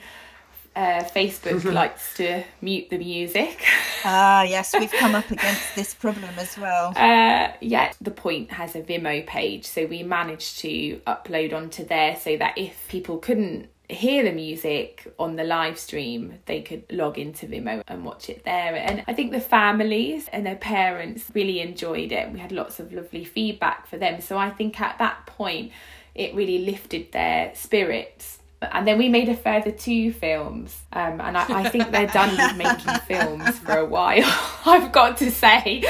uh, 0.76 1.04
Facebook 1.04 1.62
mm-hmm. 1.62 1.70
likes 1.70 2.16
to 2.16 2.44
mute 2.62 2.90
the 2.90 2.98
music. 2.98 3.64
ah, 4.06 4.44
yes, 4.44 4.74
we've 4.78 4.92
come 4.92 5.16
up 5.16 5.30
against 5.30 5.76
this 5.76 5.94
problem 5.94 6.32
as 6.38 6.58
well. 6.58 6.94
Uh, 6.96 7.52
yeah, 7.62 7.92
the 8.02 8.12
point 8.12 8.52
has 8.52 8.76
a 8.76 8.82
Vimeo 8.82 9.26
page, 9.26 9.66
so 9.66 9.86
we 9.86 10.04
managed 10.04 10.60
to 10.60 10.98
upload 11.08 11.54
onto 11.54 11.86
there 11.86 12.16
so 12.16 12.38
that 12.38 12.58
if 12.58 12.88
people 12.88 13.18
couldn't 13.18 13.70
hear 13.90 14.24
the 14.24 14.32
music 14.32 15.12
on 15.18 15.36
the 15.36 15.44
live 15.44 15.78
stream, 15.80 16.40
they 16.46 16.62
could 16.62 16.84
log 16.92 17.18
into 17.18 17.48
Vimeo 17.48 17.82
and 17.88 18.06
watch 18.06 18.30
it 18.30 18.46
there. 18.46 18.76
And 18.76 19.04
I 19.08 19.14
think 19.14 19.32
the 19.32 19.40
families 19.40 20.30
and 20.32 20.46
their 20.46 20.56
parents 20.56 21.32
really 21.34 21.60
enjoyed 21.60 22.12
it. 22.12 22.32
We 22.32 22.40
had 22.40 22.52
lots 22.52 22.80
of 22.80 22.94
lovely 22.94 23.26
feedback 23.26 23.88
for 23.88 23.98
them. 23.98 24.22
So 24.22 24.38
I 24.38 24.52
think 24.52 24.80
at 24.80 25.00
that 25.00 25.26
point, 25.26 25.72
it 26.14 26.36
really 26.36 26.60
lifted 26.60 27.12
their 27.12 27.54
spirits 27.56 28.39
and 28.62 28.88
then 28.88 28.98
we 28.98 29.08
made 29.08 29.30
a 29.30 29.36
further 29.36 29.72
two 29.72 30.12
films 30.12 30.82
um, 30.94 31.22
and 31.22 31.38
I, 31.38 31.46
I, 31.66 31.70
think 31.70 31.92
they're 31.92 32.08
done 32.08 32.36
with 32.36 32.58
making 32.58 32.94
films 33.08 33.58
for 33.60 33.78
a 33.78 33.86
while 33.86 34.24
i've 34.66 34.92
got 34.92 35.18
to 35.18 35.32
say. 35.32 35.84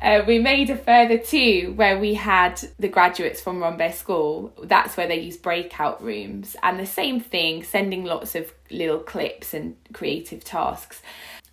Uh, 0.00 0.22
we 0.26 0.38
made 0.38 0.70
a 0.70 0.76
further 0.76 1.18
two 1.18 1.72
where 1.74 1.98
we 1.98 2.14
had 2.14 2.60
the 2.78 2.88
graduates 2.88 3.40
from 3.40 3.60
Rambert 3.60 3.94
School. 3.94 4.52
That's 4.62 4.96
where 4.96 5.08
they 5.08 5.20
use 5.20 5.36
breakout 5.36 6.02
rooms. 6.02 6.54
And 6.62 6.78
the 6.78 6.86
same 6.86 7.18
thing 7.18 7.64
sending 7.64 8.04
lots 8.04 8.34
of 8.36 8.52
little 8.70 9.00
clips 9.00 9.54
and 9.54 9.76
creative 9.92 10.44
tasks. 10.44 11.02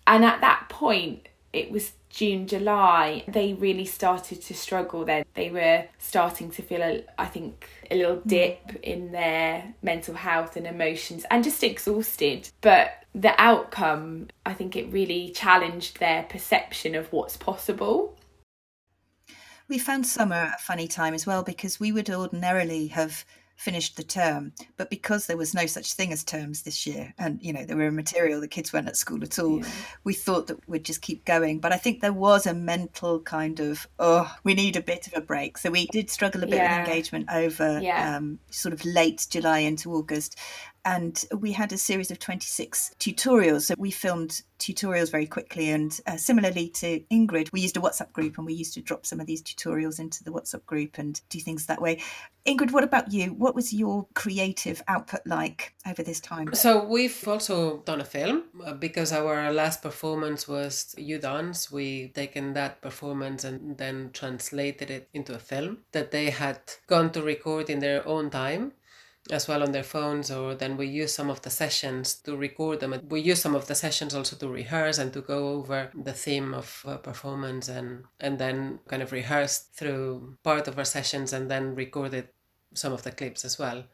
And 0.06 0.24
at 0.24 0.40
that 0.42 0.68
point 0.68 1.28
it 1.52 1.70
was 1.70 1.92
June, 2.16 2.46
July, 2.46 3.22
they 3.28 3.52
really 3.52 3.84
started 3.84 4.40
to 4.40 4.54
struggle 4.54 5.04
then. 5.04 5.26
They 5.34 5.50
were 5.50 5.84
starting 5.98 6.50
to 6.52 6.62
feel, 6.62 6.80
a, 6.80 7.04
I 7.18 7.26
think, 7.26 7.68
a 7.90 7.94
little 7.94 8.16
mm. 8.16 8.26
dip 8.26 8.74
in 8.82 9.12
their 9.12 9.74
mental 9.82 10.14
health 10.14 10.56
and 10.56 10.66
emotions 10.66 11.26
and 11.30 11.44
just 11.44 11.62
exhausted. 11.62 12.48
But 12.62 13.04
the 13.14 13.38
outcome, 13.38 14.28
I 14.46 14.54
think 14.54 14.76
it 14.76 14.90
really 14.90 15.28
challenged 15.32 16.00
their 16.00 16.22
perception 16.22 16.94
of 16.94 17.12
what's 17.12 17.36
possible. 17.36 18.18
We 19.68 19.78
found 19.78 20.06
summer 20.06 20.52
a 20.54 20.58
funny 20.58 20.88
time 20.88 21.12
as 21.12 21.26
well 21.26 21.42
because 21.42 21.78
we 21.78 21.92
would 21.92 22.08
ordinarily 22.08 22.86
have 22.86 23.26
finished 23.56 23.96
the 23.96 24.04
term. 24.04 24.52
But 24.76 24.90
because 24.90 25.26
there 25.26 25.36
was 25.36 25.54
no 25.54 25.66
such 25.66 25.94
thing 25.94 26.12
as 26.12 26.22
terms 26.22 26.62
this 26.62 26.86
year, 26.86 27.14
and 27.18 27.42
you 27.42 27.52
know 27.52 27.64
there 27.64 27.76
were 27.76 27.90
material 27.90 28.40
the 28.40 28.48
kids 28.48 28.72
weren't 28.72 28.88
at 28.88 28.96
school 28.96 29.22
at 29.22 29.38
all, 29.38 29.60
yeah. 29.60 29.68
we 30.04 30.14
thought 30.14 30.46
that 30.46 30.68
we'd 30.68 30.84
just 30.84 31.02
keep 31.02 31.24
going. 31.24 31.58
But 31.58 31.72
I 31.72 31.76
think 31.76 32.00
there 32.00 32.12
was 32.12 32.46
a 32.46 32.54
mental 32.54 33.20
kind 33.20 33.58
of 33.60 33.88
oh, 33.98 34.32
we 34.44 34.54
need 34.54 34.76
a 34.76 34.82
bit 34.82 35.06
of 35.06 35.14
a 35.14 35.20
break. 35.20 35.58
So 35.58 35.70
we 35.70 35.86
did 35.86 36.10
struggle 36.10 36.44
a 36.44 36.46
bit 36.46 36.56
yeah. 36.56 36.80
with 36.80 36.88
engagement 36.88 37.28
over 37.32 37.80
yeah. 37.80 38.16
um, 38.16 38.38
sort 38.50 38.72
of 38.72 38.84
late 38.84 39.26
July 39.30 39.58
into 39.60 39.92
August. 39.92 40.38
And 40.86 41.24
we 41.40 41.50
had 41.50 41.72
a 41.72 41.78
series 41.78 42.12
of 42.12 42.20
26 42.20 42.94
tutorials. 43.00 43.62
So 43.62 43.74
we 43.76 43.90
filmed 43.90 44.42
tutorials 44.60 45.10
very 45.10 45.26
quickly. 45.26 45.68
And 45.70 45.98
uh, 46.06 46.16
similarly 46.16 46.68
to 46.70 47.00
Ingrid, 47.12 47.50
we 47.52 47.60
used 47.60 47.76
a 47.76 47.80
WhatsApp 47.80 48.12
group 48.12 48.38
and 48.38 48.46
we 48.46 48.54
used 48.54 48.72
to 48.74 48.80
drop 48.80 49.04
some 49.04 49.18
of 49.18 49.26
these 49.26 49.42
tutorials 49.42 49.98
into 49.98 50.22
the 50.22 50.30
WhatsApp 50.30 50.64
group 50.64 50.96
and 50.96 51.20
do 51.28 51.40
things 51.40 51.66
that 51.66 51.82
way. 51.82 52.00
Ingrid, 52.46 52.70
what 52.70 52.84
about 52.84 53.12
you? 53.12 53.32
What 53.32 53.56
was 53.56 53.74
your 53.74 54.06
creative 54.14 54.80
output 54.86 55.22
like 55.26 55.74
over 55.88 56.04
this 56.04 56.20
time? 56.20 56.54
So 56.54 56.84
we've 56.84 57.26
also 57.26 57.78
done 57.78 58.00
a 58.00 58.04
film 58.04 58.44
uh, 58.64 58.72
because 58.72 59.10
our 59.10 59.52
last 59.52 59.82
performance 59.82 60.46
was 60.46 60.94
U.Dance. 60.96 61.72
We 61.72 62.12
taken 62.14 62.52
that 62.52 62.80
performance 62.80 63.42
and 63.42 63.76
then 63.76 64.10
translated 64.12 64.92
it 64.92 65.08
into 65.12 65.34
a 65.34 65.40
film 65.40 65.78
that 65.90 66.12
they 66.12 66.30
had 66.30 66.60
gone 66.86 67.10
to 67.10 67.22
record 67.22 67.68
in 67.70 67.80
their 67.80 68.06
own 68.06 68.30
time 68.30 68.72
as 69.30 69.48
well 69.48 69.62
on 69.62 69.72
their 69.72 69.82
phones 69.82 70.30
or 70.30 70.54
then 70.54 70.76
we 70.76 70.86
use 70.86 71.12
some 71.12 71.30
of 71.30 71.42
the 71.42 71.50
sessions 71.50 72.14
to 72.14 72.36
record 72.36 72.80
them. 72.80 72.94
We 73.08 73.20
use 73.20 73.40
some 73.40 73.54
of 73.54 73.66
the 73.66 73.74
sessions 73.74 74.14
also 74.14 74.36
to 74.36 74.48
rehearse 74.48 74.98
and 74.98 75.12
to 75.12 75.20
go 75.20 75.48
over 75.48 75.90
the 75.94 76.12
theme 76.12 76.54
of 76.54 76.84
a 76.86 76.98
performance 76.98 77.68
and 77.68 78.04
and 78.20 78.38
then 78.38 78.80
kind 78.88 79.02
of 79.02 79.12
rehearse 79.12 79.58
through 79.58 80.36
part 80.42 80.68
of 80.68 80.78
our 80.78 80.84
sessions 80.84 81.32
and 81.32 81.50
then 81.50 81.74
recorded 81.74 82.28
some 82.74 82.92
of 82.92 83.02
the 83.02 83.12
clips 83.12 83.44
as 83.44 83.58
well 83.58 83.84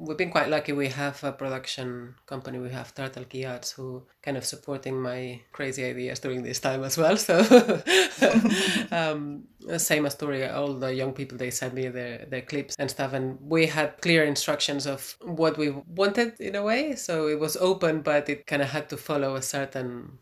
we've 0.00 0.16
been 0.16 0.30
quite 0.30 0.48
lucky. 0.48 0.72
We 0.72 0.88
have 0.88 1.22
a 1.22 1.32
production 1.32 2.14
company. 2.26 2.58
We 2.58 2.70
have 2.70 2.94
Turtle 2.94 3.26
Arts 3.46 3.72
who 3.72 4.02
kind 4.22 4.36
of 4.36 4.44
supporting 4.44 5.00
my 5.00 5.42
crazy 5.52 5.84
ideas 5.84 6.20
during 6.20 6.42
this 6.42 6.60
time 6.60 6.82
as 6.82 6.96
well. 6.96 7.16
So 7.30 7.36
um, 8.90 9.44
same 9.76 10.06
as 10.06 10.14
Tory. 10.14 10.48
All 10.48 10.74
the 10.74 10.94
young 10.94 11.12
people 11.12 11.36
they 11.36 11.50
send 11.50 11.74
me 11.74 11.88
their 11.88 12.26
their 12.30 12.42
clips 12.42 12.74
and 12.78 12.90
stuff, 12.90 13.12
and 13.12 13.38
we 13.42 13.66
had 13.66 14.00
clear 14.00 14.24
instructions 14.24 14.86
of 14.86 15.16
what 15.20 15.58
we 15.58 15.70
wanted 15.70 16.40
in 16.40 16.54
a 16.56 16.62
way. 16.62 16.96
So 16.96 17.28
it 17.28 17.38
was 17.38 17.56
open, 17.56 18.00
but 18.00 18.28
it 18.28 18.46
kind 18.46 18.62
of 18.62 18.70
had 18.70 18.88
to 18.88 18.96
follow 18.96 19.36
a 19.36 19.42
certain 19.42 20.18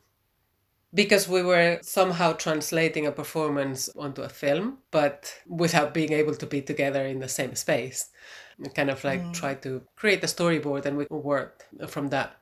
because 0.93 1.29
we 1.29 1.43
were 1.43 1.79
somehow 1.83 2.33
translating 2.33 3.07
a 3.07 3.13
performance 3.13 3.91
onto 3.91 4.23
a 4.23 4.29
film, 4.29 4.79
but 4.91 5.33
without 5.47 5.93
being 5.93 6.13
able 6.13 6.35
to 6.35 6.47
be 6.47 6.63
together 6.63 7.05
in 7.07 7.21
the 7.21 7.29
same 7.29 7.55
space 7.55 8.09
kind 8.75 8.91
of 8.91 9.03
like 9.05 9.23
mm. 9.23 9.33
try 9.33 9.55
to 9.55 9.83
create 9.97 10.23
a 10.25 10.27
storyboard 10.27 10.85
and 10.85 10.97
we 10.97 11.07
work 11.11 11.65
from 11.87 12.09
that 12.09 12.39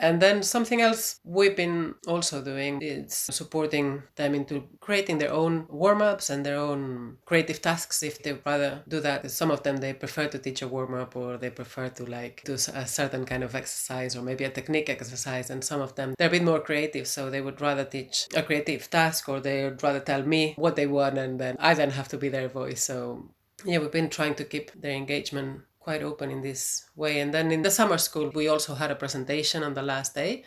and 0.00 0.20
then 0.20 0.42
something 0.42 0.80
else 0.80 1.20
we've 1.24 1.54
been 1.54 1.94
also 2.08 2.42
doing 2.42 2.80
is 2.80 3.14
supporting 3.14 4.02
them 4.16 4.34
into 4.34 4.64
creating 4.80 5.18
their 5.18 5.32
own 5.32 5.66
warm-ups 5.68 6.30
and 6.30 6.44
their 6.44 6.56
own 6.56 7.18
creative 7.26 7.60
tasks 7.60 8.02
if 8.02 8.22
they 8.22 8.32
rather 8.46 8.82
do 8.88 9.00
that. 9.00 9.30
Some 9.30 9.50
of 9.50 9.62
them 9.62 9.76
they 9.76 9.92
prefer 9.92 10.26
to 10.28 10.38
teach 10.38 10.62
a 10.62 10.68
warm-up 10.68 11.14
or 11.16 11.36
they 11.36 11.50
prefer 11.50 11.90
to 11.90 12.06
like 12.06 12.42
do 12.44 12.54
a 12.54 12.86
certain 12.86 13.26
kind 13.26 13.44
of 13.44 13.54
exercise 13.54 14.16
or 14.16 14.22
maybe 14.22 14.44
a 14.44 14.50
technique 14.50 14.88
exercise 14.88 15.50
and 15.50 15.62
some 15.62 15.82
of 15.82 15.94
them 15.96 16.14
they're 16.18 16.28
a 16.28 16.30
bit 16.30 16.44
more 16.44 16.60
creative 16.60 17.06
so 17.06 17.28
they 17.28 17.42
would 17.42 17.60
rather 17.60 17.84
teach 17.84 18.26
a 18.34 18.42
creative 18.42 18.88
task 18.88 19.28
or 19.28 19.38
they 19.38 19.64
would 19.64 19.82
rather 19.82 20.00
tell 20.00 20.22
me 20.22 20.54
what 20.56 20.76
they 20.76 20.86
want 20.86 21.18
and 21.18 21.38
then 21.38 21.56
I 21.58 21.74
then 21.74 21.90
have 21.90 22.08
to 22.08 22.16
be 22.16 22.30
their 22.30 22.48
voice. 22.48 22.82
So 22.82 23.28
yeah, 23.64 23.78
we've 23.78 23.92
been 23.92 24.10
trying 24.10 24.34
to 24.36 24.44
keep 24.44 24.72
their 24.80 24.92
engagement 24.92 25.62
quite 25.78 26.02
open 26.02 26.30
in 26.30 26.42
this 26.42 26.84
way. 26.94 27.20
And 27.20 27.32
then 27.32 27.50
in 27.50 27.62
the 27.62 27.70
summer 27.70 27.98
school, 27.98 28.30
we 28.34 28.48
also 28.48 28.74
had 28.74 28.90
a 28.90 28.94
presentation 28.94 29.62
on 29.62 29.74
the 29.74 29.82
last 29.82 30.14
day 30.14 30.44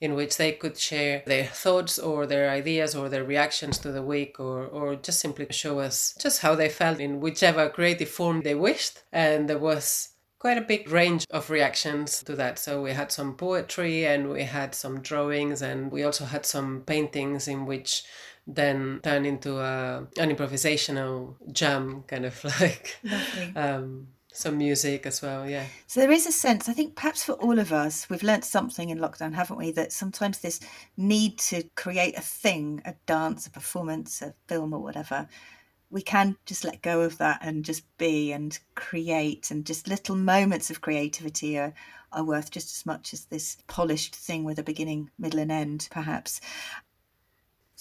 in 0.00 0.14
which 0.14 0.36
they 0.36 0.52
could 0.52 0.76
share 0.78 1.22
their 1.26 1.46
thoughts 1.46 1.98
or 1.98 2.26
their 2.26 2.50
ideas 2.50 2.94
or 2.94 3.08
their 3.08 3.24
reactions 3.24 3.78
to 3.78 3.92
the 3.92 4.02
week 4.02 4.38
or, 4.38 4.66
or 4.66 4.96
just 4.96 5.20
simply 5.20 5.46
show 5.50 5.78
us 5.78 6.14
just 6.20 6.42
how 6.42 6.54
they 6.54 6.68
felt 6.68 7.00
in 7.00 7.20
whichever 7.20 7.68
creative 7.68 8.08
form 8.08 8.42
they 8.42 8.54
wished. 8.54 9.02
And 9.12 9.48
there 9.48 9.58
was 9.58 10.10
quite 10.38 10.58
a 10.58 10.60
big 10.60 10.90
range 10.90 11.24
of 11.30 11.48
reactions 11.48 12.22
to 12.22 12.36
that. 12.36 12.58
So 12.58 12.82
we 12.82 12.92
had 12.92 13.10
some 13.10 13.34
poetry 13.34 14.04
and 14.04 14.28
we 14.28 14.42
had 14.42 14.74
some 14.74 15.00
drawings 15.00 15.62
and 15.62 15.90
we 15.90 16.04
also 16.04 16.26
had 16.26 16.44
some 16.44 16.82
paintings 16.82 17.48
in 17.48 17.64
which 17.64 18.04
then 18.46 19.00
turn 19.02 19.24
into 19.24 19.58
a, 19.58 20.06
an 20.18 20.34
improvisational 20.34 21.34
jam 21.52 22.04
kind 22.06 22.26
of 22.26 22.44
like 22.60 22.98
um, 23.56 24.08
some 24.32 24.58
music 24.58 25.06
as 25.06 25.22
well 25.22 25.48
yeah. 25.48 25.64
So 25.86 26.00
there 26.00 26.10
is 26.10 26.26
a 26.26 26.32
sense 26.32 26.68
i 26.68 26.72
think 26.72 26.96
perhaps 26.96 27.24
for 27.24 27.34
all 27.34 27.58
of 27.58 27.72
us 27.72 28.08
we've 28.10 28.22
learnt 28.22 28.44
something 28.44 28.90
in 28.90 28.98
lockdown 28.98 29.32
haven't 29.32 29.58
we 29.58 29.70
that 29.72 29.92
sometimes 29.92 30.40
this 30.40 30.60
need 30.96 31.38
to 31.38 31.62
create 31.76 32.18
a 32.18 32.22
thing 32.22 32.82
a 32.84 32.94
dance 33.06 33.46
a 33.46 33.50
performance 33.50 34.20
a 34.20 34.34
film 34.48 34.74
or 34.74 34.80
whatever 34.80 35.28
we 35.90 36.02
can 36.02 36.36
just 36.44 36.64
let 36.64 36.82
go 36.82 37.02
of 37.02 37.18
that 37.18 37.38
and 37.42 37.64
just 37.64 37.84
be 37.98 38.32
and 38.32 38.58
create 38.74 39.52
and 39.52 39.64
just 39.64 39.86
little 39.86 40.16
moments 40.16 40.68
of 40.68 40.80
creativity 40.80 41.56
are, 41.56 41.72
are 42.10 42.24
worth 42.24 42.50
just 42.50 42.76
as 42.76 42.84
much 42.84 43.12
as 43.12 43.26
this 43.26 43.58
polished 43.68 44.16
thing 44.16 44.42
with 44.42 44.58
a 44.58 44.62
beginning 44.64 45.08
middle 45.20 45.38
and 45.38 45.52
end 45.52 45.86
perhaps 45.92 46.40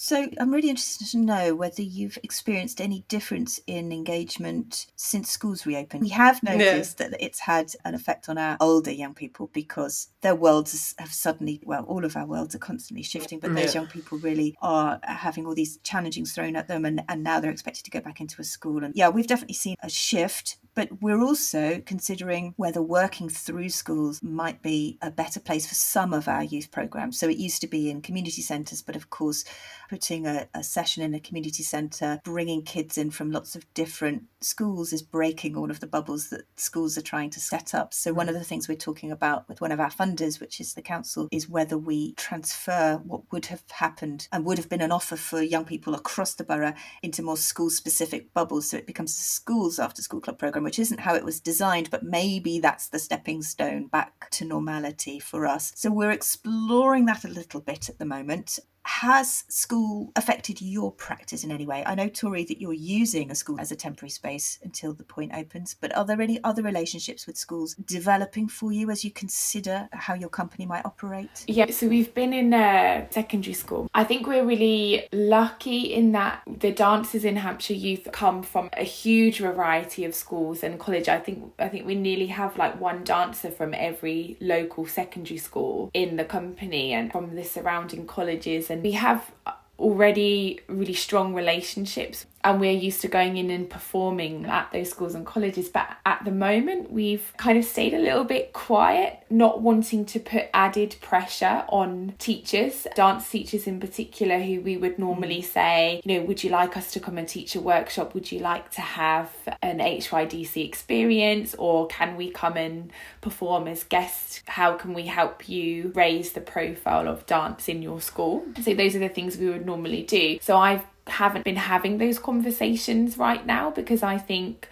so 0.04 0.28
I'm 0.38 0.52
really 0.52 0.70
interested 0.70 1.08
to 1.12 1.18
know 1.18 1.56
whether 1.56 1.82
you've 1.82 2.18
experienced 2.24 2.82
any 2.82 3.06
difference 3.08 3.58
in 3.68 3.94
engagement 3.94 4.88
since 4.98 5.32
schools 5.32 5.66
reopened. 5.66 6.02
We 6.02 6.10
have 6.10 6.44
noticed 6.44 7.00
yeah. 7.00 7.08
that 7.08 7.24
it's 7.24 7.40
had 7.40 7.72
an 7.86 7.96
effect 7.96 8.28
on 8.28 8.38
our 8.38 8.58
older 8.60 8.92
young 8.92 9.14
people 9.14 9.50
because 9.54 10.10
their 10.20 10.36
worlds 10.36 10.94
have 10.98 11.14
suddenly, 11.14 11.62
well, 11.64 11.86
all 11.86 12.04
of 12.04 12.18
our 12.18 12.26
worlds 12.26 12.54
are 12.54 12.60
constantly 12.60 13.04
shifting, 13.04 13.40
but 13.40 13.56
those 13.56 13.74
young 13.74 13.88
people 13.88 14.18
really 14.18 14.58
are 14.62 15.00
having 15.04 15.46
all 15.46 15.56
these 15.56 15.78
challengings 15.84 16.34
thrown 16.34 16.58
at 16.58 16.68
them 16.68 16.84
and, 16.84 17.02
and 17.08 17.24
now 17.24 17.40
they're 17.40 17.50
expected 17.50 17.86
to 17.86 17.92
go 17.92 18.02
back 18.02 18.20
into 18.20 18.42
a 18.42 18.44
school. 18.44 18.84
And 18.84 18.94
yeah, 18.98 19.08
we've 19.08 19.26
definitely 19.26 19.56
seen 19.56 19.78
a 19.84 19.90
shift 19.90 20.58
but 20.76 21.02
we're 21.02 21.22
also 21.22 21.82
considering 21.86 22.54
whether 22.58 22.82
working 22.82 23.30
through 23.30 23.70
schools 23.70 24.22
might 24.24 24.62
be 24.62 24.98
a 25.02 25.12
better 25.12 25.40
place 25.40 25.68
for 25.68 25.76
some 25.76 26.14
of 26.14 26.28
our 26.28 26.44
youth 26.44 26.72
programs. 26.72 27.20
So 27.20 27.30
it 27.30 27.38
used 27.38 27.62
to 27.62 27.68
be 27.68 27.90
in 27.90 28.02
community 28.02 28.42
centres, 28.42 28.82
but 28.82 28.96
of 28.96 29.10
course, 29.10 29.46
putting 29.94 30.26
a, 30.26 30.48
a 30.56 30.64
session 30.64 31.04
in 31.04 31.14
a 31.14 31.20
community 31.20 31.62
centre, 31.62 32.20
bringing 32.24 32.64
kids 32.64 32.98
in 32.98 33.12
from 33.12 33.30
lots 33.30 33.56
of 33.56 33.72
different 33.76 34.24
schools 34.44 34.94
is 34.94 35.02
breaking 35.02 35.56
all 35.56 35.72
of 35.72 35.80
the 35.80 35.88
bubbles 35.88 36.30
that 36.30 36.44
schools 36.56 36.98
are 36.98 37.02
trying 37.02 37.30
to 37.32 37.40
set 37.40 37.74
up. 37.74 37.94
So 37.94 38.14
one 38.14 38.30
of 38.30 38.36
the 38.36 38.44
things 38.44 38.68
we're 38.68 38.76
talking 38.76 39.12
about 39.12 39.48
with 39.48 39.62
one 39.62 39.72
of 39.72 39.80
our 39.80 39.90
funders, 39.90 40.40
which 40.40 40.60
is 40.60 40.74
the 40.74 40.82
council, 40.82 41.28
is 41.32 41.50
whether 41.50 41.78
we 41.78 42.14
transfer 42.14 43.02
what 43.04 43.22
would 43.32 43.48
have 43.48 43.64
happened 43.72 44.28
and 44.32 44.46
would 44.46 44.58
have 44.58 44.70
been 44.70 44.82
an 44.82 44.92
offer 44.92 45.16
for 45.16 45.42
young 45.42 45.66
people 45.66 45.96
across 45.96 46.34
the 46.34 46.44
borough 46.44 46.74
into 47.02 47.22
more 47.22 47.38
school 47.38 47.70
specific 47.70 48.34
bubbles. 48.34 48.70
So 48.70 48.78
it 48.78 48.88
becomes 48.88 49.12
a 49.12 49.22
schools 49.22 49.80
after 49.80 50.02
school 50.02 50.22
club 50.22 50.38
programme 50.38 50.64
which 50.64 50.80
isn't 50.80 51.00
how 51.00 51.16
it 51.16 51.26
was 51.26 51.40
designed, 51.40 51.90
but 51.90 52.04
maybe 52.04 52.60
that's 52.60 52.88
the 52.90 53.00
stepping 53.00 53.42
stone 53.42 53.88
back 53.88 54.30
to 54.32 54.46
normality 54.46 55.20
for 55.20 55.46
us. 55.46 55.72
So 55.76 55.92
we're 55.92 56.12
exploring 56.12 57.06
that 57.06 57.24
a 57.24 57.30
little 57.30 57.62
bit 57.62 57.90
at 57.90 58.00
the 58.00 58.06
moment 58.06 58.60
has 58.86 59.46
school 59.48 60.12
affected 60.16 60.62
your 60.62 60.92
practice 60.92 61.44
in 61.44 61.52
any 61.52 61.66
way? 61.66 61.84
I 61.86 61.96
know, 61.96 62.10
Tory, 62.10 62.44
that 62.46 62.60
you're 62.60 62.74
using 62.74 63.32
a 63.32 63.36
school 63.36 63.60
as 63.60 63.72
a 63.72 63.76
temporary 63.76 64.10
space 64.10 64.33
until 64.64 64.94
the 64.94 65.04
point 65.04 65.32
opens, 65.36 65.76
but 65.80 65.96
are 65.96 66.06
there 66.06 66.22
any 66.22 66.40
other 66.44 66.62
relationships 66.62 67.28
with 67.28 67.38
schools 67.38 67.76
developing 67.86 68.48
for 68.48 68.72
you 68.72 68.90
as 68.90 69.04
you 69.04 69.12
consider 69.12 69.88
how 69.92 70.14
your 70.14 70.30
company 70.30 70.66
might 70.66 70.86
operate? 70.86 71.44
Yeah, 71.48 71.70
so 71.72 71.88
we've 71.88 72.14
been 72.14 72.34
in 72.34 72.54
a 72.54 73.08
secondary 73.10 73.54
school. 73.54 73.90
I 73.94 74.04
think 74.04 74.28
we're 74.28 74.46
really 74.46 75.08
lucky 75.12 75.94
in 75.94 76.12
that 76.14 76.42
the 76.48 76.72
dancers 76.72 77.26
in 77.26 77.36
Hampshire 77.36 77.74
Youth 77.74 78.08
come 78.12 78.44
from 78.44 78.70
a 78.74 78.84
huge 78.84 79.40
variety 79.40 80.06
of 80.06 80.16
schools 80.16 80.64
and 80.64 80.80
college. 80.80 81.08
I 81.10 81.20
think 81.20 81.54
I 81.60 81.70
think 81.70 81.86
we 81.86 81.96
nearly 81.96 82.28
have 82.28 82.58
like 82.58 82.80
one 82.80 83.04
dancer 83.04 83.52
from 83.52 83.74
every 83.74 84.38
local 84.40 84.86
secondary 84.88 85.38
school 85.38 85.92
in 85.94 86.16
the 86.18 86.26
company 86.26 86.94
and 86.94 87.12
from 87.12 87.36
the 87.36 87.44
surrounding 87.44 88.08
colleges 88.08 88.70
and 88.70 88.82
we 88.84 88.92
have 88.94 89.32
already 89.80 90.60
really 90.68 90.94
strong 90.94 91.34
relationships 91.34 92.26
and 92.44 92.60
we're 92.60 92.72
used 92.72 93.02
to 93.02 93.08
going 93.08 93.38
in 93.38 93.50
and 93.50 93.70
performing 93.70 94.46
at 94.46 94.72
those 94.72 94.90
schools 94.90 95.16
and 95.16 95.26
colleges 95.26 95.70
but 95.70 95.88
at 96.06 96.24
the 96.26 96.32
moment 96.32 96.92
we've 96.92 97.34
kind 97.38 97.58
of 97.58 97.66
stayed 97.66 97.94
a 97.94 98.00
little 98.00 98.24
bit 98.24 98.54
quiet 98.54 99.20
not 99.30 99.62
wanting 99.62 100.06
to 100.06 100.20
put 100.20 100.46
added 100.54 100.96
pressure 101.02 101.66
on 101.70 102.14
teachers 102.20 102.88
dance 102.96 103.30
teachers 103.30 103.68
in 103.68 103.80
particular 103.80 104.40
who 104.40 104.62
we 104.62 104.78
would 104.78 104.98
normally 104.98 105.42
mm. 105.42 105.46
say 105.46 106.02
you 106.04 106.20
know 106.20 106.26
would 106.26 106.44
you 106.44 106.50
like 106.50 106.78
us 106.78 106.92
to 106.92 107.00
come 107.00 107.18
and 107.18 107.28
teach 107.28 107.56
a 107.56 107.60
workshop? 107.60 108.14
Would 108.14 108.32
you 108.32 108.40
like 108.40 108.70
to 108.72 108.82
have 108.82 109.32
an 109.62 109.80
HYDC 109.80 110.66
experience? 110.66 111.56
Or 111.58 111.88
can 111.88 112.16
we 112.16 112.30
come 112.30 112.58
and 112.58 112.92
perform 113.22 113.68
as 113.68 113.84
guests? 113.84 114.42
How 114.48 114.76
can 114.76 114.94
we 114.94 115.04
help 115.08 115.50
you 115.50 115.92
raise 115.96 116.34
the 116.34 116.42
profile 116.42 117.08
of 117.08 117.26
dance 117.26 117.68
in 117.68 117.82
your 117.82 118.00
school? 118.02 118.46
So 118.62 118.74
those 118.74 118.96
are 118.96 119.00
the 119.00 119.10
things 119.10 119.38
we 119.38 119.50
would 119.50 119.66
normally 119.66 120.04
do. 120.04 120.38
So 120.42 120.58
I've 120.58 120.86
haven't 121.08 121.46
been 121.46 121.56
having 121.56 121.98
those 121.98 122.20
conversations 122.20 123.18
right 123.18 123.46
now 123.46 123.70
because 123.70 124.04
I 124.04 124.18
think 124.18 124.68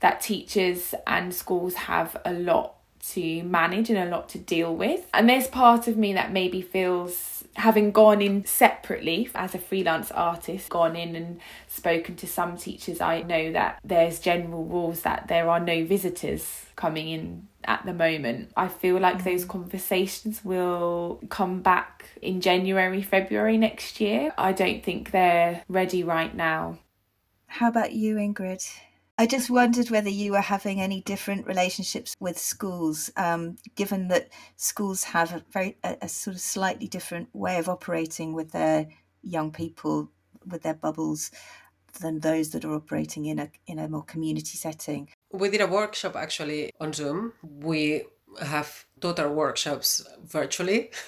that 0.00 0.20
teachers 0.20 0.94
and 1.06 1.34
schools 1.34 1.74
have 1.74 2.16
a 2.24 2.32
lot 2.32 2.74
to 3.12 3.42
manage 3.44 3.88
and 3.88 3.98
a 3.98 4.10
lot 4.10 4.28
to 4.30 4.38
deal 4.38 4.74
with. 4.74 5.06
And 5.14 5.28
there's 5.28 5.46
part 5.46 5.86
of 5.86 5.96
me 5.96 6.12
that 6.14 6.32
maybe 6.32 6.60
feels 6.60 7.44
having 7.54 7.90
gone 7.90 8.20
in 8.20 8.44
separately 8.44 9.30
as 9.34 9.54
a 9.54 9.58
freelance 9.58 10.10
artist, 10.10 10.68
gone 10.68 10.96
in 10.96 11.16
and 11.16 11.40
spoken 11.68 12.16
to 12.16 12.26
some 12.26 12.56
teachers, 12.56 13.00
I 13.00 13.22
know 13.22 13.52
that 13.52 13.78
there's 13.84 14.20
general 14.20 14.64
rules 14.64 15.02
that 15.02 15.28
there 15.28 15.48
are 15.48 15.60
no 15.60 15.84
visitors 15.84 16.66
coming 16.76 17.08
in 17.08 17.48
at 17.66 17.84
the 17.84 17.92
moment. 17.92 18.52
I 18.56 18.68
feel 18.68 18.98
like 18.98 19.24
those 19.24 19.44
mm. 19.44 19.48
conversations 19.48 20.44
will 20.44 21.20
come 21.28 21.62
back 21.62 22.10
in 22.22 22.40
January, 22.40 23.02
February 23.02 23.58
next 23.58 24.00
year. 24.00 24.32
I 24.38 24.52
don't 24.52 24.82
think 24.82 25.10
they're 25.10 25.62
ready 25.68 26.02
right 26.02 26.34
now. 26.34 26.78
How 27.46 27.68
about 27.68 27.92
you, 27.92 28.16
Ingrid? 28.16 28.66
I 29.18 29.26
just 29.26 29.48
wondered 29.48 29.88
whether 29.88 30.10
you 30.10 30.32
were 30.32 30.42
having 30.42 30.80
any 30.80 31.00
different 31.00 31.46
relationships 31.46 32.14
with 32.20 32.38
schools, 32.38 33.10
um, 33.16 33.56
given 33.74 34.08
that 34.08 34.28
schools 34.56 35.04
have 35.04 35.32
a 35.32 35.42
very 35.50 35.78
a, 35.82 35.96
a, 36.02 36.08
sort 36.08 36.36
of 36.36 36.40
slightly 36.42 36.86
different 36.86 37.34
way 37.34 37.56
of 37.56 37.68
operating 37.68 38.34
with 38.34 38.52
their 38.52 38.88
young 39.22 39.52
people, 39.52 40.10
with 40.46 40.62
their 40.62 40.74
bubbles, 40.74 41.30
than 42.00 42.20
those 42.20 42.50
that 42.50 42.64
are 42.66 42.74
operating 42.74 43.24
in 43.24 43.38
a 43.38 43.50
in 43.66 43.78
a 43.78 43.88
more 43.88 44.04
community 44.04 44.58
setting. 44.58 45.08
We 45.32 45.50
did 45.50 45.60
a 45.60 45.66
workshop 45.66 46.16
actually 46.16 46.72
on 46.80 46.92
Zoom. 46.92 47.32
We 47.42 48.04
have 48.40 48.84
taught 49.00 49.18
our 49.20 49.32
workshops 49.32 50.06
virtually. 50.24 50.90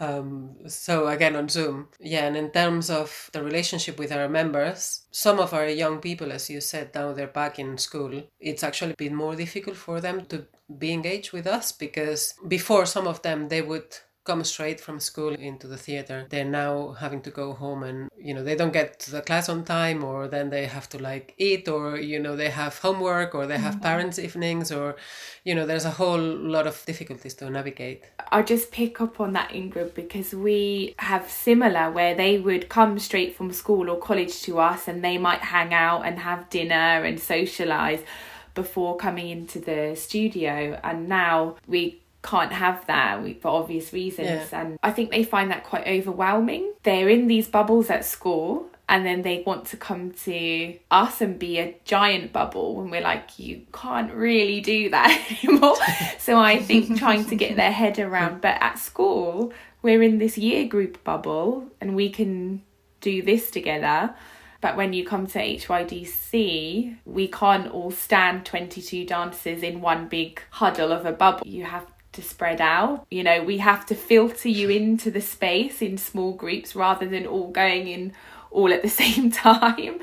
Um, 0.00 0.54
so 0.68 1.08
again 1.08 1.34
on 1.34 1.48
Zoom, 1.48 1.88
yeah. 1.98 2.26
And 2.26 2.36
in 2.36 2.50
terms 2.50 2.88
of 2.88 3.30
the 3.32 3.42
relationship 3.42 3.98
with 3.98 4.12
our 4.12 4.28
members, 4.28 5.02
some 5.10 5.40
of 5.40 5.52
our 5.52 5.66
young 5.68 5.98
people, 5.98 6.30
as 6.30 6.48
you 6.48 6.60
said, 6.60 6.94
now 6.94 7.12
they're 7.12 7.26
back 7.26 7.58
in 7.58 7.78
school. 7.78 8.22
It's 8.38 8.62
actually 8.62 8.94
been 8.96 9.14
more 9.14 9.34
difficult 9.34 9.76
for 9.76 10.00
them 10.00 10.26
to 10.26 10.46
be 10.78 10.92
engaged 10.92 11.32
with 11.32 11.46
us 11.46 11.72
because 11.72 12.34
before 12.46 12.86
some 12.86 13.08
of 13.08 13.22
them 13.22 13.48
they 13.48 13.62
would 13.62 13.96
come 14.28 14.44
straight 14.44 14.80
from 14.86 15.00
school 15.00 15.32
into 15.34 15.66
the 15.66 15.80
theater. 15.86 16.18
They're 16.28 16.54
now 16.62 16.92
having 17.04 17.22
to 17.22 17.30
go 17.30 17.46
home 17.64 17.82
and 17.88 17.98
you 18.26 18.32
know 18.34 18.44
they 18.48 18.56
don't 18.60 18.74
get 18.80 18.88
to 19.04 19.10
the 19.10 19.22
class 19.28 19.48
on 19.48 19.64
time 19.64 20.04
or 20.04 20.28
then 20.34 20.50
they 20.50 20.66
have 20.76 20.86
to 20.90 20.98
like 21.10 21.26
eat 21.48 21.64
or 21.74 21.82
you 22.12 22.18
know 22.24 22.34
they 22.36 22.50
have 22.62 22.78
homework 22.86 23.34
or 23.34 23.46
they 23.46 23.60
have 23.66 23.76
mm-hmm. 23.76 23.90
parents 23.90 24.18
evenings 24.18 24.70
or 24.78 24.96
you 25.48 25.54
know 25.54 25.64
there's 25.70 25.86
a 25.92 25.96
whole 26.00 26.24
lot 26.54 26.66
of 26.66 26.74
difficulties 26.84 27.34
to 27.34 27.48
navigate. 27.48 28.04
I'll 28.32 28.44
just 28.54 28.70
pick 28.70 29.00
up 29.00 29.14
on 29.24 29.32
that 29.32 29.50
ingrid 29.60 29.94
because 29.94 30.34
we 30.34 30.94
have 30.98 31.24
similar 31.30 31.90
where 31.90 32.14
they 32.14 32.38
would 32.38 32.68
come 32.68 32.98
straight 32.98 33.34
from 33.36 33.48
school 33.52 33.88
or 33.90 33.98
college 33.98 34.42
to 34.42 34.58
us 34.58 34.88
and 34.88 35.02
they 35.02 35.16
might 35.16 35.42
hang 35.56 35.72
out 35.72 36.02
and 36.06 36.18
have 36.18 36.50
dinner 36.50 36.90
and 37.08 37.18
socialize 37.18 38.02
before 38.54 38.96
coming 38.96 39.28
into 39.30 39.58
the 39.60 39.94
studio. 39.94 40.78
And 40.82 41.08
now 41.08 41.56
we 41.66 42.02
can't 42.22 42.52
have 42.52 42.84
that 42.86 43.20
for 43.40 43.48
obvious 43.48 43.92
reasons 43.92 44.48
yeah. 44.52 44.60
and 44.60 44.78
i 44.82 44.90
think 44.90 45.10
they 45.10 45.22
find 45.22 45.50
that 45.50 45.62
quite 45.64 45.86
overwhelming 45.86 46.72
they're 46.82 47.08
in 47.08 47.26
these 47.28 47.46
bubbles 47.46 47.90
at 47.90 48.04
school 48.04 48.68
and 48.88 49.04
then 49.04 49.22
they 49.22 49.42
want 49.46 49.66
to 49.66 49.76
come 49.76 50.10
to 50.12 50.76
us 50.90 51.20
and 51.20 51.38
be 51.38 51.58
a 51.58 51.76
giant 51.84 52.32
bubble 52.32 52.80
and 52.80 52.90
we're 52.90 53.00
like 53.00 53.38
you 53.38 53.62
can't 53.72 54.12
really 54.12 54.60
do 54.60 54.90
that 54.90 55.26
anymore 55.44 55.76
so 56.18 56.38
i 56.38 56.58
think 56.58 56.98
trying 56.98 57.24
to 57.24 57.36
get 57.36 57.56
their 57.56 57.72
head 57.72 57.98
around 57.98 58.40
but 58.40 58.56
at 58.60 58.78
school 58.78 59.52
we're 59.82 60.02
in 60.02 60.18
this 60.18 60.36
year 60.36 60.66
group 60.66 61.02
bubble 61.04 61.68
and 61.80 61.94
we 61.94 62.10
can 62.10 62.62
do 63.00 63.22
this 63.22 63.50
together 63.50 64.12
but 64.60 64.76
when 64.76 64.92
you 64.92 65.06
come 65.06 65.26
to 65.28 65.38
HYDC, 65.38 66.96
we 67.04 67.28
can't 67.28 67.70
all 67.70 67.92
stand 67.92 68.44
22 68.44 69.06
dancers 69.06 69.62
in 69.62 69.80
one 69.80 70.08
big 70.08 70.42
huddle 70.50 70.90
of 70.90 71.06
a 71.06 71.12
bubble. 71.12 71.46
You 71.46 71.64
have 71.64 71.86
to 72.18 72.22
spread 72.22 72.60
out. 72.60 73.06
You 73.10 73.22
know, 73.22 73.42
we 73.42 73.58
have 73.58 73.86
to 73.86 73.94
filter 73.94 74.48
you 74.48 74.68
into 74.68 75.10
the 75.10 75.20
space 75.20 75.80
in 75.80 75.96
small 75.98 76.32
groups 76.32 76.74
rather 76.74 77.06
than 77.06 77.26
all 77.26 77.50
going 77.50 77.86
in 77.86 78.12
all 78.50 78.72
at 78.72 78.82
the 78.82 78.88
same 79.04 79.30
time. 79.30 80.00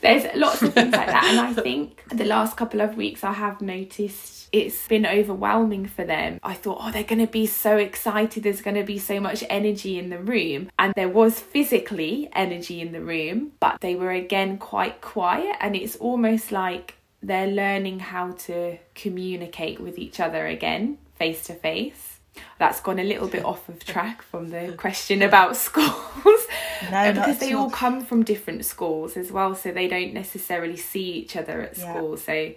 There's 0.00 0.24
lots 0.36 0.62
of 0.62 0.72
things 0.72 0.92
like 0.92 1.08
that. 1.08 1.24
And 1.24 1.40
I 1.40 1.52
think 1.62 2.04
the 2.10 2.24
last 2.24 2.56
couple 2.56 2.80
of 2.80 2.96
weeks 2.96 3.24
I 3.24 3.32
have 3.32 3.60
noticed 3.60 4.48
it's 4.52 4.86
been 4.86 5.06
overwhelming 5.06 5.86
for 5.86 6.04
them. 6.04 6.38
I 6.44 6.54
thought, 6.54 6.78
oh, 6.80 6.92
they're 6.92 7.02
going 7.02 7.26
to 7.26 7.32
be 7.32 7.46
so 7.46 7.76
excited. 7.76 8.44
There's 8.44 8.62
going 8.62 8.76
to 8.76 8.84
be 8.84 8.98
so 8.98 9.18
much 9.18 9.42
energy 9.50 9.98
in 9.98 10.10
the 10.10 10.20
room. 10.20 10.70
And 10.78 10.94
there 10.94 11.08
was 11.08 11.40
physically 11.40 12.28
energy 12.32 12.80
in 12.80 12.92
the 12.92 13.00
room, 13.00 13.52
but 13.58 13.80
they 13.80 13.96
were 13.96 14.12
again 14.12 14.58
quite 14.58 15.00
quiet. 15.00 15.56
And 15.58 15.74
it's 15.74 15.96
almost 15.96 16.52
like 16.52 16.94
they're 17.22 17.48
learning 17.48 17.98
how 17.98 18.32
to 18.32 18.78
communicate 18.94 19.80
with 19.80 19.98
each 19.98 20.20
other 20.20 20.46
again 20.46 20.98
face 21.16 21.44
to 21.46 21.54
face. 21.54 22.20
That's 22.58 22.80
gone 22.80 22.98
a 22.98 23.04
little 23.04 23.28
bit 23.28 23.44
off 23.44 23.68
of 23.68 23.84
track 23.84 24.22
from 24.22 24.50
the 24.50 24.72
question 24.76 25.22
about 25.22 25.56
schools. 25.68 26.46
No, 26.90 26.98
uh, 26.98 27.12
because 27.12 27.38
they 27.38 27.54
all 27.54 27.70
come 27.70 28.04
from 28.04 28.22
different 28.22 28.64
schools 28.64 29.16
as 29.16 29.32
well, 29.32 29.54
so 29.54 29.72
they 29.72 29.88
don't 29.88 30.12
necessarily 30.12 30.76
see 30.76 31.12
each 31.12 31.36
other 31.36 31.62
at 31.62 31.78
yeah. 31.78 31.92
school. 31.92 32.16
So 32.16 32.52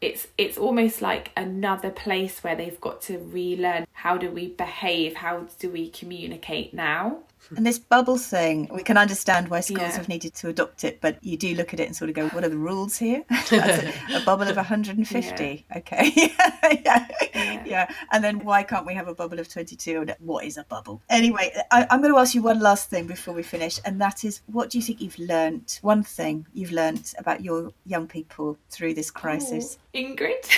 it's 0.00 0.28
it's 0.38 0.56
almost 0.56 1.02
like 1.02 1.30
another 1.36 1.90
place 1.90 2.42
where 2.42 2.56
they've 2.56 2.80
got 2.80 3.02
to 3.02 3.18
relearn 3.18 3.86
how 3.92 4.16
do 4.16 4.30
we 4.30 4.48
behave, 4.48 5.16
how 5.16 5.46
do 5.58 5.70
we 5.70 5.90
communicate 5.90 6.72
now. 6.72 7.18
And 7.56 7.66
this 7.66 7.78
bubble 7.78 8.18
thing, 8.18 8.68
we 8.72 8.82
can 8.82 8.96
understand 8.96 9.48
why 9.48 9.60
schools 9.60 9.80
yeah. 9.80 9.96
have 9.96 10.08
needed 10.08 10.34
to 10.34 10.48
adopt 10.48 10.84
it, 10.84 11.00
but 11.00 11.22
you 11.22 11.36
do 11.36 11.54
look 11.54 11.74
at 11.74 11.80
it 11.80 11.86
and 11.86 11.96
sort 11.96 12.08
of 12.08 12.14
go, 12.16 12.28
what 12.28 12.44
are 12.44 12.48
the 12.48 12.56
rules 12.56 12.96
here? 12.96 13.24
a, 13.52 13.92
a, 14.14 14.20
bubble 14.24 14.46
of 14.48 14.56
150. 14.56 15.30
Yeah. 15.70 15.78
Okay. 15.78 16.12
yeah. 16.16 17.08
yeah. 17.34 17.64
yeah. 17.64 17.94
And 18.12 18.22
then 18.22 18.40
why 18.40 18.62
can't 18.62 18.86
we 18.86 18.94
have 18.94 19.08
a 19.08 19.14
bubble 19.14 19.38
of 19.38 19.48
22? 19.48 20.06
What 20.20 20.44
is 20.44 20.58
a 20.58 20.64
bubble? 20.64 21.02
Anyway, 21.08 21.52
I, 21.70 21.86
am 21.90 22.00
going 22.00 22.12
to 22.12 22.18
ask 22.18 22.34
you 22.34 22.42
one 22.42 22.60
last 22.60 22.90
thing 22.90 23.06
before 23.06 23.34
we 23.34 23.42
finish, 23.42 23.80
and 23.84 24.00
that 24.00 24.24
is 24.24 24.42
what 24.46 24.70
do 24.70 24.78
you 24.78 24.82
think 24.82 25.00
you've 25.00 25.18
learned? 25.18 25.78
One 25.82 26.02
thing 26.02 26.46
you've 26.54 26.72
learned 26.72 27.12
about 27.18 27.42
your 27.42 27.72
young 27.86 28.06
people 28.06 28.58
through 28.70 28.94
this 28.94 29.10
crisis? 29.10 29.78
Oh, 29.94 29.98
Ingrid? 29.98 30.50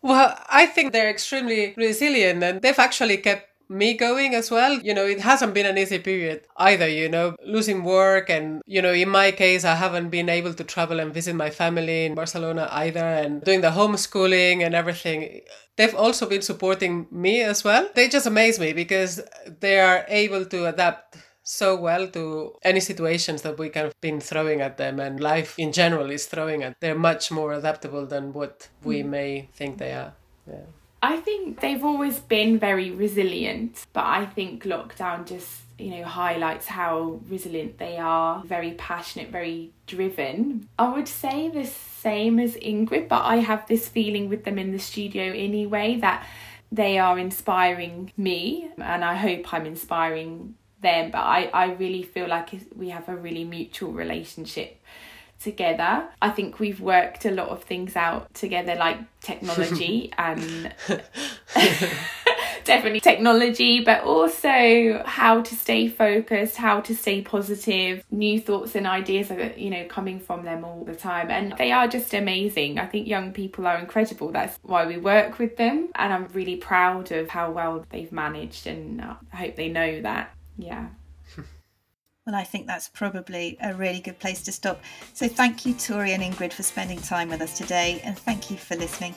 Well, 0.00 0.38
I 0.48 0.66
think 0.66 0.92
they're 0.92 1.10
extremely 1.10 1.74
resilient 1.76 2.42
and 2.42 2.62
they've 2.62 2.78
actually 2.78 3.16
kept 3.16 3.47
me 3.68 3.94
going 3.94 4.34
as 4.34 4.50
well. 4.50 4.78
You 4.80 4.94
know, 4.94 5.06
it 5.06 5.20
hasn't 5.20 5.54
been 5.54 5.66
an 5.66 5.78
easy 5.78 5.98
period 5.98 6.42
either, 6.56 6.88
you 6.88 7.08
know, 7.08 7.36
losing 7.44 7.84
work. 7.84 8.30
And, 8.30 8.62
you 8.66 8.82
know, 8.82 8.92
in 8.92 9.08
my 9.08 9.30
case, 9.30 9.64
I 9.64 9.74
haven't 9.74 10.10
been 10.10 10.28
able 10.28 10.54
to 10.54 10.64
travel 10.64 11.00
and 11.00 11.12
visit 11.12 11.34
my 11.34 11.50
family 11.50 12.06
in 12.06 12.14
Barcelona 12.14 12.68
either 12.72 13.04
and 13.04 13.42
doing 13.42 13.60
the 13.60 13.70
homeschooling 13.70 14.64
and 14.64 14.74
everything. 14.74 15.42
They've 15.76 15.94
also 15.94 16.28
been 16.28 16.42
supporting 16.42 17.06
me 17.10 17.42
as 17.42 17.62
well. 17.62 17.88
They 17.94 18.08
just 18.08 18.26
amaze 18.26 18.58
me 18.58 18.72
because 18.72 19.20
they 19.60 19.78
are 19.78 20.04
able 20.08 20.44
to 20.46 20.66
adapt 20.66 21.18
so 21.48 21.74
well 21.74 22.06
to 22.08 22.54
any 22.62 22.78
situations 22.78 23.40
that 23.40 23.58
we 23.58 23.70
of 23.70 23.98
been 24.02 24.20
throwing 24.20 24.60
at 24.60 24.76
them 24.76 25.00
and 25.00 25.18
life 25.18 25.54
in 25.58 25.72
general 25.72 26.10
is 26.10 26.26
throwing 26.26 26.62
at 26.62 26.78
they're 26.80 26.94
much 26.94 27.30
more 27.30 27.54
adaptable 27.54 28.04
than 28.04 28.34
what 28.34 28.68
we 28.84 29.02
mm. 29.02 29.08
may 29.08 29.48
think 29.54 29.78
they 29.78 29.92
are 29.92 30.12
yeah 30.46 30.66
I 31.02 31.18
think 31.18 31.60
they've 31.60 31.84
always 31.84 32.18
been 32.18 32.58
very 32.58 32.90
resilient, 32.90 33.86
but 33.92 34.04
I 34.04 34.26
think 34.26 34.64
lockdown 34.64 35.26
just 35.26 35.62
you 35.78 35.90
know 35.90 36.04
highlights 36.04 36.66
how 36.66 37.20
resilient 37.28 37.78
they 37.78 37.98
are. 37.98 38.42
Very 38.44 38.72
passionate 38.72 39.28
very 39.30 39.70
driven. 39.86 40.68
I 40.78 40.92
would 40.92 41.08
say 41.08 41.48
the 41.48 41.66
same 41.98 42.38
as 42.38 42.54
ingrid 42.56 43.08
but 43.08 43.22
i 43.24 43.36
have 43.36 43.66
this 43.66 43.88
feeling 43.88 44.28
with 44.28 44.44
them 44.44 44.58
in 44.58 44.70
the 44.72 44.78
studio 44.78 45.24
anyway 45.32 45.96
that 45.96 46.26
they 46.70 46.98
are 46.98 47.18
inspiring 47.18 48.12
me 48.16 48.70
and 48.78 49.04
i 49.04 49.14
hope 49.14 49.52
i'm 49.52 49.66
inspiring 49.66 50.54
them 50.80 51.10
but 51.10 51.18
i, 51.18 51.50
I 51.52 51.72
really 51.72 52.02
feel 52.02 52.28
like 52.28 52.50
we 52.76 52.90
have 52.90 53.08
a 53.08 53.16
really 53.16 53.44
mutual 53.44 53.92
relationship 53.92 54.80
together. 55.40 56.08
I 56.20 56.30
think 56.30 56.58
we've 56.58 56.80
worked 56.80 57.24
a 57.24 57.30
lot 57.30 57.48
of 57.48 57.64
things 57.64 57.96
out 57.96 58.32
together, 58.34 58.74
like 58.74 58.98
technology 59.20 60.12
and 60.18 60.74
definitely 62.64 63.00
technology, 63.00 63.82
but 63.82 64.04
also 64.04 65.02
how 65.06 65.42
to 65.42 65.54
stay 65.54 65.88
focused, 65.88 66.56
how 66.56 66.80
to 66.80 66.94
stay 66.94 67.22
positive, 67.22 68.04
new 68.10 68.40
thoughts 68.40 68.74
and 68.74 68.86
ideas 68.86 69.30
are, 69.30 69.52
you 69.56 69.70
know, 69.70 69.84
coming 69.86 70.20
from 70.20 70.44
them 70.44 70.64
all 70.64 70.84
the 70.84 70.94
time. 70.94 71.30
And 71.30 71.54
they 71.56 71.72
are 71.72 71.88
just 71.88 72.12
amazing. 72.14 72.78
I 72.78 72.86
think 72.86 73.08
young 73.08 73.32
people 73.32 73.66
are 73.66 73.78
incredible. 73.78 74.30
That's 74.30 74.58
why 74.62 74.86
we 74.86 74.98
work 74.98 75.38
with 75.38 75.56
them. 75.56 75.88
And 75.94 76.12
I'm 76.12 76.28
really 76.28 76.56
proud 76.56 77.10
of 77.10 77.28
how 77.30 77.50
well 77.50 77.84
they've 77.90 78.12
managed, 78.12 78.66
and 78.66 79.00
uh, 79.00 79.14
I 79.32 79.36
hope 79.36 79.56
they 79.56 79.68
know 79.68 80.02
that. 80.02 80.34
Yeah. 80.58 80.88
Well, 82.28 82.36
I 82.36 82.44
think 82.44 82.66
that's 82.66 82.88
probably 82.88 83.56
a 83.62 83.72
really 83.72 84.00
good 84.00 84.18
place 84.18 84.42
to 84.42 84.52
stop. 84.52 84.82
So, 85.14 85.26
thank 85.26 85.64
you, 85.64 85.72
Tory 85.72 86.12
and 86.12 86.22
Ingrid, 86.22 86.52
for 86.52 86.62
spending 86.62 87.00
time 87.00 87.30
with 87.30 87.40
us 87.40 87.56
today, 87.56 88.02
and 88.04 88.18
thank 88.18 88.50
you 88.50 88.58
for 88.58 88.76
listening. 88.76 89.14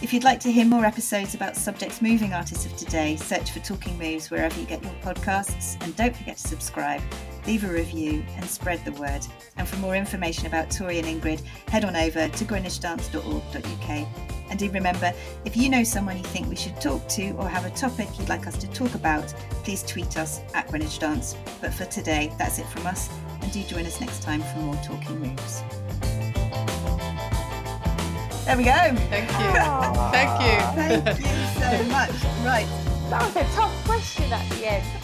If 0.00 0.14
you'd 0.14 0.24
like 0.24 0.40
to 0.40 0.50
hear 0.50 0.64
more 0.64 0.86
episodes 0.86 1.34
about 1.34 1.56
subjects 1.56 2.00
moving 2.00 2.32
artists 2.32 2.64
of 2.64 2.74
today, 2.78 3.16
search 3.16 3.50
for 3.50 3.58
Talking 3.58 3.98
Moves 3.98 4.30
wherever 4.30 4.58
you 4.58 4.64
get 4.64 4.82
your 4.82 4.94
podcasts, 5.02 5.76
and 5.84 5.94
don't 5.94 6.16
forget 6.16 6.38
to 6.38 6.48
subscribe, 6.48 7.02
leave 7.46 7.64
a 7.64 7.68
review, 7.68 8.24
and 8.36 8.44
spread 8.44 8.84
the 8.84 8.92
word. 8.92 9.26
And 9.56 9.68
for 9.68 9.76
more 9.76 9.96
information 9.96 10.46
about 10.46 10.70
Tory 10.70 10.98
and 10.98 11.06
Ingrid, 11.06 11.42
head 11.68 11.84
on 11.84 11.96
over 11.96 12.28
to 12.28 12.44
greenwichdance.org.uk 12.44 14.24
and 14.50 14.58
do 14.58 14.70
remember, 14.70 15.12
if 15.44 15.56
you 15.56 15.68
know 15.68 15.82
someone 15.82 16.16
you 16.16 16.22
think 16.22 16.48
we 16.48 16.56
should 16.56 16.80
talk 16.80 17.08
to 17.08 17.30
or 17.32 17.48
have 17.48 17.64
a 17.64 17.70
topic 17.70 18.08
you'd 18.18 18.28
like 18.28 18.46
us 18.46 18.56
to 18.58 18.68
talk 18.68 18.94
about, 18.94 19.26
please 19.64 19.82
tweet 19.82 20.16
us 20.16 20.42
at 20.54 20.68
Greenwich 20.68 20.98
Dance. 20.98 21.36
But 21.60 21.72
for 21.74 21.86
today, 21.86 22.32
that's 22.38 22.58
it 22.58 22.66
from 22.66 22.86
us, 22.86 23.10
and 23.40 23.50
do 23.52 23.62
join 23.64 23.86
us 23.86 24.00
next 24.00 24.22
time 24.22 24.42
for 24.42 24.58
more 24.60 24.76
Talking 24.76 25.18
Moves. 25.18 25.62
There 28.44 28.56
we 28.56 28.64
go. 28.64 28.72
Thank 28.72 29.30
you. 29.30 29.50
Thank 30.12 30.40
you. 30.40 31.02
Thank 31.02 31.18
you 31.18 31.60
so 31.60 31.84
much. 31.90 32.10
Right. 32.44 32.68
That 33.10 33.22
was 33.22 33.36
a 33.36 33.44
tough 33.56 33.84
question 33.86 34.32
at 34.32 34.48
the 34.50 34.70
end. 34.70 35.03